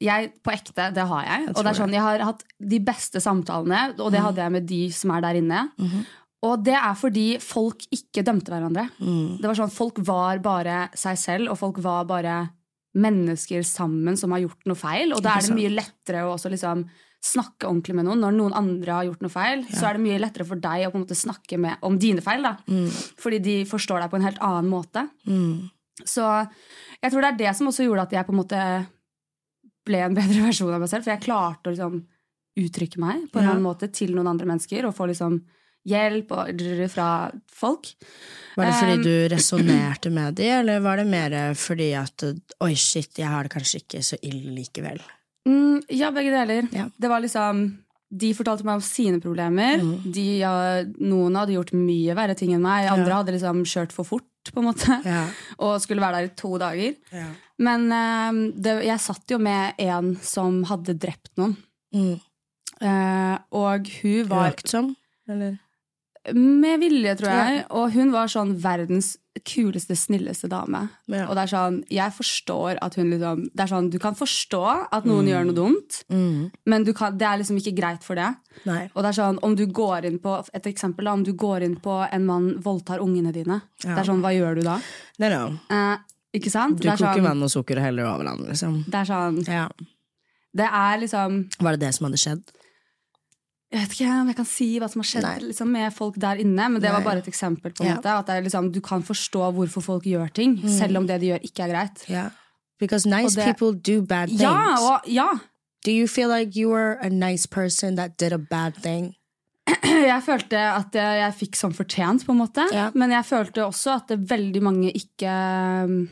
jeg, 0.00 0.30
På 0.40 0.52
ekte, 0.54 0.90
det 0.96 1.08
har 1.08 1.26
jeg. 1.26 1.48
Jeg 1.48 1.54
og 1.54 1.64
det 1.64 1.72
er 1.72 1.76
sånn, 1.76 1.96
jeg 1.96 2.04
har 2.04 2.22
hatt 2.24 2.46
de 2.72 2.78
beste 2.84 3.20
samtalene, 3.20 3.82
og 4.00 4.08
det 4.12 4.22
hadde 4.24 4.40
jeg 4.44 4.54
med 4.54 4.68
de 4.68 4.84
som 4.96 5.12
er 5.16 5.24
der 5.24 5.40
inne. 5.42 5.66
Mhm. 5.80 6.08
Og 6.40 6.62
det 6.64 6.72
er 6.72 6.94
fordi 6.96 7.26
folk 7.44 7.82
ikke 7.92 8.24
dømte 8.24 8.48
hverandre. 8.48 8.86
Mm. 8.96 9.36
Det 9.42 9.44
var 9.44 9.58
sånn, 9.58 9.72
Folk 9.72 10.00
var 10.08 10.40
bare 10.40 10.86
seg 10.96 11.18
selv, 11.20 11.50
og 11.52 11.58
folk 11.60 11.82
var 11.84 12.06
bare 12.08 12.36
mennesker 12.98 13.62
sammen 13.66 14.16
som 14.18 14.32
har 14.34 14.42
gjort 14.42 14.66
noe 14.66 14.78
feil. 14.78 15.12
Og 15.14 15.22
da 15.22 15.36
er 15.38 15.46
det 15.46 15.54
mye 15.56 15.70
lettere 15.72 16.24
å 16.26 16.34
også 16.34 16.50
liksom 16.50 16.84
snakke 17.20 17.68
ordentlig 17.68 17.94
med 17.98 18.06
noen. 18.08 18.22
Når 18.24 18.32
noen 18.38 18.54
andre 18.56 18.94
har 18.96 19.04
gjort 19.10 19.20
noe 19.22 19.32
feil, 19.32 19.66
så 19.68 19.86
er 19.90 19.98
det 19.98 20.04
mye 20.06 20.18
lettere 20.22 20.46
for 20.48 20.56
deg 20.56 20.86
å 20.86 20.90
på 20.90 20.96
en 20.98 21.04
måte 21.04 21.18
snakke 21.18 21.58
med, 21.60 21.76
om 21.86 21.98
dine 22.00 22.22
feil. 22.24 22.42
da. 22.42 22.56
Mm. 22.66 22.88
Fordi 23.20 23.38
de 23.44 23.56
forstår 23.68 24.00
deg 24.00 24.10
på 24.10 24.16
en 24.18 24.24
helt 24.26 24.40
annen 24.40 24.70
måte. 24.72 25.04
Mm. 25.28 25.68
Så 26.00 26.24
jeg 27.02 27.12
tror 27.12 27.20
det 27.26 27.30
er 27.34 27.40
det 27.42 27.52
som 27.58 27.68
også 27.68 27.84
gjorde 27.84 28.06
at 28.08 28.12
jeg 28.16 28.26
på 28.26 28.32
en 28.32 28.40
måte 28.40 28.62
ble 29.86 30.00
en 30.06 30.16
bedre 30.16 30.44
versjon 30.48 30.72
av 30.74 30.80
meg 30.82 30.88
selv. 30.92 31.04
For 31.06 31.12
jeg 31.14 31.24
klarte 31.28 31.68
å 31.70 31.74
liksom 31.76 32.00
uttrykke 32.60 32.98
meg 33.00 33.28
på 33.30 33.38
en 33.38 33.44
Ja. 33.46 33.52
annen 33.54 33.64
måte 33.68 33.90
til 33.92 34.14
noen 34.16 34.32
andre 34.32 34.48
mennesker. 34.48 34.88
Og 34.88 34.96
få 34.96 35.06
liksom 35.12 35.42
hjelp 35.88 36.32
og 36.36 36.62
fra 36.92 37.08
folk. 37.48 37.92
Var 38.56 38.66
det 38.68 38.74
fordi 38.76 38.96
du 39.06 39.14
resonnerte 39.34 40.10
med 40.12 40.34
de, 40.40 40.48
eller 40.60 40.80
var 40.84 41.00
det 41.00 41.06
mer 41.08 41.36
fordi 41.58 41.92
at 41.98 42.24
oi, 42.60 42.74
shit, 42.76 43.12
jeg 43.18 43.28
har 43.30 43.46
det 43.46 43.52
kanskje 43.54 43.80
ikke 43.84 44.02
så 44.04 44.18
ille 44.22 44.52
likevel? 44.58 45.00
Mm, 45.48 45.80
ja, 45.96 46.10
begge 46.12 46.34
deler. 46.34 46.66
Ja. 46.76 46.88
Det 47.00 47.08
var 47.08 47.22
liksom 47.24 47.62
De 48.10 48.32
fortalte 48.34 48.66
meg 48.66 48.80
om 48.80 48.82
sine 48.82 49.20
problemer. 49.22 49.78
Mm. 49.78 50.10
De, 50.12 50.24
ja, 50.42 50.50
noen 50.98 51.36
hadde 51.38 51.54
gjort 51.54 51.70
mye 51.78 52.16
verre 52.18 52.34
ting 52.34 52.50
enn 52.56 52.64
meg. 52.64 52.88
Andre 52.90 53.06
Ja. 53.12 53.20
hadde 53.20 53.36
liksom 53.36 53.60
kjørt 53.64 53.92
for 53.94 54.04
fort 54.04 54.26
på 54.50 54.58
en 54.58 54.66
måte 54.66 54.96
Ja. 55.06 55.28
og 55.64 55.78
skulle 55.80 56.02
være 56.02 56.18
der 56.24 56.28
i 56.32 56.34
to 56.34 56.56
dager. 56.58 56.96
ja. 57.14 57.28
Men 57.60 57.86
uh, 57.92 58.50
det, 58.56 58.72
jeg 58.88 58.98
satt 59.04 59.30
jo 59.30 59.36
med 59.38 59.76
en 59.78 60.14
som 60.24 60.62
hadde 60.64 60.94
drept 60.98 61.30
noen. 61.38 61.54
Mm. 61.94 62.18
Uh, 62.80 63.36
og 63.52 63.86
hun 64.00 64.28
var 64.30 64.48
Uaktsom? 64.50 64.94
Eller? 65.28 65.58
Med 66.34 66.80
vilje, 66.82 67.14
tror 67.16 67.30
jeg. 67.32 67.64
Og 67.70 67.92
hun 67.94 68.10
var 68.12 68.26
sånn 68.28 68.50
verdens 68.60 69.14
kuleste, 69.46 69.94
snilleste 69.96 70.48
dame. 70.50 70.82
Ja. 71.08 71.24
Og 71.30 71.36
det 71.38 71.46
er 71.46 71.50
sånn, 71.52 71.78
jeg 71.88 72.12
forstår 72.12 72.76
at 72.82 72.96
hun 72.98 73.08
liksom 73.12 73.44
Det 73.54 73.62
er 73.62 73.70
sånn, 73.70 73.86
Du 73.90 73.98
kan 74.02 74.14
forstå 74.18 74.60
at 74.92 75.04
noen 75.08 75.28
gjør 75.30 75.46
noe 75.46 75.54
dumt, 75.56 76.02
Mm. 76.10 76.50
men 76.66 76.84
du 76.84 76.92
kan, 76.92 77.16
det 77.16 77.26
er 77.26 77.38
liksom 77.38 77.56
ikke 77.56 77.74
greit 77.78 78.02
for 78.04 78.16
det. 78.16 78.34
Nei. 78.66 78.90
Og 78.94 79.02
det 79.02 79.08
er 79.16 79.22
sånn, 79.22 79.38
om 79.42 79.54
du 79.56 79.66
går 79.66 80.04
inn 80.04 80.18
på 80.18 80.44
Et 80.52 80.62
eksempel 80.66 81.04
da, 81.04 81.12
om 81.12 81.22
du 81.24 81.32
går 81.32 81.62
inn 81.62 81.76
på 81.76 82.06
en 82.12 82.26
mann 82.26 82.60
voldtar 82.60 82.98
ungene 83.00 83.32
dine. 83.32 83.62
Ja. 83.84 83.94
Det 83.94 83.98
er 84.02 84.12
sånn, 84.12 84.20
Hva 84.20 84.34
gjør 84.34 84.56
du 84.56 84.62
da? 84.62 84.78
No, 85.20 85.28
no. 85.28 85.58
Eh, 85.70 85.96
ikke 86.34 86.50
sant? 86.50 86.80
Du 86.80 86.88
er 86.88 86.96
koker 86.96 87.14
sånn, 87.14 87.22
vann 87.22 87.42
og 87.42 87.48
sukker 87.50 87.76
og 87.78 87.82
heller 87.82 88.04
over 88.04 88.24
hverandre, 88.24 88.48
liksom. 88.50 88.84
det 88.84 88.94
er 88.94 89.04
sånn 89.04 89.46
Ja. 89.48 89.68
Det 90.54 90.66
er 90.66 90.98
liksom 90.98 91.48
Var 91.60 91.76
det 91.76 91.80
det 91.80 91.94
som 91.94 92.06
hadde 92.10 92.18
skjedd? 92.18 92.42
Jeg 93.70 93.80
vet 93.84 93.92
ikke 93.94 94.10
om 94.20 94.26
jeg 94.32 94.36
kan 94.40 94.46
si 94.50 94.66
hva 94.82 94.88
som 94.90 95.00
har 95.00 95.06
skjedd 95.06 95.42
liksom, 95.46 95.68
med 95.70 95.92
folk 95.94 96.16
der 96.18 96.40
inne, 96.42 96.64
men 96.74 96.82
det 96.82 96.90
var 96.90 97.04
bare 97.06 97.18
et 97.22 97.28
eksempel. 97.30 97.70
på 97.72 97.84
en 97.84 97.90
Ja. 97.92 97.94
måte, 98.00 98.10
at 98.18 98.26
det 98.26 98.34
er 98.36 98.42
liksom, 98.42 98.72
Du 98.72 98.80
kan 98.80 99.02
forstå 99.02 99.52
hvorfor 99.54 99.82
folk 99.82 100.04
gjør 100.04 100.32
ting, 100.34 100.56
selv 100.68 100.96
om 100.98 101.06
det 101.06 101.20
de 101.20 101.26
gjør, 101.30 101.40
ikke 101.42 101.62
er 101.62 101.68
greit. 101.68 102.04
Yeah. 102.10 102.30
Because 102.80 103.06
nice 103.06 103.36
det- 103.36 103.44
people 103.44 103.72
do 103.78 104.02
bad 104.02 104.26
things. 104.28 104.42
Ja, 104.42 104.74
og, 104.80 105.00
ja! 105.06 105.28
Do 105.84 105.90
you 105.92 106.06
feel 106.08 106.28
like 106.28 106.56
you 106.56 106.68
were 106.70 106.98
a 107.00 107.08
nice 107.08 107.46
person 107.46 107.94
that 107.96 108.18
did 108.18 108.32
a 108.32 108.38
bad 108.38 108.74
thing? 108.82 109.14
Jeg 109.84 110.22
følte 110.22 110.56
at 110.58 110.92
jeg, 110.92 111.18
jeg 111.20 111.34
fikk 111.34 111.56
som 111.56 111.72
fortjent, 111.72 112.24
på 112.26 112.32
en 112.32 112.38
måte. 112.38 112.64
Yeah. 112.72 112.90
Men 112.94 113.10
jeg 113.10 113.24
følte 113.24 113.62
også 113.64 113.94
at 114.00 114.28
veldig 114.28 114.62
mange 114.62 114.90
ikke 114.92 115.84
um, 115.84 116.08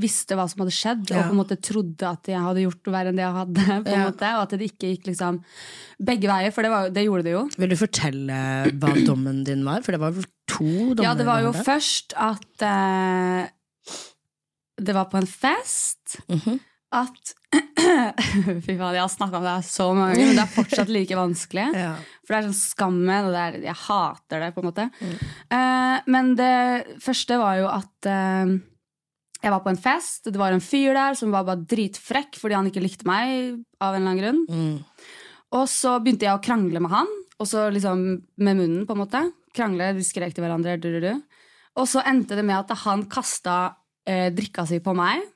visste 0.00 0.32
hva 0.38 0.46
som 0.48 0.62
hadde 0.62 0.72
skjedd, 0.72 1.10
Ja. 1.10 1.18
og 1.18 1.24
på 1.28 1.34
en 1.34 1.40
måte 1.42 1.56
trodde 1.60 2.02
at 2.08 2.24
jeg 2.32 2.40
hadde 2.40 2.62
gjort 2.64 2.88
verre 2.94 3.08
enn 3.12 3.16
det 3.20 3.26
jeg 3.26 3.34
hadde. 3.36 3.64
på 3.84 3.92
en 3.92 4.00
Ja. 4.00 4.06
måte, 4.10 4.30
Og 4.38 4.42
at 4.42 4.50
det 4.56 4.70
ikke 4.72 4.88
gikk 4.96 5.06
liksom 5.10 5.42
begge 6.00 6.28
veier, 6.30 6.50
for 6.52 6.62
det, 6.62 6.70
var, 6.70 6.88
det 6.90 7.04
gjorde 7.04 7.24
det 7.24 7.32
jo. 7.34 7.42
Vil 7.58 7.68
du 7.68 7.76
fortelle 7.76 8.38
hva 8.72 8.94
dommen 9.06 9.44
din 9.44 9.64
var? 9.64 9.82
For 9.82 9.92
det 9.92 10.00
var 10.00 10.10
vel 10.16 10.24
to 10.48 10.64
dommer? 10.94 11.02
Ja, 11.04 11.14
det 11.14 11.26
var 11.26 11.40
jo 11.42 11.52
først 11.52 12.14
at 12.16 12.62
uh, 12.64 13.46
Det 14.82 14.94
var 14.96 15.04
på 15.12 15.18
en 15.20 15.26
fest 15.28 16.16
Mhm. 16.28 16.58
at 16.92 17.34
Fy 18.64 18.74
faen, 18.76 18.94
jeg 18.96 19.00
har 19.02 19.08
snakka 19.12 19.36
om 19.36 19.44
det 19.44 19.52
her 19.52 19.64
så 19.68 19.86
mange 19.94 20.14
ganger, 20.14 20.26
men 20.26 20.36
det 20.36 20.44
er 20.44 20.56
fortsatt 20.56 20.88
like 20.92 21.16
vanskelig. 21.16 21.68
Ja. 21.84 21.94
For 22.26 22.32
det 22.34 22.38
er 22.38 22.48
sånn 22.48 22.60
skammen, 22.72 23.26
og 23.28 23.32
det 23.32 23.42
er, 23.44 23.56
jeg 23.68 23.74
hater 23.86 24.40
det, 24.40 24.54
på 24.54 24.62
en 24.62 24.68
måte. 24.70 24.90
Mm. 25.00 25.14
Uh, 25.52 26.00
men 26.06 26.34
det 26.38 26.98
første 27.04 27.38
var 27.40 27.58
jo 27.60 27.68
at 27.68 28.08
eh, 28.08 28.52
jeg 29.42 29.50
var 29.50 29.62
på 29.64 29.72
en 29.72 29.80
fest. 29.80 30.28
Det 30.30 30.38
var 30.38 30.54
en 30.54 30.62
fyr 30.62 30.94
der 30.94 31.18
som 31.18 31.32
var 31.34 31.46
bare 31.48 31.66
dritfrekk 31.66 32.38
fordi 32.38 32.56
han 32.58 32.70
ikke 32.70 32.84
likte 32.84 33.08
meg. 33.08 33.58
av 33.82 33.96
en 33.96 34.02
eller 34.02 34.12
annen 34.12 34.22
grunn. 34.22 34.42
Mm. 34.46 35.10
Og 35.58 35.66
så 35.68 35.98
begynte 36.00 36.28
jeg 36.28 36.36
å 36.36 36.42
krangle 36.42 36.80
med 36.80 36.92
han, 36.92 37.10
og 37.42 37.48
så 37.48 37.66
liksom 37.74 38.04
med 38.40 38.56
munnen, 38.56 38.86
på 38.86 38.94
en 38.94 39.02
måte. 39.02 39.22
Krangle, 39.52 39.90
vi 39.98 40.06
skrek 40.06 40.32
til 40.32 40.46
hverandre. 40.46 40.78
Du, 40.80 40.88
du, 40.94 41.00
du. 41.02 41.42
Og 41.76 41.88
så 41.90 42.04
endte 42.08 42.38
det 42.38 42.44
med 42.46 42.60
at 42.60 42.72
han 42.84 43.04
kasta 43.10 43.74
eh, 44.08 44.30
drikka 44.32 44.64
si 44.70 44.78
på 44.84 44.94
meg. 44.96 45.26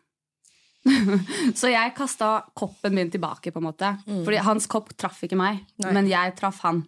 så 1.59 1.73
jeg 1.73 1.97
kasta 1.99 2.47
koppen 2.57 2.95
min 2.97 3.11
tilbake, 3.13 3.51
på 3.53 3.61
en 3.61 3.67
måte. 3.67 3.93
Fordi 4.07 4.41
hans 4.47 4.71
kopp 4.71 4.95
traff 4.97 5.25
ikke 5.27 5.39
meg, 5.41 5.65
Nei. 5.83 5.93
men 5.99 6.09
jeg 6.09 6.37
traff 6.39 6.63
han. 6.65 6.85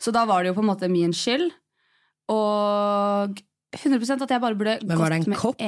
Så 0.00 0.12
da 0.14 0.24
var 0.28 0.44
det 0.44 0.52
jo 0.52 0.60
på 0.60 0.64
en 0.64 0.70
måte 0.70 0.92
min 0.92 1.12
skyld. 1.16 1.50
Og 2.32 3.42
100 3.76 4.22
at 4.24 4.32
jeg 4.32 4.42
bare 4.42 4.56
burde 4.58 4.78
Men 4.86 4.98
var 4.98 5.12
det 5.12 5.20
en 5.20 5.32
med 5.34 5.40
kopp? 5.40 5.60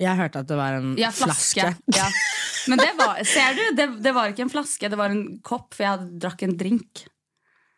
Jeg 0.00 0.16
hørte 0.16 0.40
at 0.42 0.48
det 0.48 0.56
var 0.58 0.78
en 0.78 0.94
Ja, 1.00 1.10
flaske. 1.12 1.66
Ja. 1.96 2.06
Men 2.70 2.80
det 2.80 2.90
var, 2.98 3.18
ser 3.28 3.56
du, 3.56 3.62
det, 3.76 3.88
det 4.04 4.12
var 4.16 4.32
ikke 4.32 4.44
en 4.46 4.52
flaske, 4.52 4.88
det 4.92 4.98
var 5.00 5.12
en 5.12 5.24
kopp, 5.46 5.72
for 5.76 5.84
jeg 5.84 5.92
hadde 5.96 6.20
drakk 6.22 6.42
en 6.46 6.56
drink. 6.60 7.04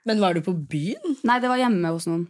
Men 0.08 0.18
var 0.22 0.34
du 0.34 0.40
på 0.42 0.54
byen? 0.54 1.18
Nei, 1.26 1.36
det 1.42 1.50
var 1.50 1.60
hjemme 1.60 1.92
hos 1.94 2.08
noen. 2.10 2.24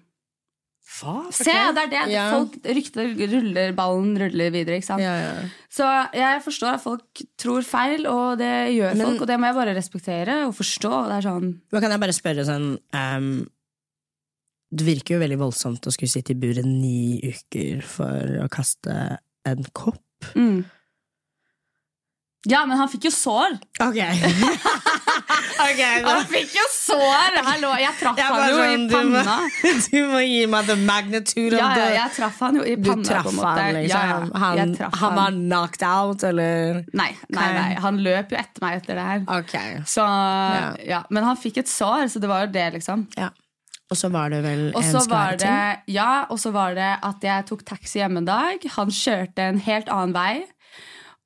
Hva? 0.99 1.15
Se, 1.33 1.47
det 1.47 1.83
er 1.87 1.91
det! 1.93 2.01
Ja. 2.13 2.25
Folk 2.35 2.57
rykter 2.67 3.13
ruller, 3.31 3.71
ballen 3.79 4.11
ruller 4.19 4.51
videre. 4.53 4.81
ikke 4.81 4.89
sant? 4.91 5.01
Ja, 5.05 5.13
ja. 5.23 5.47
Så 5.73 5.87
jeg 6.19 6.43
forstår 6.45 6.77
at 6.77 6.83
folk 6.85 7.23
tror 7.41 7.63
feil, 7.65 8.05
og 8.11 8.37
det 8.43 8.51
gjør 8.75 8.97
Men- 8.99 9.07
folk. 9.07 9.23
Og 9.25 9.31
det 9.31 9.39
må 9.41 9.49
jeg 9.49 9.59
bare 9.61 9.77
respektere 9.79 10.37
og 10.49 10.55
forstå. 10.59 10.93
Det 11.09 11.17
er 11.21 11.27
sånn 11.31 11.49
Men 11.73 11.81
kan 11.87 11.95
jeg 11.95 12.03
bare 12.03 12.17
spørre 12.19 12.45
sånn 12.49 12.67
um, 12.99 13.31
Det 14.73 14.85
virker 14.91 15.15
jo 15.17 15.23
veldig 15.23 15.39
voldsomt 15.41 15.87
å 15.89 15.93
skulle 15.95 16.13
sitte 16.13 16.35
i 16.35 16.41
buret 16.43 16.67
ni 16.69 17.21
uker 17.31 17.81
for 17.87 18.43
å 18.45 18.49
kaste 18.53 18.99
en 19.49 19.65
kopp. 19.73 20.03
mm. 20.35 20.63
Ja, 22.51 22.65
men 22.67 22.75
han 22.75 22.89
fikk 22.91 23.05
jo 23.07 23.11
sår! 23.15 23.53
Ok. 23.85 23.99
okay 25.63 26.01
Han 26.03 26.25
fikk 26.27 26.57
jo 26.57 26.65
sår! 26.75 27.37
Hallo, 27.47 27.69
jeg 27.79 27.95
traff 28.01 28.19
Jeg 28.19 28.27
han 28.33 28.49
jo 28.51 28.57
jo 28.57 28.65
i 28.67 28.89
panna. 28.91 29.21
du 29.23 29.29
må-. 29.29 29.85
Du 29.93 29.99
må 30.11 30.23
gi 30.27 30.41
meg 30.51 30.67
the 30.67 30.75
magnitude 30.81 31.55
Ja, 31.55 31.69
ja, 31.79 31.85
jeg 32.01 32.17
traff 32.17 32.41
han 32.43 32.59
jo 32.59 32.65
i 32.67 32.75
Du 32.75 32.89
panna. 32.91 33.07
traff 33.07 33.29
en 33.31 33.39
måte. 33.39 33.53
han, 33.61 33.79
liksom. 33.79 34.11
Ja, 34.11 34.41
han, 34.43 34.75
traff 34.75 34.99
han 35.05 35.15
var 35.21 35.37
knocked 35.39 35.87
out, 35.87 36.27
eller? 36.33 36.83
Nei, 36.99 37.13
nei, 37.31 37.47
nei, 37.61 37.69
han 37.87 38.03
løp 38.03 38.35
jo 38.35 38.41
etter 38.43 38.67
meg 38.67 38.81
etter 38.81 38.99
det 38.99 39.07
her. 39.13 39.23
Ok. 39.39 39.55
Så, 39.95 40.09
ja. 40.91 41.05
Men 41.15 41.31
han 41.31 41.39
fikk 41.39 41.63
et 41.63 41.71
sår, 41.71 42.09
så 42.11 42.19
det 42.27 42.33
var 42.33 42.49
jo 42.49 42.53
det, 42.59 42.67
liksom. 42.81 43.07
Ja. 43.15 43.31
Og 43.93 43.99
så 44.01 44.09
var 44.13 44.33
det 44.33 44.43
vel 44.45 44.63
en 44.73 44.95
skvære 44.97 45.39
ting? 45.43 45.83
ja, 45.95 46.11
og 46.33 46.41
så 46.41 46.53
var 46.55 46.75
det 46.79 46.91
at 47.05 47.27
jeg 47.29 47.49
tok 47.51 47.65
taxi 47.69 48.01
hjemme 48.01 48.23
en 48.23 48.31
dag. 48.31 48.65
Han 48.79 48.93
kjørte 48.93 49.51
en 49.53 49.61
helt 49.67 49.93
annen 49.93 50.17
vei. 50.17 50.47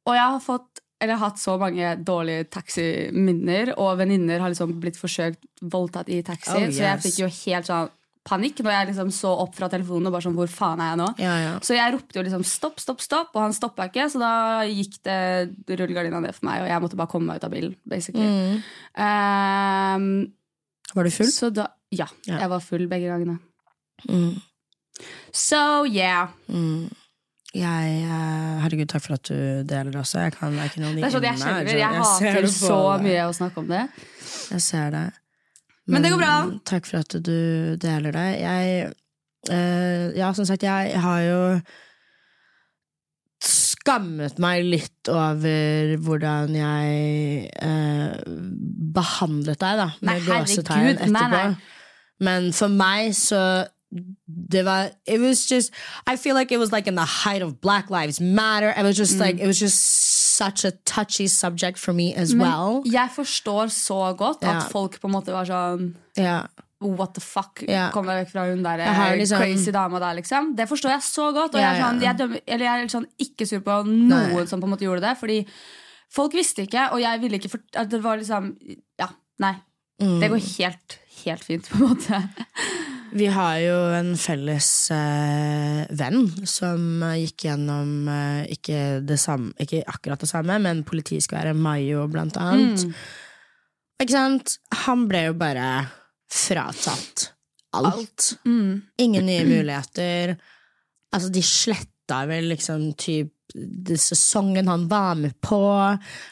Og 0.07 0.15
jeg 0.19 0.27
har 0.35 0.43
fått 0.43 0.83
eller 1.03 1.19
hatt 1.21 1.37
så 1.37 1.59
mange 1.61 1.91
dårlige 2.09 2.47
taximinner, 2.49 3.75
og 3.77 3.99
venninner 4.01 4.41
har 4.41 4.49
liksom 4.53 4.79
blitt 4.81 4.97
forsøkt 4.97 5.43
voldtatt 5.61 6.09
i 6.09 6.23
taxi. 6.25 6.55
Oh, 6.57 6.71
Så 6.73 6.87
jeg 6.87 7.03
fikk 7.05 7.19
jo 7.21 7.29
helt 7.29 7.69
sånn 7.69 7.91
panikk 8.27 8.59
når 8.65 8.73
jeg 8.75 8.89
liksom 8.89 9.11
så 9.15 9.31
opp 9.45 9.53
fra 9.55 9.69
telefonen 9.71 10.09
og 10.09 10.17
bare 10.17 10.25
sånn 10.25 10.35
Hvor 10.35 10.49
faen 10.51 10.81
er 10.83 10.89
jeg 10.91 10.99
nå? 10.99 11.05
Ja, 11.23 11.35
ja. 11.45 11.53
Så 11.63 11.77
jeg 11.77 11.93
ropte 11.95 12.19
jo 12.19 12.25
liksom 12.27 12.43
stopp, 12.49 12.81
stopp, 12.83 13.05
stopp, 13.05 13.31
og 13.37 13.45
han 13.45 13.55
stoppa 13.55 13.87
ikke. 13.91 14.09
Så 14.11 14.19
da 14.23 14.33
gikk 14.67 14.97
det 15.07 15.21
rullegardina 15.69 16.23
ned 16.25 16.35
for 16.35 16.49
meg, 16.49 16.65
og 16.65 16.73
jeg 16.73 16.83
måtte 16.83 16.99
bare 16.99 17.13
komme 17.13 17.31
meg 17.31 17.39
ut 17.39 17.47
av 17.47 17.55
bilen. 17.55 17.77
basically. 17.87 18.27
Mm. 18.27 18.65
Um, 19.07 20.09
Var 20.97 21.05
du 21.05 21.11
full? 21.15 21.31
så 21.31 21.53
da 21.55 21.69
Ja, 21.95 22.07
Ja. 22.27 22.39
jeg 22.41 22.51
var 22.51 22.61
full 22.61 22.87
begge 22.91 23.09
gangene. 23.09 23.39
Mm. 24.09 24.41
So 25.33 25.85
yeah. 25.85 26.29
Mm. 26.49 26.89
Jeg, 27.57 27.93
eh, 28.05 28.57
herregud, 28.61 28.89
takk 28.91 29.05
for 29.07 29.15
at 29.17 29.29
du 29.31 29.63
deler 29.65 29.95
også. 29.97 30.19
Jeg 30.27 30.35
kan 30.37 30.53
jeg 30.53 30.75
noen 30.83 30.99
Det 30.99 31.07
er 31.07 31.15
sånn 31.15 31.25
jeg 31.25 31.39
kjenner. 31.41 31.71
Jeg, 31.71 31.79
Jeg 31.79 32.03
hater 32.03 32.43
det 32.43 32.51
så 32.53 32.81
mye 33.01 33.23
å 33.25 33.33
snakke 33.33 33.63
om 33.63 33.71
det. 33.71 33.85
Jeg 34.51 34.61
ser 34.67 34.91
det. 34.93 35.07
Men 35.87 36.03
det 36.03 36.11
går 36.13 36.21
bra. 36.21 36.35
Takk 36.67 36.89
for 36.91 36.99
at 37.05 37.17
du 37.23 37.77
deler 37.81 38.13
det. 38.13 38.29
Jeg 38.43 38.93
eh, 39.49 40.13
Ja, 40.19 40.33
som 40.37 40.45
sagt, 40.45 40.67
jeg 40.67 41.01
har 41.01 41.21
jo 41.23 41.41
skammet 43.47 44.41
meg 44.43 44.65
litt 44.67 45.11
over 45.13 45.93
hvordan 46.03 46.55
jeg 46.57 47.47
eh, 47.63 48.17
behandlet 48.97 49.61
deg, 49.61 49.83
da, 49.83 49.89
med 50.09 50.25
gåsetegn 50.27 50.89
herregud, 50.97 51.13
nei, 51.15 51.27
nei. 51.31 51.76
Men 52.21 52.53
for 52.53 52.69
meg 52.69 53.15
så 53.15 53.69
det 54.27 54.65
var 54.67 54.91
It 55.07 55.21
was 55.21 55.47
just 55.51 55.71
I 56.11 56.17
feel 56.17 56.35
like 56.35 56.53
it 56.53 56.59
was 56.59 56.73
like 56.73 56.89
in 56.89 56.97
the 56.97 57.05
height 57.25 57.43
of 57.43 57.61
Black 57.61 57.89
Lives 57.91 58.21
Matter. 58.21 58.71
It 58.71 58.83
was 58.83 58.97
Mm. 58.97 58.99
just 58.99 59.19
like 59.21 59.41
It 59.41 59.47
was 59.47 59.59
just 59.61 59.79
such 60.37 60.65
a 60.65 60.73
touchy 60.85 61.27
subject 61.29 61.79
for 61.79 61.93
me 61.95 62.13
as 62.15 62.35
well. 62.35 62.83
Jeg 62.85 63.09
forstår 63.15 63.67
så 63.73 64.13
godt 64.17 64.43
at 64.45 64.71
folk 64.73 65.01
på 65.01 65.07
en 65.09 65.13
måte 65.15 65.33
var 65.33 65.45
sånn 65.47 65.95
yeah. 66.19 66.47
What 66.81 67.15
the 67.15 67.21
fuck? 67.25 67.63
Yeah. 67.67 67.91
Kom 67.91 68.05
deg 68.05 68.27
vekk 68.27 68.33
fra 68.35 68.43
hun 68.51 68.63
der 68.63 68.81
eh, 68.85 69.17
liksom- 69.17 69.39
crazy 69.41 69.71
dama 69.73 69.99
der, 69.99 70.15
liksom. 70.21 70.55
Det 70.57 70.69
forstår 70.69 70.91
jeg 70.91 71.01
så 71.07 71.33
godt. 71.33 71.55
Og 71.55 71.61
jeg, 71.61 71.73
er 71.73 71.81
sånn, 71.83 72.03
jeg, 72.03 72.17
dømmer, 72.19 72.41
eller 72.47 72.65
jeg 72.67 72.83
er 72.85 72.89
sånn 72.93 73.07
ikke 73.19 73.47
sur 73.49 73.61
på 73.61 73.79
noen 73.87 74.35
Nei. 74.35 74.45
som 74.45 74.61
på 74.61 74.65
en 74.69 74.75
måte 74.75 74.85
gjorde 74.85 75.01
det. 75.01 75.17
Fordi 75.17 75.47
folk 76.13 76.33
visste 76.37 76.67
ikke, 76.67 76.91
og 76.93 77.01
jeg 77.01 77.21
ville 77.23 77.39
ikke 77.39 77.49
for, 77.51 77.61
Det 77.87 78.03
var 78.03 78.19
liksom 78.19 78.57
Ja, 79.01 79.09
nei. 79.41 79.55
Mm. 80.03 80.21
Det 80.21 80.29
går 80.31 80.45
helt, 80.59 80.99
helt 81.35 81.47
fint, 81.47 81.69
på 81.71 81.81
en 81.81 81.91
måte. 81.91 82.23
Vi 83.17 83.29
har 83.33 83.59
jo 83.63 83.77
en 83.97 84.11
felles 84.21 84.71
eh, 84.93 85.85
venn 85.97 86.27
som 86.49 87.05
gikk 87.17 87.47
gjennom 87.47 88.09
eh, 88.13 88.43
ikke, 88.57 88.81
det 89.07 89.19
samme, 89.23 89.55
ikke 89.63 89.85
akkurat 89.89 90.21
det 90.21 90.29
samme, 90.31 90.59
men 90.63 90.83
politiskværet 90.87 91.57
Mayo, 91.57 92.05
blant 92.13 92.37
annet. 92.41 92.85
Mm. 92.85 92.97
Ikke 94.03 94.13
sant? 94.13 94.59
Han 94.85 95.07
ble 95.09 95.29
jo 95.31 95.39
bare 95.39 95.71
fratatt 96.33 97.31
alt. 97.77 98.35
Mm. 98.45 98.83
Ingen 99.07 99.27
nye 99.27 99.47
muligheter. 99.47 100.37
Altså, 101.15 101.31
de 101.33 101.43
sletta 101.45 102.25
vel 102.29 102.51
liksom 102.53 102.91
typ 102.99 103.33
sesongen 103.97 104.69
han 104.69 104.89
var 104.89 105.15
med 105.15 105.41
på. 105.41 105.61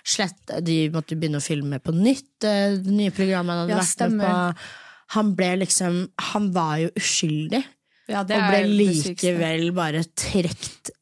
Slett, 0.04 0.50
de 0.60 0.78
måtte 0.92 1.16
begynne 1.16 1.40
å 1.40 1.44
filme 1.44 1.78
på 1.80 1.94
nytt, 1.96 2.44
eh, 2.44 2.76
det 2.76 2.92
nye 2.92 3.14
programmet 3.14 3.54
han 3.54 3.64
hadde 3.64 3.76
Ja, 3.76 3.84
vært 3.84 4.10
med 4.12 4.26
på. 4.26 4.72
Han 5.12 5.34
ble 5.36 5.50
liksom 5.60 6.04
Han 6.32 6.50
var 6.54 6.78
jo 6.82 6.90
uskyldig, 6.96 7.62
Ja, 8.08 8.24
det 8.26 8.36
og 8.40 8.50
ble 8.50 8.62
likevel 8.68 9.70
bare 9.76 10.04
trukket 10.16 10.94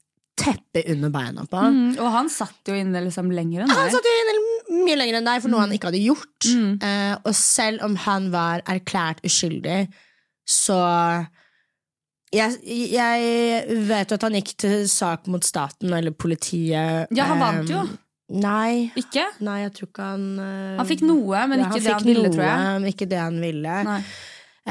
teppet 0.42 0.88
under 0.90 1.12
beina 1.12 1.44
på. 1.46 1.60
Mm, 1.60 1.98
og 2.00 2.08
han 2.14 2.30
satt 2.32 2.66
jo 2.66 2.74
inne 2.74 3.02
liksom 3.04 3.28
lenger 3.34 3.62
enn 3.62 3.70
Han 3.72 3.92
satt 3.92 4.06
jo 4.08 4.14
inne 4.22 4.38
mye 4.86 4.96
lenger 4.96 5.18
enn 5.18 5.28
deg 5.28 5.42
for 5.44 5.52
noe 5.52 5.62
han 5.64 5.74
ikke 5.76 5.90
hadde 5.90 6.00
gjort. 6.02 6.48
Mm. 6.48 6.72
Uh, 6.82 7.14
og 7.20 7.36
selv 7.36 7.84
om 7.86 7.94
han 8.06 8.30
var 8.32 8.64
erklært 8.70 9.22
uskyldig, 9.28 9.84
så 10.48 10.80
jeg, 12.32 12.56
jeg 12.64 13.80
vet 13.90 14.10
jo 14.10 14.16
at 14.16 14.24
han 14.24 14.38
gikk 14.38 14.54
til 14.64 14.86
sak 14.90 15.28
mot 15.30 15.44
staten 15.44 15.92
eller 15.92 16.14
politiet. 16.16 17.12
Ja, 17.12 17.28
han 17.28 17.42
vant 17.42 17.68
eh, 17.68 17.74
jo. 17.76 17.82
Nei, 18.32 18.88
Ikke? 18.96 19.26
nei, 19.44 19.58
jeg 19.66 19.72
tror 19.76 19.88
ikke 19.90 20.04
han 20.06 20.22
uh, 20.40 20.76
Han 20.78 20.88
fikk 20.88 21.02
noe, 21.04 21.42
men 21.50 21.60
ja, 21.60 21.66
ikke 21.68 21.80
han 21.80 21.84
det 21.84 21.96
han 21.96 22.06
ville, 22.06 22.28
noe, 22.28 22.36
tror 22.36 22.46
jeg. 22.46 22.70
men 22.80 22.92
ikke 22.94 23.08
det 23.10 23.20
han 23.20 23.42
ville. 23.42 23.74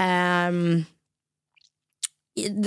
Ehm, 0.01 0.63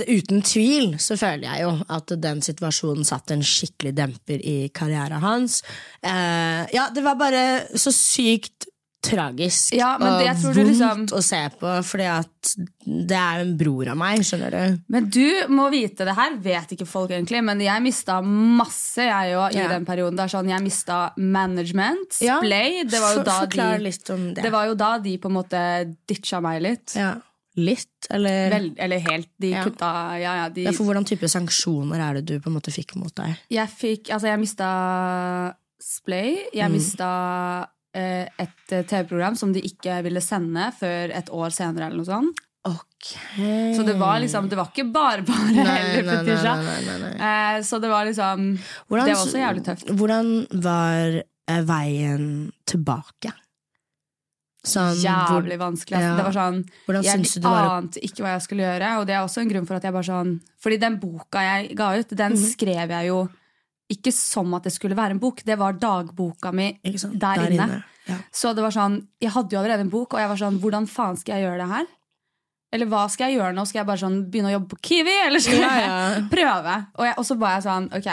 uten 0.05 0.43
tvil 0.45 0.93
så 1.01 1.17
føler 1.17 1.47
jeg 1.47 1.65
jo 1.65 1.71
at 1.97 2.13
den 2.21 2.43
situasjonen 2.45 3.07
satte 3.07 3.35
en 3.35 3.43
skikkelig 3.45 3.95
demper 3.97 4.43
i 4.45 4.55
karrieren 4.75 5.23
hans. 5.25 5.61
Eh, 6.05 6.63
ja, 6.75 6.87
det 6.93 7.03
var 7.03 7.17
bare 7.19 7.43
så 7.75 7.91
sykt 7.95 8.69
tragisk 9.09 9.73
Ja, 9.73 9.95
og 9.95 10.01
vondt 10.01 10.55
liksom- 10.55 11.05
å 11.13 11.21
se 11.23 11.49
på, 11.59 11.83
fordi 11.85 12.07
at 12.19 12.55
det 12.85 13.11
er 13.17 13.39
en 13.41 13.57
bror 13.57 13.87
av 13.89 13.97
meg, 13.97 14.19
skjønner 14.19 14.51
du. 14.51 14.81
Men 14.89 15.09
du 15.09 15.47
må 15.49 15.69
vite 15.71 16.05
det 16.05 16.15
her, 16.15 16.35
vet 16.37 16.69
ikke 16.75 16.87
folk 16.87 17.09
egentlig, 17.11 17.43
men 17.43 17.59
jeg 17.59 17.81
mista 17.81 18.21
masse 18.23 18.97
jeg 19.01 19.31
jo, 19.33 19.41
i 19.49 19.61
Ja. 19.63 19.67
den 19.69 19.85
perioden. 19.85 20.15
Det 20.15 20.25
er 20.25 20.37
sånn, 20.37 20.49
jeg 20.49 20.61
mista 20.61 21.11
management, 21.17 22.21
Ja, 22.21 22.39
Splay. 22.39 22.83
Det 22.83 22.99
var 22.99 23.13
For- 23.15 23.23
de, 23.47 24.33
det. 24.35 24.43
det 24.43 24.51
var 24.51 24.65
jo 24.67 24.75
da 24.75 24.97
de 24.99 25.17
på 25.17 25.25
en 25.25 25.33
måte 25.43 25.95
ditcha 26.07 26.41
meg 26.41 26.61
litt. 26.61 26.95
ja. 26.95 27.15
Litt, 27.57 27.87
eller? 28.11 28.49
Vel, 28.51 28.73
eller 28.77 28.99
helt. 28.99 29.29
De 29.39 29.51
Ja. 29.51 29.63
kutta 29.63 30.19
Ja, 30.19 30.33
ja. 30.43 30.49
De, 30.49 30.65
for 30.73 30.83
hvordan 30.83 31.05
type 31.05 31.21
sanksjoner 31.23 31.95
er 32.01 32.13
det 32.15 32.25
du 32.25 32.39
på 32.41 32.47
en 32.47 32.53
måte 32.59 32.69
fikk 32.69 32.97
mot 32.97 33.15
deg? 33.15 33.37
jeg 33.49 33.69
fikk 33.69 34.09
Altså, 34.11 34.23
jeg 34.27 34.39
mista 34.41 35.55
Splay. 35.79 36.37
Jeg 36.53 36.69
Mm. 36.69 36.73
mista 36.73 37.67
et 37.95 38.73
eh, 38.75 38.83
TV-program 38.89 39.35
som 39.39 39.53
de 39.55 39.61
ikke 39.65 40.01
ville 40.05 40.21
sende 40.21 40.67
før 40.79 41.13
et 41.15 41.29
år 41.31 41.53
senere, 41.55 41.87
eller 41.89 42.01
noe 42.03 42.09
sånt. 42.09 42.41
Okay. 42.65 43.75
Så 43.77 43.83
det 43.85 43.93
var 43.99 44.17
liksom 44.23 44.47
Det 44.49 44.57
var 44.57 44.71
ikke 44.71 44.87
bare 44.89 45.21
bare 45.21 45.51
Nei, 45.53 45.65
heller, 45.93 46.07
nei, 46.07 46.15
Fetisha. 46.25 46.53
nei. 46.97 47.11
Eh, 47.13 47.57
så 47.61 47.77
det 47.79 47.91
var 47.91 48.07
liksom 48.09 48.47
Hvordan, 48.89 49.05
Det 49.05 49.13
var 49.13 49.21
også 49.27 49.37
jævlig 49.43 49.63
tøft. 49.67 49.91
Hvordan 49.99 50.31
var 50.65 51.19
eh, 51.21 51.61
veien 51.69 52.25
tilbake? 52.65 53.35
Sånn, 54.65 54.97
Jævlig 54.97 55.59
vanskelig. 55.61 55.99
Altså. 55.99 56.09
Ja. 56.09 56.15
Det 56.17 56.25
var 56.25 56.35
sånn 56.39 56.59
Hvordan 56.87 57.03
Jeg 57.05 57.45
ante 57.75 58.01
ikke 58.07 58.23
hva 58.25 58.31
jeg 58.33 58.45
skulle 58.47 58.65
gjøre, 58.65 58.91
og 58.97 59.05
det 59.05 59.13
er 59.13 59.21
også 59.27 59.43
en 59.43 59.51
grunn 59.53 59.67
for 59.69 59.77
at 59.77 59.85
jeg 59.85 59.93
bare 59.93 60.09
sånn 60.09 60.31
Fordi 60.65 60.79
den 60.81 60.97
boka 61.03 61.43
jeg 61.45 61.75
ga 61.77 61.91
ut, 61.99 62.15
den 62.17 62.33
Mhm. 62.33 62.47
skrev 62.55 62.89
jeg 62.97 63.11
jo 63.11 63.19
ikke 63.91 64.11
som 64.15 64.53
at 64.57 64.63
det 64.65 64.73
skulle 64.73 64.95
være 64.97 65.13
en 65.15 65.19
bok. 65.21 65.43
Det 65.45 65.57
var 65.59 65.73
dagboka 65.77 66.51
mi 66.55 66.71
sant? 66.97 67.19
der, 67.21 67.43
inne. 67.51 67.83
Ja. 68.07 68.17
Så 68.33 68.53
det 68.53 68.61
var 68.61 68.73
sånn 68.73 68.99
Jeg 69.21 69.31
hadde 69.33 69.53
jo 69.55 69.59
allerede 69.59 69.81
en 69.85 69.89
bok, 69.89 70.13
og 70.13 70.19
jeg 70.21 70.29
var 70.29 70.37
sånn 70.37 70.59
Hvordan 70.61 70.85
faen 70.85 71.15
skal 71.17 71.39
jeg 71.39 71.47
gjøre 71.47 71.57
det 71.63 71.69
her? 71.71 71.85
Eller 72.75 72.89
hva 72.91 73.03
skal 73.09 73.29
jeg 73.31 73.39
gjøre 73.39 73.55
nå? 73.57 73.63
Skal 73.65 73.79
jeg 73.79 73.87
bare 73.89 74.01
sånn 74.01 74.17
begynne 74.29 74.51
å 74.51 74.55
jobbe 74.59 74.69
på 74.75 74.81
Kiwi? 74.89 75.15
Eller 75.27 75.41
skal 75.41 75.61
Ja, 75.61 75.71
jeg 75.79 75.87
ja. 75.89 76.25
prøve? 76.35 76.75
Og, 76.99 77.05
jeg, 77.07 77.15
og 77.17 77.25
så 77.25 77.37
var 77.41 77.55
jeg 77.55 77.65
sånn, 77.65 77.87
ok 77.97 78.09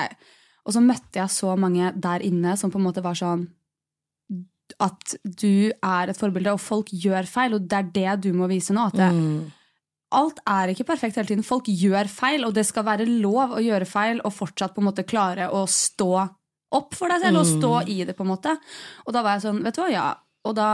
Og 0.64 0.77
så 0.77 0.81
møtte 0.85 1.20
jeg 1.20 1.35
så 1.35 1.57
mange 1.61 1.93
der 2.09 2.25
inne 2.25 2.57
som 2.61 2.73
på 2.73 2.81
en 2.81 2.87
måte 2.89 3.05
var 3.05 3.18
sånn 3.18 3.49
At 4.81 5.16
du 5.25 5.73
er 5.83 6.09
et 6.12 6.16
forbilde, 6.20 6.55
og 6.57 6.61
folk 6.62 6.89
gjør 6.93 7.29
feil, 7.29 7.57
og 7.59 7.66
det 7.68 7.81
er 7.83 7.91
det 7.97 8.14
du 8.29 8.31
må 8.37 8.49
vise 8.49 8.73
nå. 8.73 8.87
At 8.89 8.97
det, 8.97 9.11
Mm. 9.12 9.51
Alt 10.17 10.41
er 10.49 10.73
ikke 10.73 10.87
perfekt 10.89 11.19
hele 11.19 11.29
tiden. 11.31 11.47
Folk 11.47 11.69
gjør 11.69 12.11
feil, 12.11 12.47
og 12.47 12.55
det 12.57 12.67
skal 12.69 12.87
være 12.87 13.09
lov 13.09 13.57
å 13.57 13.63
gjøre 13.63 13.89
feil 13.89 14.23
og 14.23 14.35
fortsatt 14.37 14.75
på 14.75 14.83
en 14.83 14.89
måte 14.91 15.07
klare 15.09 15.51
å 15.53 15.65
stå 15.71 16.13
opp 16.73 16.97
for 16.97 17.13
deg 17.13 17.25
selv 17.25 17.43
og 17.43 17.49
stå 17.49 17.73
i 17.93 18.03
det. 18.09 18.17
på 18.17 18.25
en 18.25 18.33
måte. 18.33 18.57
Og 19.07 19.15
da 19.15 19.25
var 19.25 19.37
jeg 19.37 19.47
sånn, 19.47 19.63
vet 19.65 19.77
du 19.77 19.83
hva, 19.83 19.91
ja. 19.93 20.07
Og 20.49 20.57
da 20.57 20.71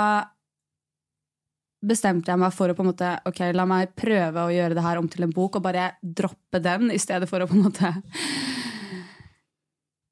bestemte 1.88 2.32
jeg 2.32 2.40
meg 2.40 2.54
for 2.54 2.70
å 2.70 2.74
på 2.74 2.82
en 2.82 2.90
måte, 2.90 3.12
ok, 3.28 3.40
la 3.54 3.66
meg 3.68 3.92
prøve 3.98 4.46
å 4.46 4.52
gjøre 4.54 4.74
det 4.74 4.82
her 4.82 4.98
om 4.98 5.08
til 5.10 5.26
en 5.26 5.34
bok, 5.34 5.58
og 5.58 5.66
bare 5.66 5.92
droppe 6.02 6.58
den 6.62 6.90
i 6.94 6.98
stedet 6.98 7.28
for 7.30 7.42
å 7.42 7.46
på 7.50 7.54
en 7.54 7.66
måte 7.68 7.92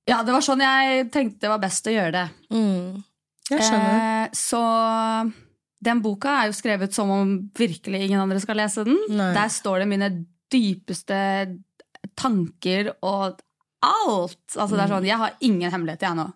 Ja, 0.06 0.20
det 0.22 0.30
var 0.30 0.44
sånn 0.46 0.62
jeg 0.62 1.08
tenkte 1.10 1.42
det 1.42 1.50
var 1.50 1.58
best 1.64 1.88
å 1.90 1.94
gjøre 1.94 2.12
det. 2.14 2.26
Mm. 2.54 3.02
Jeg 3.50 3.64
skjønner. 3.66 3.96
Eh, 3.96 4.36
så 4.38 4.60
den 5.84 6.00
boka 6.02 6.28
er 6.42 6.46
jo 6.50 6.56
skrevet 6.56 6.94
som 6.96 7.10
om 7.12 7.34
virkelig 7.58 8.00
ingen 8.06 8.20
andre 8.20 8.40
skal 8.40 8.56
lese 8.56 8.84
den. 8.86 8.96
Nei. 9.12 9.32
Der 9.36 9.48
står 9.52 9.82
det 9.82 9.88
mine 9.90 10.08
dypeste 10.52 11.18
tanker 12.16 12.92
og 13.04 13.40
alt. 13.86 14.40
Altså 14.56 14.74
det 14.76 14.84
er 14.86 14.92
sånn, 14.94 15.06
Jeg 15.08 15.20
har 15.20 15.34
ingen 15.44 15.70
hemmelighet, 15.72 16.02
jeg 16.06 16.16
nå. 16.18 16.26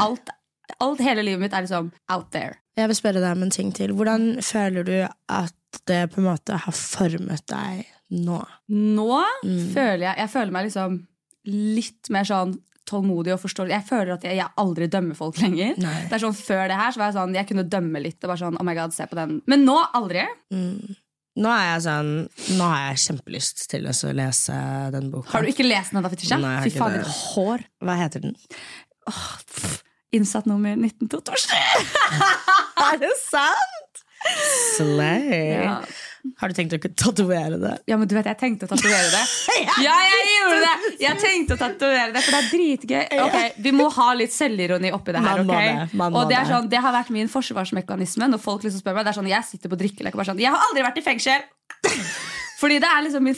Alt, 0.00 0.30
alt, 0.78 1.00
hele 1.00 1.24
livet 1.24 1.40
mitt 1.40 1.54
er 1.56 1.64
liksom 1.64 1.90
out 2.12 2.28
there. 2.34 2.58
Jeg 2.78 2.88
vil 2.90 2.98
spørre 2.98 3.20
deg 3.22 3.32
om 3.36 3.42
en 3.46 3.50
ting 3.54 3.72
til. 3.76 3.92
Hvordan 3.96 4.38
føler 4.44 4.84
du 4.86 4.96
at 5.32 5.80
det 5.88 6.02
på 6.12 6.20
en 6.20 6.28
måte 6.30 6.58
har 6.64 6.76
formet 6.76 7.44
deg 7.50 7.86
nå? 8.10 8.40
Nå 8.68 9.22
Mm. 9.44 9.72
føler 9.72 10.02
jeg 10.04 10.16
Jeg 10.18 10.28
føler 10.30 10.52
meg 10.52 10.64
liksom 10.66 11.06
litt 11.46 12.10
mer 12.10 12.24
sånn 12.28 12.58
tålmodig 12.90 13.34
og 13.34 13.42
forståelig. 13.42 13.74
Jeg 13.76 13.86
føler 13.88 14.14
at 14.16 14.26
jeg, 14.26 14.38
jeg 14.40 14.52
aldri 14.60 14.88
dømmer 14.90 15.18
folk 15.18 15.38
lenger. 15.42 15.76
Nei. 15.80 15.98
Det 16.10 16.18
er 16.18 16.24
sånn 16.24 16.36
Før 16.40 16.64
det 16.70 16.80
her 16.80 16.94
så 16.94 17.02
var 17.02 17.12
jeg 17.12 17.18
sånn, 17.18 17.36
jeg 17.38 17.48
kunne 17.50 17.66
dømme 17.70 18.02
litt. 18.02 18.18
Det 18.20 18.30
var 18.30 18.40
sånn, 18.40 18.58
oh 18.58 18.66
my 18.66 18.74
god, 18.78 18.96
se 18.96 19.06
på 19.10 19.18
den 19.18 19.38
Men 19.50 19.64
nå 19.68 19.78
aldri. 19.96 20.26
Mm. 20.54 20.98
Nå 21.40 21.50
er 21.54 21.66
jeg 21.68 21.82
sånn 21.86 22.10
Nå 22.58 22.66
har 22.66 22.88
jeg 22.88 23.02
kjempelyst 23.04 23.64
til 23.70 23.86
å 23.86 23.94
lese 24.18 24.56
den 24.96 25.12
boka. 25.12 25.30
Har 25.34 25.46
du 25.46 25.52
ikke 25.52 25.66
lest 25.68 25.94
den 25.94 26.02
ennå, 26.02 26.10
Fetisha? 26.12 26.40
Fy 26.66 26.74
faen, 26.74 26.98
ditt 26.98 27.14
hår. 27.36 27.64
Hva 27.86 27.96
heter 28.02 28.26
den? 28.26 28.36
Innsatt 30.16 30.48
nummer 30.50 30.74
1927. 30.74 31.54
Er 32.90 32.98
det 32.98 33.12
sant?! 33.22 34.04
Slay! 34.76 35.62
Ja. 35.62 35.76
Har 36.40 36.50
du 36.52 36.56
tenkt 36.56 36.74
å 36.76 36.78
tatovere 36.80 37.58
det? 37.60 37.72
ja, 37.90 37.96
men 38.00 38.08
du 38.08 38.14
vet, 38.16 38.26
jeg 38.28 38.38
tenkte 38.40 38.66
å 38.68 38.70
tatovere 38.72 39.10
det. 39.12 39.22
Ja, 39.84 39.94
jeg 40.04 40.26
gjorde 40.30 40.58
det! 40.64 40.90
Jeg 41.00 41.20
tenkte 41.20 41.56
å 41.56 41.60
tatovere 41.60 42.12
det, 42.14 42.22
for 42.24 42.36
det 42.36 42.40
er 42.40 42.50
dritgøy. 42.50 43.20
Ok, 43.26 43.38
Vi 43.66 43.72
må 43.76 43.86
ha 43.96 44.08
litt 44.18 44.34
selvironi 44.34 44.92
oppi 44.96 45.14
det 45.16 45.22
her. 45.24 45.44
Ok? 45.44 45.52
det, 45.52 46.08
og 46.10 46.32
det, 46.32 46.42
sånn, 46.48 46.68
det 46.72 46.82
har 46.84 46.94
vært 46.96 47.12
min 47.14 47.30
forsvarsmekanisme 47.32 48.28
når 48.32 48.42
folk 48.42 48.66
liksom 48.66 48.82
spør 48.82 48.98
meg. 48.98 49.06
Det 49.08 49.14
er 49.14 49.20
sånn, 49.20 49.30
Jeg 49.30 49.48
sitter 49.48 49.72
på 49.72 49.80
drikkelek 49.80 50.16
og 50.16 50.22
bare 50.22 50.32
sånn 50.32 50.42
Jeg 50.42 50.52
har 50.54 50.68
aldri 50.68 50.84
vært 50.86 51.00
i 51.00 51.06
fengsel! 51.06 51.48
Fordi 52.60 52.76
det 52.82 52.88
er 52.92 53.04
liksom 53.06 53.24
min. 53.24 53.36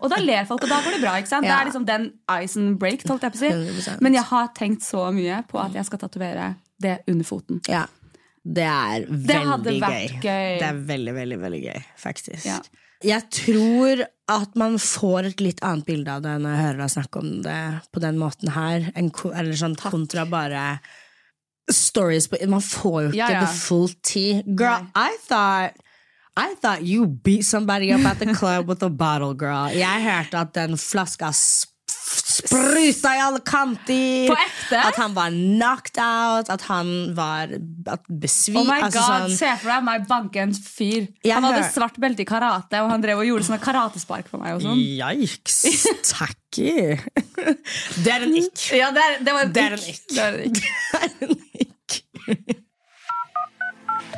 Og 0.00 0.10
da 0.12 0.18
ler 0.20 0.44
folk, 0.48 0.66
og 0.66 0.68
da 0.68 0.82
går 0.84 0.98
det 0.98 1.00
bra. 1.00 1.14
ikke 1.20 1.30
sant? 1.32 1.46
Det 1.48 1.54
er 1.54 1.68
liksom 1.70 1.86
den 1.88 2.10
ice 2.42 2.60
and 2.60 2.76
break. 2.80 3.04
jeg 3.08 3.38
si. 3.40 3.94
Men 4.04 4.16
jeg 4.18 4.26
har 4.28 4.50
tenkt 4.56 4.84
så 4.84 5.06
mye 5.16 5.40
på 5.48 5.60
at 5.62 5.76
jeg 5.78 5.88
skal 5.88 6.02
tatovere 6.02 6.50
det 6.82 6.98
under 7.08 7.24
foten. 7.24 7.62
Ja. 7.70 7.86
Det 8.44 8.64
er 8.68 9.06
Det 9.08 9.36
hadde 9.40 9.64
veldig 9.70 9.80
vært 9.80 10.16
gøy. 10.20 10.24
gøy. 10.24 10.58
Det 10.60 10.66
er 10.68 10.80
veldig, 10.92 11.14
veldig 11.16 11.38
veldig 11.40 11.60
gøy, 11.64 11.84
faktisk. 11.96 12.44
Ja. 12.44 12.58
jeg 13.04 13.22
tror 13.30 14.04
at 14.32 14.54
man 14.56 14.76
får 14.80 15.26
et 15.30 15.40
litt 15.44 15.58
annet 15.64 15.84
bilde 15.86 16.08
av 16.12 16.22
det 16.24 16.34
når 16.40 16.54
jeg 16.54 16.62
hører 16.64 16.78
deg 16.84 16.92
snakke 16.94 17.18
om 17.20 17.30
det 17.44 17.58
på 17.92 18.00
den 18.04 18.18
måten 18.20 18.52
her. 18.54 18.90
En, 18.96 19.10
eller 19.34 19.56
sånn 19.60 19.74
kontra 19.80 20.24
bare 20.28 20.78
stories 21.70 22.28
på 22.28 22.36
Man 22.48 22.60
får 22.60 22.98
jo 23.02 23.08
ikke 23.08 23.16
Ja, 23.18 23.30
ja. 23.32 23.40
the 23.46 23.52
full 23.56 23.88
tea. 24.02 24.42
Girl, 24.44 24.84
I 24.94 25.16
thought 25.28 25.76
I 26.36 26.54
thought 26.60 26.82
you 26.82 27.06
beat 27.06 27.44
somebody 27.46 27.92
up 27.92 28.04
at 28.04 28.18
the 28.18 28.34
club 28.34 28.66
with 28.68 28.82
a 28.82 28.90
bottle, 28.90 29.34
girl. 29.34 29.70
Jeg 29.72 30.02
hørte 30.02 30.36
at 30.40 30.52
den 30.56 30.76
flaska 30.76 31.30
spruta 31.94 33.12
i 33.16 33.20
alle 33.22 33.40
kanter. 33.46 34.28
På 34.30 34.36
ekte? 34.38 34.80
At 34.80 34.98
han 35.00 35.14
var 35.16 35.34
knocked 35.34 36.00
out, 36.02 36.50
at 36.52 36.64
han 36.68 36.90
var 37.16 37.52
besvimt. 38.08 38.60
Oh 38.62 38.68
my 38.68 38.80
altså 38.80 38.98
god, 38.98 39.08
sånn- 39.08 39.36
Se 39.38 39.52
for 39.62 39.72
deg 39.72 39.86
meg 39.88 40.08
banke 40.10 40.42
en 40.44 40.54
fyr. 40.54 41.08
Han 41.30 41.48
hadde 41.48 41.62
svart 41.74 41.98
belte 42.02 42.24
i 42.24 42.28
karate, 42.28 42.82
og 42.82 42.90
han 42.90 43.04
drev 43.04 43.22
og 43.22 43.28
gjorde 43.28 43.48
sånne 43.50 43.62
karatespark 43.64 44.28
for 44.30 44.42
meg. 44.42 44.56
og 44.56 44.66
sånn. 44.66 44.78
Yikes. 44.78 45.62
Tacky. 46.12 46.98
Det 48.02 48.12
er 48.12 48.28
en 48.28 48.36
ikk. 48.42 48.68
Ja, 48.78 48.90
det, 48.94 49.06
er, 49.08 49.22
det 49.24 49.38
var 49.38 49.48
en 49.48 49.54
ikk. 49.78 50.04
Det 50.10 50.28
er 50.28 50.40
en 50.42 51.38
ikk. 51.64 52.60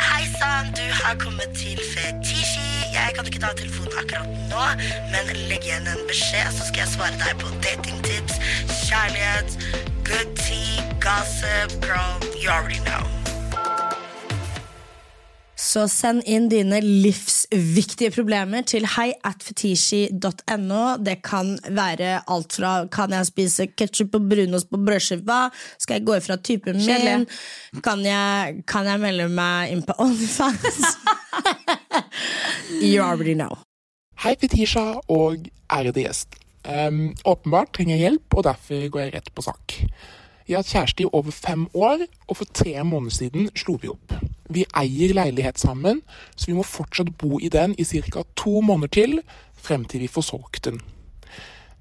Hei 0.01 0.27
sann, 0.39 0.73
du 0.77 0.83
har 0.93 1.15
kommet 1.19 1.49
til 1.55 1.81
Fetisji. 1.95 2.69
Jeg 2.93 3.13
kan 3.15 3.27
ikke 3.27 3.41
ta 3.41 3.53
telefonen 3.57 3.93
akkurat 4.01 4.29
nå, 4.51 4.65
men 5.13 5.33
legg 5.51 5.65
igjen 5.65 5.89
en 5.93 6.03
beskjed, 6.09 6.51
så 6.57 6.69
skal 6.69 6.85
jeg 6.85 6.93
svare 6.95 7.21
deg 7.21 7.37
på 7.41 7.53
datingtips, 7.65 8.41
kjærlighet, 8.87 9.57
good 10.09 10.37
tea, 10.43 10.83
gossip, 11.01 11.73
girl, 11.85 12.21
you 12.41 12.51
already 12.51 12.81
know. 12.85 13.36
Så 15.67 15.89
send 15.91 16.23
inn 16.31 16.47
dine 16.51 16.79
livsviktige 16.85 18.13
problemer 18.15 18.63
til 18.69 18.87
heiatfetishi.no. 18.87 20.83
Det 21.03 21.17
kan 21.27 21.57
være 21.67 22.21
alt 22.31 22.55
fra 22.59 22.73
kan 22.93 23.15
jeg 23.17 23.27
spise 23.33 23.67
ketsjup 23.75 24.15
og 24.19 24.29
brunost 24.31 24.71
på 24.71 24.79
brødskiva, 24.87 25.41
skal 25.83 25.99
jeg 25.99 26.07
gå 26.07 26.15
ifra 26.21 26.37
typen 26.39 26.79
min, 26.79 27.27
kan 27.83 28.05
jeg, 28.07 28.63
kan 28.69 28.87
jeg 28.87 29.03
melde 29.03 29.29
meg 29.33 29.75
inn 29.75 29.83
på 29.87 29.97
OnlyFans? 30.05 30.97
you 32.83 33.03
already 33.03 33.35
know. 33.35 33.59
Hei, 34.23 34.37
Fetisha 34.41 35.01
og 35.13 35.49
ærede 35.73 36.07
gjest. 36.07 36.39
Um, 36.67 37.15
åpenbart 37.27 37.75
trenger 37.77 37.95
jeg 37.97 38.05
hjelp, 38.07 38.39
og 38.39 38.47
derfor 38.47 38.89
går 38.91 39.01
jeg 39.05 39.15
rett 39.19 39.35
på 39.35 39.43
sak. 39.45 39.75
Jeg 40.47 40.55
har 40.55 40.63
hatt 40.63 40.71
kjæreste 40.71 41.03
i 41.03 41.09
over 41.11 41.35
fem 41.35 41.65
år, 41.75 42.05
og 42.31 42.37
for 42.39 42.47
tre 42.55 42.79
måneder 42.87 43.15
siden 43.17 43.49
slo 43.59 43.81
vi 43.83 43.89
opp. 43.91 44.13
Vi 44.47 44.63
eier 44.79 45.15
leilighet 45.19 45.59
sammen, 45.59 46.05
så 46.37 46.53
vi 46.53 46.55
må 46.55 46.63
fortsatt 46.63 47.11
bo 47.19 47.41
i 47.43 47.51
den 47.51 47.75
i 47.79 47.85
ca. 47.85 48.23
to 48.39 48.61
måneder 48.63 48.93
til, 48.95 49.17
frem 49.55 49.85
til 49.85 50.05
vi 50.05 50.11
får 50.13 50.23
solgt 50.23 50.65
den. 50.69 50.79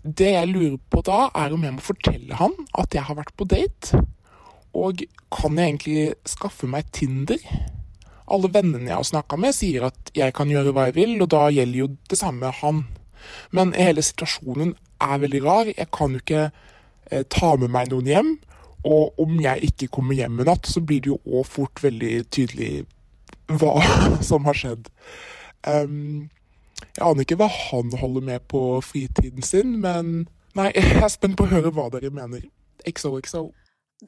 Det 0.01 0.32
jeg 0.34 0.49
lurer 0.49 0.80
på 0.89 1.03
da, 1.05 1.30
er 1.36 1.53
om 1.53 1.63
jeg 1.63 1.76
må 1.76 1.82
fortelle 1.82 2.41
han 2.41 2.53
at 2.74 2.93
jeg 2.93 3.05
har 3.05 3.16
vært 3.16 3.36
på 3.38 3.45
date. 3.45 4.01
Og 4.74 5.05
kan 5.30 5.57
jeg 5.57 5.70
egentlig 5.70 6.16
skaffe 6.26 6.66
meg 6.66 6.89
Tinder? 6.91 7.38
Alle 8.26 8.49
vennene 8.49 8.89
jeg 8.89 8.97
har 8.97 9.05
snakka 9.05 9.38
med, 9.38 9.53
sier 9.53 9.86
at 9.91 10.09
jeg 10.18 10.34
kan 10.34 10.49
gjøre 10.49 10.74
hva 10.74 10.88
jeg 10.89 10.97
vil, 10.97 11.16
og 11.22 11.30
da 11.30 11.45
gjelder 11.53 11.84
jo 11.84 11.91
det 12.09 12.18
samme 12.18 12.49
han. 12.63 12.82
Men 13.53 13.78
hele 13.78 14.01
situasjonen 14.01 14.74
er 15.01 15.22
veldig 15.22 15.45
rar. 15.45 15.70
Jeg 15.70 15.89
kan 15.93 16.18
jo 16.18 16.22
ikke 16.26 16.43
eh, 16.49 17.26
ta 17.30 17.53
med 17.61 17.70
meg 17.70 17.93
noen 17.93 18.09
hjem. 18.09 18.36
Og 18.86 19.20
om 19.22 19.40
jeg 19.42 19.72
ikke 19.72 19.90
kommer 19.98 20.18
hjem 20.18 20.42
i 20.42 20.48
natt, 20.48 20.70
så 20.70 20.84
blir 20.86 21.02
det 21.02 21.14
jo 21.14 21.20
òg 21.26 21.48
fort 21.50 21.82
veldig 21.84 22.14
tydelig 22.34 22.86
hva 23.50 23.76
som 24.30 24.46
har 24.46 24.58
skjedd. 24.58 24.90
Um, 25.66 26.30
jeg 26.96 27.04
aner 27.04 27.26
ikke 27.26 27.40
hva 27.40 27.50
han 27.50 27.92
holder 27.98 28.26
med 28.30 28.48
på 28.52 28.62
fritiden 28.86 29.46
sin, 29.46 29.80
men 29.84 30.28
nei, 30.58 30.72
jeg 30.78 31.02
er 31.02 31.12
spent 31.14 31.38
på 31.40 31.48
å 31.48 31.54
høre 31.56 31.74
hva 31.76 31.90
dere 31.94 32.14
mener. 32.14 32.46
XOXO. 32.86 33.48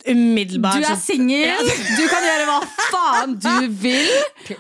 Umiddelbart. 0.05 0.84
Du 0.84 0.89
er 0.91 0.99
singel, 0.99 1.69
du 1.97 2.03
kan 2.11 2.25
gjøre 2.28 2.47
hva 2.49 2.57
faen 2.91 3.38
du 3.41 3.69
vil. 3.82 4.57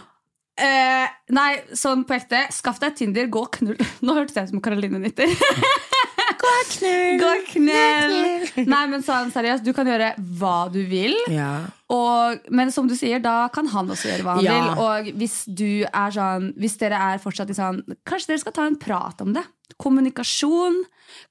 Uh, 0.57 1.05
nei, 1.35 1.51
sånn 1.77 2.07
på 2.09 2.15
ekte. 2.17 2.47
Skaff 2.55 2.79
deg 2.81 2.95
Tinder, 2.97 3.27
gå 3.29 3.43
og 3.45 3.51
knull. 3.59 3.77
Nå 4.01 4.15
hørtes 4.17 4.39
jeg 4.39 4.49
ut 4.49 4.55
som 4.55 4.63
Karoline 4.65 5.03
Nitter. 5.03 5.29
Gå 6.41 6.49
og 6.51 6.71
knull. 6.73 7.19
Gå 7.21 7.27
og 7.31 7.45
knull. 7.53 8.65
Nei, 8.67 8.81
men 8.91 9.03
sånn 9.05 9.29
seriøst, 9.33 9.63
du 9.63 9.71
kan 9.77 9.87
gjøre 9.87 10.11
hva 10.39 10.55
du 10.73 10.81
vil. 10.89 11.15
Ja. 11.31 11.51
Og, 11.93 12.43
men 12.51 12.71
som 12.75 12.87
du 12.89 12.95
sier, 12.99 13.21
da 13.23 13.47
kan 13.53 13.69
han 13.71 13.87
også 13.93 14.09
gjøre 14.11 14.25
hva 14.27 14.35
han 14.39 14.43
Ja. 14.43 14.57
vil. 14.57 14.81
Og 14.83 15.11
hvis 15.21 15.37
du 15.47 15.85
er 15.87 16.11
sånn 16.11 16.49
Hvis 16.59 16.75
dere 16.81 16.99
er 17.13 17.21
fortsatt 17.23 17.49
i 17.49 17.55
sånn 17.55 17.79
Kanskje 18.03 18.33
dere 18.33 18.41
skal 18.43 18.55
ta 18.57 18.65
en 18.67 18.75
prat 18.81 19.21
om 19.23 19.31
det. 19.37 19.45
Kommunikasjon. 19.79 20.81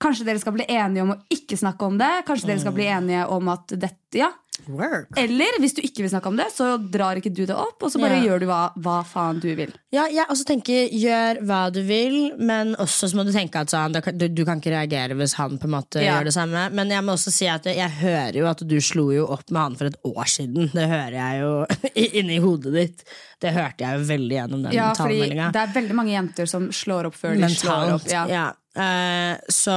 Kanskje 0.00 0.24
dere 0.24 0.40
skal 0.40 0.54
bli 0.56 0.64
enige 0.72 1.04
om 1.04 1.12
å 1.12 1.18
ikke 1.32 1.58
snakke 1.60 1.84
om 1.86 1.98
det. 2.00 2.10
Kanskje 2.28 2.48
dere 2.50 2.62
skal 2.64 2.72
bli 2.76 2.88
enige 2.88 3.26
om 3.36 3.48
at 3.52 3.68
dette 3.76 4.16
Ja. 4.16 4.30
Work. 4.68 5.08
Eller 5.20 5.58
hvis 5.60 5.74
du 5.76 5.82
ikke 5.84 6.02
vil 6.04 6.10
snakke 6.10 6.26
om 6.30 6.36
det, 6.36 6.46
så 6.54 6.76
drar 6.90 7.16
ikke 7.20 7.32
du 7.34 7.44
det 7.46 7.54
opp, 7.56 7.82
og 7.82 7.90
så 7.92 8.00
bare 8.00 8.16
Ja. 8.18 8.24
gjør 8.30 8.40
du 8.40 8.46
hva, 8.46 8.60
hva 8.80 9.04
faen 9.06 9.40
du 9.40 9.48
vil. 9.54 9.72
Ja, 9.92 10.06
jeg 10.08 10.26
også 10.32 10.44
tenker 10.48 10.88
gjør 10.90 11.40
hva 11.46 11.60
du 11.72 11.82
vil, 11.82 12.16
men 12.38 12.74
også 12.76 13.08
så 13.10 13.16
må 13.16 13.24
du 13.26 13.32
tenke 13.32 13.56
at 13.60 13.68
sånn, 13.70 13.92
du, 14.18 14.28
du 14.28 14.44
kan 14.44 14.60
ikke 14.60 14.72
reagere 14.74 15.14
hvis 15.18 15.34
han 15.34 15.58
på 15.58 15.64
en 15.68 15.74
måte 15.76 16.02
Ja. 16.02 16.16
gjør 16.18 16.24
det 16.24 16.34
samme. 16.34 16.66
Men 16.72 16.88
jeg 16.90 17.04
må 17.04 17.12
også 17.14 17.30
si 17.32 17.46
at 17.46 17.64
jeg 17.64 17.90
hører 18.00 18.34
jo 18.40 18.46
at 18.46 18.64
du 18.66 18.76
slo 18.80 19.10
jo 19.12 19.26
opp 19.26 19.50
med 19.50 19.62
han 19.62 19.76
for 19.76 19.86
et 19.86 19.96
år 20.04 20.24
siden. 20.26 20.70
Det 20.72 20.88
hører 20.88 21.12
jeg 21.20 21.40
jo 21.40 21.66
i- 21.96 22.10
inni 22.20 22.38
hodet 22.40 22.72
ditt. 22.74 23.04
Det 23.40 23.52
hørte 23.52 23.84
jeg 23.84 23.98
jo 24.00 24.04
veldig 24.08 24.36
gjennom 24.40 24.62
den 24.64 24.72
Ja, 24.72 24.92
talemeldinga. 24.96 25.50
det 25.52 25.60
er 25.60 25.74
veldig 25.74 25.94
mange 25.94 26.12
jenter 26.16 26.46
som 26.48 26.68
slår 26.72 27.06
opp 27.10 27.14
før 27.14 27.36
de 27.36 27.50
slår 27.52 27.92
opp. 27.98 28.06
Ja. 28.08 28.52
Eh, 28.76 29.36
så 29.48 29.76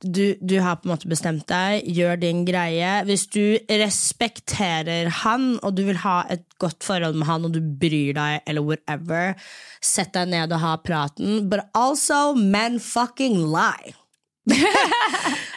du, 0.00 0.36
du 0.40 0.58
har 0.60 0.80
på 0.80 0.88
en 0.88 0.94
måte 0.94 1.10
bestemt 1.10 1.46
deg, 1.50 1.84
gjør 1.86 2.18
din 2.20 2.44
greie. 2.48 2.92
Hvis 3.06 3.26
du 3.30 3.58
respekterer 3.70 5.10
han, 5.22 5.52
og 5.62 5.76
du 5.78 5.84
vil 5.88 6.00
ha 6.02 6.22
et 6.32 6.46
godt 6.62 6.86
forhold 6.86 7.18
med 7.20 7.28
han, 7.30 7.46
og 7.46 7.54
du 7.54 7.60
bryr 7.62 8.16
deg, 8.16 8.40
eller 8.46 8.66
whatever, 8.66 9.36
sett 9.84 10.16
deg 10.16 10.32
ned 10.32 10.56
og 10.56 10.64
ha 10.64 10.74
praten. 10.82 11.46
But 11.50 11.68
also, 11.76 12.34
men 12.34 12.80
fucking 12.82 13.38
lie. 13.44 13.94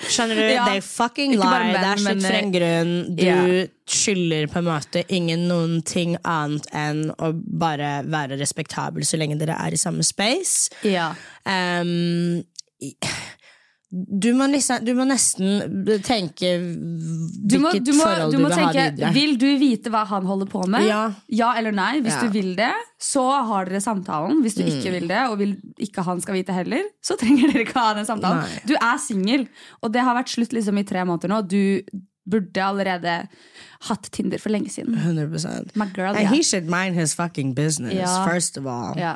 Skjønner 0.10 0.40
du? 0.40 0.46
Ja. 0.50 0.64
They 0.66 0.82
fucking 0.82 1.36
lie. 1.38 1.74
det 1.74 1.82
er 1.86 2.00
slutt 2.02 2.24
for 2.26 2.38
en 2.40 2.54
grunn. 2.54 2.94
Du 3.18 3.26
yeah. 3.26 3.68
skylder 3.90 4.48
på 4.50 4.62
en 4.62 4.70
måte 4.70 5.04
ingen 5.14 5.46
noen 5.50 5.84
ting 5.86 6.16
annet 6.24 6.66
enn 6.74 7.04
å 7.14 7.32
bare 7.34 8.00
være 8.10 8.40
respektabel 8.42 9.06
så 9.06 9.20
lenge 9.22 9.38
dere 9.42 9.58
er 9.62 9.78
i 9.78 9.82
samme 9.82 10.06
space. 10.06 10.74
Ja. 10.86 11.12
I- 11.46 12.46
du, 14.22 14.28
må 14.38 14.46
liksom, 14.52 14.84
du 14.86 14.92
må 14.94 15.06
nesten 15.10 15.64
tenke 16.06 16.52
Du 17.50 17.56
må, 17.58 17.72
du 17.74 17.90
må, 17.98 18.04
forhold 18.06 18.34
du 18.36 18.38
vil 18.38 18.54
ha 18.54 18.68
videre. 18.76 19.10
Vil 19.16 19.32
du 19.42 19.48
vite 19.58 19.90
hva 19.94 20.04
han 20.12 20.28
holder 20.30 20.50
på 20.52 20.62
med? 20.70 20.86
Ja. 20.86 21.08
eller 21.58 21.74
nei? 21.74 21.96
Hvis 22.06 22.14
Ja. 22.20 22.28
du 22.28 22.36
vil 22.38 22.52
det, 22.60 22.70
så 23.02 23.24
har 23.50 23.66
dere 23.66 23.82
samtalen. 23.82 24.44
Hvis 24.46 24.56
du 24.60 24.64
Mm. 24.64 24.70
ikke 24.76 24.92
vil 24.94 25.08
det, 25.10 25.24
og 25.32 25.40
vil 25.40 25.56
ikke 25.80 26.04
han 26.06 26.22
skal 26.22 26.36
vite 26.38 26.54
heller, 26.54 26.84
så 27.02 27.18
trenger 27.18 27.50
dere 27.52 27.66
ikke 27.66 27.80
ha 27.80 27.94
den 27.98 28.06
samtalen. 28.06 28.44
Nei. 28.46 28.62
Du 28.68 28.76
er 28.76 28.98
singel, 29.02 29.48
og 29.82 29.92
det 29.92 30.02
har 30.06 30.16
vært 30.16 30.30
slutt 30.38 30.54
liksom 30.54 30.78
i 30.78 30.84
tre 30.84 31.04
måneder 31.04 31.30
nå. 31.34 31.42
Du 31.48 31.82
burde 32.30 32.62
allerede 32.62 33.28
hatt 33.90 34.12
Tinder 34.12 34.38
for 34.38 34.50
lenge 34.54 34.70
siden. 34.70 34.94
100 34.94 35.76
My 35.76 35.88
girl, 35.96 36.14
And 36.14 36.28
ja. 36.28 36.30
he 36.30 36.44
should 36.44 36.70
mind 36.70 36.94
his 36.94 37.16
fucking 37.16 37.56
business, 37.56 37.96
Ja. 37.96 38.28
first 38.28 38.56
of 38.58 38.68
all. 38.68 38.94
ja. 38.96 39.16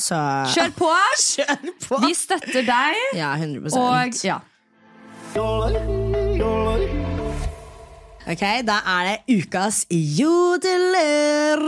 Så 0.00 0.16
Kjør 0.54 0.70
på! 0.78 0.90
Kjør 1.30 1.72
på! 1.84 1.98
Vi 2.06 2.14
støtter 2.16 2.64
deg, 2.64 3.02
Ja, 3.18 3.34
100 3.36 3.76
og 3.76 4.24
ja. 4.24 4.40
Ok, 8.30 8.42
Da 8.66 8.76
er 8.86 9.06
det 9.08 9.16
ukas 9.40 9.84
jodeler. 9.90 11.60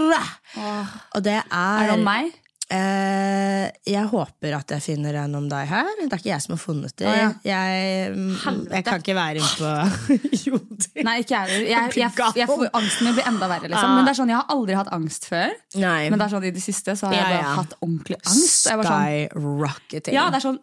Og 1.14 1.24
det 1.24 1.38
er 1.38 1.44
Er 1.52 1.86
det 1.90 1.98
om 1.98 2.04
meg? 2.06 2.32
Eh, 2.72 3.66
jeg 3.92 4.04
håper 4.08 4.54
at 4.56 4.72
jeg 4.72 4.80
finner 4.84 5.18
en 5.22 5.34
om 5.36 5.48
deg 5.50 5.66
her. 5.68 5.90
Det 6.00 6.06
er 6.08 6.20
ikke 6.22 6.30
jeg 6.30 6.44
som 6.44 6.54
har 6.54 6.60
funnet 6.62 6.94
det. 6.96 7.08
Å, 7.10 7.12
ja. 7.18 7.26
jeg, 7.44 8.14
mm, 8.16 8.62
jeg 8.72 8.86
kan 8.86 9.02
ikke 9.02 9.16
være 9.18 9.42
inne 9.42 9.52
på 9.58 9.72
jodel. 10.46 11.04
Nei, 11.04 11.16
ikke 11.24 11.42
jeg 11.42 11.68
heller. 11.68 12.70
Angsten 12.80 13.08
min 13.10 13.18
blir 13.18 13.28
enda 13.28 13.50
verre. 13.50 13.68
Liksom. 13.68 13.90
Ah. 13.92 13.96
Men 13.98 14.08
det 14.08 14.14
er 14.14 14.20
sånn, 14.22 14.32
Jeg 14.32 14.40
har 14.40 14.56
aldri 14.56 14.78
hatt 14.78 14.92
angst 14.96 15.28
før. 15.28 15.52
Nei. 15.82 16.00
Men 16.08 16.18
det 16.22 16.28
er 16.28 16.34
sånn 16.38 16.48
i 16.48 16.54
det 16.56 16.64
siste 16.64 16.96
så 16.96 17.10
har 17.10 17.16
jeg 17.18 17.22
Ja, 17.22 17.30
bare 17.36 17.44
ja. 17.44 17.54
hatt 17.60 17.76
ordentlig 17.82 18.20
angst. 18.22 18.66
Skyrocketing. 18.66 18.88
sånn, 18.88 19.42
Skyrocketing. 19.42 20.16
ja, 20.16 20.28
det 20.32 20.40
er 20.40 20.46
sånn 20.48 20.60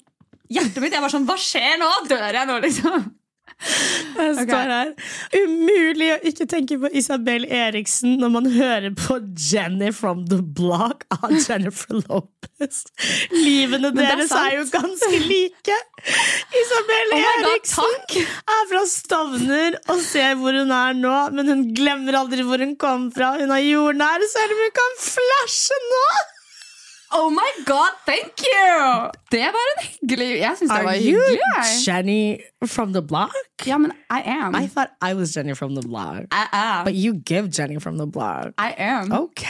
Hjertet 0.49 0.82
mitt 0.82 0.95
jeg 0.97 1.03
var 1.03 1.12
sånn 1.14 1.28
Hva 1.30 1.36
skjer 1.38 1.76
nå? 1.78 1.88
Dør 2.10 2.34
jeg 2.34 2.47
nå, 2.49 2.55
liksom? 2.64 3.03
Jeg 4.20 4.36
står 4.36 4.43
okay. 4.43 4.72
her. 4.74 4.89
Umulig 5.43 6.10
å 6.14 6.18
ikke 6.32 6.47
tenke 6.50 6.78
på 6.82 6.91
Isabel 6.95 7.45
Eriksen 7.45 8.18
når 8.22 8.34
man 8.34 8.50
hører 8.54 8.89
på 8.97 9.20
Jenny 9.50 9.91
from 9.95 10.26
the 10.32 10.41
Block 10.41 11.06
av 11.18 11.34
Jennifer 11.38 12.00
Lopez. 12.02 12.84
Livene 13.34 13.93
deres 13.95 14.34
er 14.36 14.50
er, 14.50 14.58
jo 14.60 14.66
ganske 14.74 15.22
like. 15.26 15.78
Isabel 16.62 17.14
Oh 17.16 17.28
Eriksen 17.30 17.95
God, 18.10 18.34
er 18.56 18.66
fra 18.72 18.84
Stovner 18.89 19.80
og 19.89 20.04
ser 20.04 20.36
hvor 20.39 20.56
hun 20.56 20.74
er 20.76 20.97
nå, 20.97 21.16
men 21.36 21.54
hun 21.54 21.64
glemmer 21.78 22.20
aldri 22.24 22.45
hvor 22.47 22.64
hun 22.64 22.76
kom 22.80 23.10
fra. 23.16 23.36
Hun 23.39 23.54
er 23.56 23.64
jordnær, 23.66 24.28
selv 24.34 24.58
om 24.58 24.66
hun 24.66 24.76
kan 24.82 25.00
flashe 25.06 25.80
nå! 25.93 26.04
Oh 27.12 27.30
my 27.34 27.51
god, 27.66 27.89
thank 28.05 28.38
you! 28.45 29.10
Det 29.34 29.41
var 29.55 29.66
en 29.72 29.80
hyggelig 29.88 30.28
Jeg 30.39 30.57
syns 30.60 30.72
det 30.72 30.84
var 30.86 30.93
hyggelig. 30.93 31.39
Are 31.57 31.66
you 31.66 31.82
Jenny 31.88 32.38
from 32.68 32.93
the 32.93 33.01
block? 33.01 33.34
Ja, 33.66 33.78
men 33.82 33.91
I 34.14 34.22
am. 34.30 34.53
I 34.55 34.68
thought 34.68 34.91
I 35.01 35.14
was 35.18 35.34
Jenny 35.36 35.55
from 35.55 35.74
the 35.76 35.82
block. 35.88 36.28
I 36.32 36.45
am. 36.53 36.86
But 36.86 36.93
you 36.93 37.14
give 37.26 37.49
Jenny 37.49 37.80
from 37.80 37.97
the 37.97 38.05
block. 38.05 38.53
I 38.60 38.76
am. 38.78 39.12
Ok. 39.12 39.41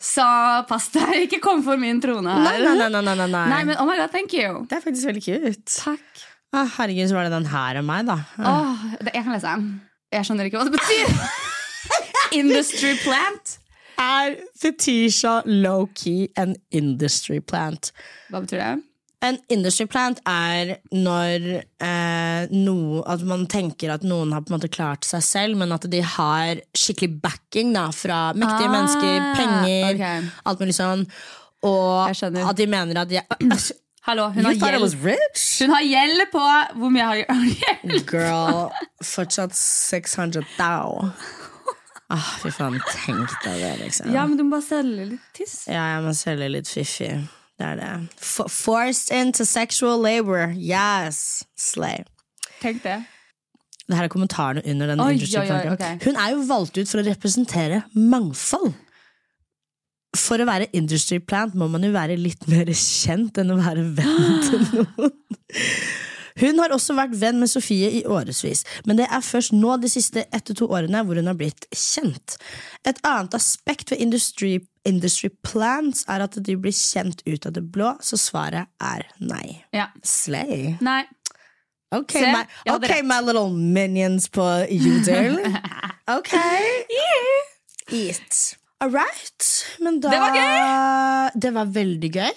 Så 0.00 0.26
pass 0.68 0.88
deg, 0.94 1.26
ikke 1.26 1.40
kom 1.42 1.64
for 1.66 1.76
min 1.76 1.98
trone 2.00 2.30
her. 2.30 2.44
Nei, 2.46 2.58
nei, 2.62 2.76
nei, 2.78 2.88
nei, 3.02 3.14
nei, 3.14 3.26
nei. 3.26 3.44
Nei, 3.50 3.62
men 3.64 3.76
oh 3.82 3.86
my 3.90 3.98
god, 3.98 4.10
thank 4.14 4.32
you. 4.38 4.62
Det 4.70 4.78
er 4.78 4.84
faktisk 4.86 5.10
veldig 5.10 5.24
cute. 5.26 5.66
Takk. 5.74 6.26
Ah, 6.54 6.66
herregud, 6.78 7.08
så 7.10 7.14
var 7.18 7.26
det 7.28 7.34
den 7.34 7.46
her 7.50 7.78
av 7.82 7.86
meg, 7.86 8.06
da. 8.06 8.20
Åh, 8.38 8.86
det, 9.00 9.10
jeg 9.14 9.22
kan 9.26 9.34
lese. 9.34 9.46
den. 9.56 9.68
Jeg 10.14 10.26
skjønner 10.26 10.46
ikke 10.50 10.58
hva 10.62 10.70
det 10.70 10.78
betyr. 10.78 11.18
Industry 12.40 12.94
plant. 13.02 13.59
Er 14.00 14.36
Fetisha 14.56 15.40
low-key 15.44 16.30
en 16.40 16.54
industry 16.72 17.40
plant? 17.44 17.90
Hva 18.30 18.40
betyr 18.44 18.62
det? 18.62 18.70
En 19.20 19.36
industry 19.52 19.84
plant 19.92 20.16
er 20.24 20.78
når 20.96 21.42
eh, 21.84 22.46
noe, 22.54 23.02
at 23.04 23.20
man 23.28 23.42
tenker 23.52 23.92
at 23.92 24.06
noen 24.08 24.32
har 24.32 24.40
på 24.40 24.48
en 24.48 24.56
måte 24.56 24.70
klart 24.72 25.04
seg 25.04 25.20
selv, 25.26 25.58
men 25.60 25.74
at 25.76 25.84
de 25.92 26.00
har 26.14 26.62
skikkelig 26.72 27.18
backing 27.20 27.74
da, 27.76 27.90
fra 27.92 28.30
mektige 28.32 28.70
Ah, 28.70 28.72
mennesker, 28.78 29.28
penger, 29.36 29.92
okay. 29.98 30.24
alt 30.48 30.64
mulig 30.64 30.76
sånn. 30.78 31.04
Og 31.68 32.08
at 32.08 32.56
de 32.56 32.68
mener 32.72 33.02
at 33.02 33.12
de 33.12 33.20
Hallo, 34.08 34.30
hun 34.32 34.46
har? 34.48 34.78
Hun 34.80 35.72
har 35.74 35.82
gjeld 35.84 36.22
på 36.32 36.40
Hvor 36.80 36.88
mye 36.88 37.04
har 37.04 37.18
hun 37.28 37.50
gjeld? 37.52 37.98
Girl, 38.14 38.70
fortsatt 39.04 39.52
600 39.52 40.40
thou. 40.56 41.10
Ah, 42.10 42.30
fy 42.42 42.50
faen, 42.50 42.80
tenk 43.04 43.34
deg 43.44 43.60
det, 43.62 43.74
liksom. 43.84 44.10
Ja, 44.10 44.24
men 44.26 44.38
du 44.38 44.42
må 44.42 44.56
bare 44.56 44.66
selge 44.66 45.04
litt 45.12 45.28
tiss. 45.36 45.60
Ja, 45.70 45.84
jeg 45.94 46.02
må 46.02 46.14
selge 46.18 46.48
litt 46.50 46.70
fiffi. 46.70 47.10
Det 47.60 47.68
er 47.68 47.78
det. 47.78 47.90
F 48.18 48.40
forced 48.50 49.12
into 49.14 49.46
sexual 49.46 50.00
labor. 50.02 50.50
Yes! 50.56 51.44
Slay. 51.60 52.02
Tenk 52.60 52.82
det. 52.82 52.98
Det 53.86 53.98
her 53.98 54.06
er 54.06 54.12
kommentarene 54.12 54.62
under 54.70 54.92
den 54.92 55.02
Oi, 55.02 55.16
oi, 55.18 55.46
oi, 55.50 55.62
okay. 55.72 55.98
Hun 56.04 56.18
er 56.18 56.34
jo 56.34 56.44
valgt 56.46 56.78
ut 56.78 56.90
for 56.90 57.02
å 57.02 57.06
representere 57.06 57.82
mangfold. 57.94 58.72
For 60.18 60.42
å 60.42 60.46
være 60.46 60.70
industry 60.74 61.20
plant 61.22 61.54
må 61.58 61.68
man 61.70 61.86
jo 61.86 61.92
være 61.94 62.18
litt 62.18 62.46
mer 62.50 62.70
kjent 62.74 63.38
enn 63.38 63.54
å 63.54 63.58
være 63.60 63.86
venn 63.98 64.46
til 64.46 64.64
noen. 64.78 65.12
Hun 66.38 66.58
har 66.62 66.74
også 66.74 66.94
vært 66.98 67.16
venn 67.20 67.40
med 67.42 67.50
Sofie 67.50 67.90
i 67.98 68.02
årevis, 68.06 68.64
men 68.86 69.00
det 69.00 69.08
er 69.10 69.24
først 69.24 69.54
nå 69.56 69.76
de 69.82 69.90
siste 69.90 70.26
ett 70.30 70.46
til 70.46 70.58
to 70.62 70.68
årene 70.70 71.02
hvor 71.06 71.18
hun 71.18 71.30
har 71.30 71.38
blitt 71.38 71.66
kjent. 71.74 72.36
Et 72.86 73.00
annet 73.06 73.34
aspekt 73.34 73.90
ved 73.90 74.02
industry, 74.04 74.58
industry 74.86 75.32
plants 75.46 76.04
er 76.08 76.24
at 76.26 76.38
de 76.38 76.56
blir 76.56 76.74
kjent 76.76 77.24
ut 77.26 77.46
av 77.48 77.56
det 77.56 77.64
blå, 77.74 77.94
så 78.04 78.18
svaret 78.20 78.70
er 78.82 79.06
nei. 79.18 79.60
Ja. 79.76 79.88
Slay. 80.06 80.76
Nei. 80.84 81.02
Ok, 81.90 82.12
Se, 82.14 82.22
my, 82.30 82.44
okay, 82.70 83.02
my 83.02 83.18
little 83.18 83.50
minions 83.50 84.28
på 84.30 84.46
Udale. 84.70 85.42
Ok. 86.10 86.32
Eat. 87.92 88.38
All 88.80 88.88
right. 88.90 89.46
Men 89.84 89.98
da 90.00 90.08
Det 90.10 90.18
var 90.22 90.36
gøy! 90.36 91.40
Det 91.40 91.50
var 91.52 91.66
veldig 91.74 92.10
gøy. 92.14 92.30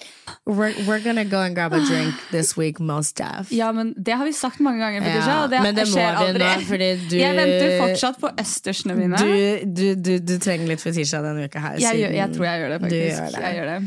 We're, 0.44 0.74
we're 0.84 1.00
gonna 1.00 1.24
go 1.24 1.38
and 1.40 1.56
grab 1.56 1.72
a 1.72 1.78
drink 1.88 2.14
this 2.34 2.50
week, 2.56 2.78
most 2.80 3.16
def. 3.16 3.48
Ja, 3.52 3.70
men 3.72 3.94
Det 3.96 4.12
har 4.20 4.24
vi 4.28 4.32
sagt 4.36 4.60
mange 4.60 4.78
ganger. 4.84 5.06
Ja, 5.08 5.38
og 5.44 5.50
det, 5.50 5.62
men 5.64 5.74
det 5.78 5.86
må 5.88 5.96
vi 5.96 6.04
aldri. 6.04 6.44
nå, 6.44 6.66
fordi 6.68 6.90
du- 7.10 7.16
Jeg 7.16 7.36
venter 7.38 7.74
fortsatt 7.80 8.20
på 8.20 8.30
østersene 8.44 8.96
mine. 8.98 9.16
Du, 9.16 9.72
du, 9.80 9.86
du, 9.96 10.12
du 10.20 10.34
trenger 10.38 10.68
litt 10.74 10.84
fetisha 10.84 11.22
denne 11.24 11.46
uka 11.48 11.62
her. 11.64 11.78
jeg, 11.80 12.02
gjør, 12.04 12.16
jeg 12.20 12.34
tror 12.36 12.48
jeg 12.50 12.60
gjør 12.64 12.74
det, 12.74 12.80
faktisk. 12.84 13.08
gjør 13.08 13.30
det. 13.38 13.44
Jeg 13.48 13.60
gjør 13.62 13.70
det. 13.72 13.78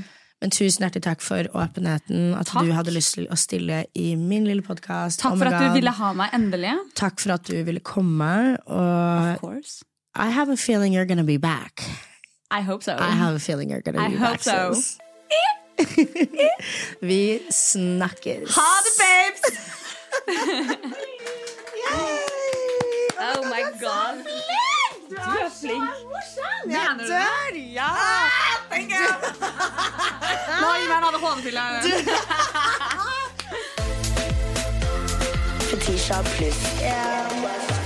Men 0.41 0.51
tusen 0.53 0.83
hjertelig 0.85 1.01
takk 1.07 1.23
for 1.25 1.47
åpenheten. 1.57 2.25
At 2.37 2.49
Takk. 2.51 2.65
du 2.65 2.73
hadde 2.77 2.91
lyst 2.93 3.15
til 3.17 3.25
å 3.33 3.37
stille 3.37 3.83
i 3.97 4.11
min 4.17 4.45
lille 4.45 4.61
podkast. 4.65 5.21
Takk 5.21 5.37
for 5.41 5.49
at 5.49 5.61
du 5.61 5.77
ville 5.77 5.93
ha 6.01 6.11
meg, 6.17 6.33
endelig. 6.37 6.73
Takk 6.97 7.21
for 7.21 7.33
at 7.37 7.45
du 7.49 7.55
ville 7.65 7.81
komme. 7.81 8.29
Og 8.65 9.31
Of 9.33 9.41
course. 9.41 9.79
I 10.17 10.29
have 10.33 10.49
a 10.49 10.57
feeling 10.57 10.93
you're 10.93 11.05
gonna 11.09 11.25
be 11.25 11.37
back. 11.37 11.81
I 12.49 12.61
hope 12.61 12.81
so. 12.83 12.95
I 12.97 13.09
have 13.11 13.35
a 13.35 13.39
feeling 13.39 13.69
you're 13.69 13.81
gonna 13.81 14.01
I 14.01 14.09
be 14.09 14.15
hope 14.15 14.31
back. 14.31 14.43
so. 14.43 14.73
sis. 14.73 14.97
Vi 17.01 17.41
snakkes. 17.51 18.55
Ha 18.55 18.81
det, 18.85 18.93
babes! 19.01 19.57
Oh 23.19 23.41
my 23.49 23.63
god. 23.81 24.23
Du 25.09 25.15
er 25.15 25.49
flink. 25.61 25.83
Mener 26.65 26.93
du 26.97 27.03
det? 27.07 27.59
Ja! 27.73 27.89
Nå 30.61 30.67
gi 30.77 30.87
meg 30.87 30.97
en 30.97 31.03
ADHD-pille. 31.09 31.65
Fetisha 35.69 36.21
pluss. 36.23 37.76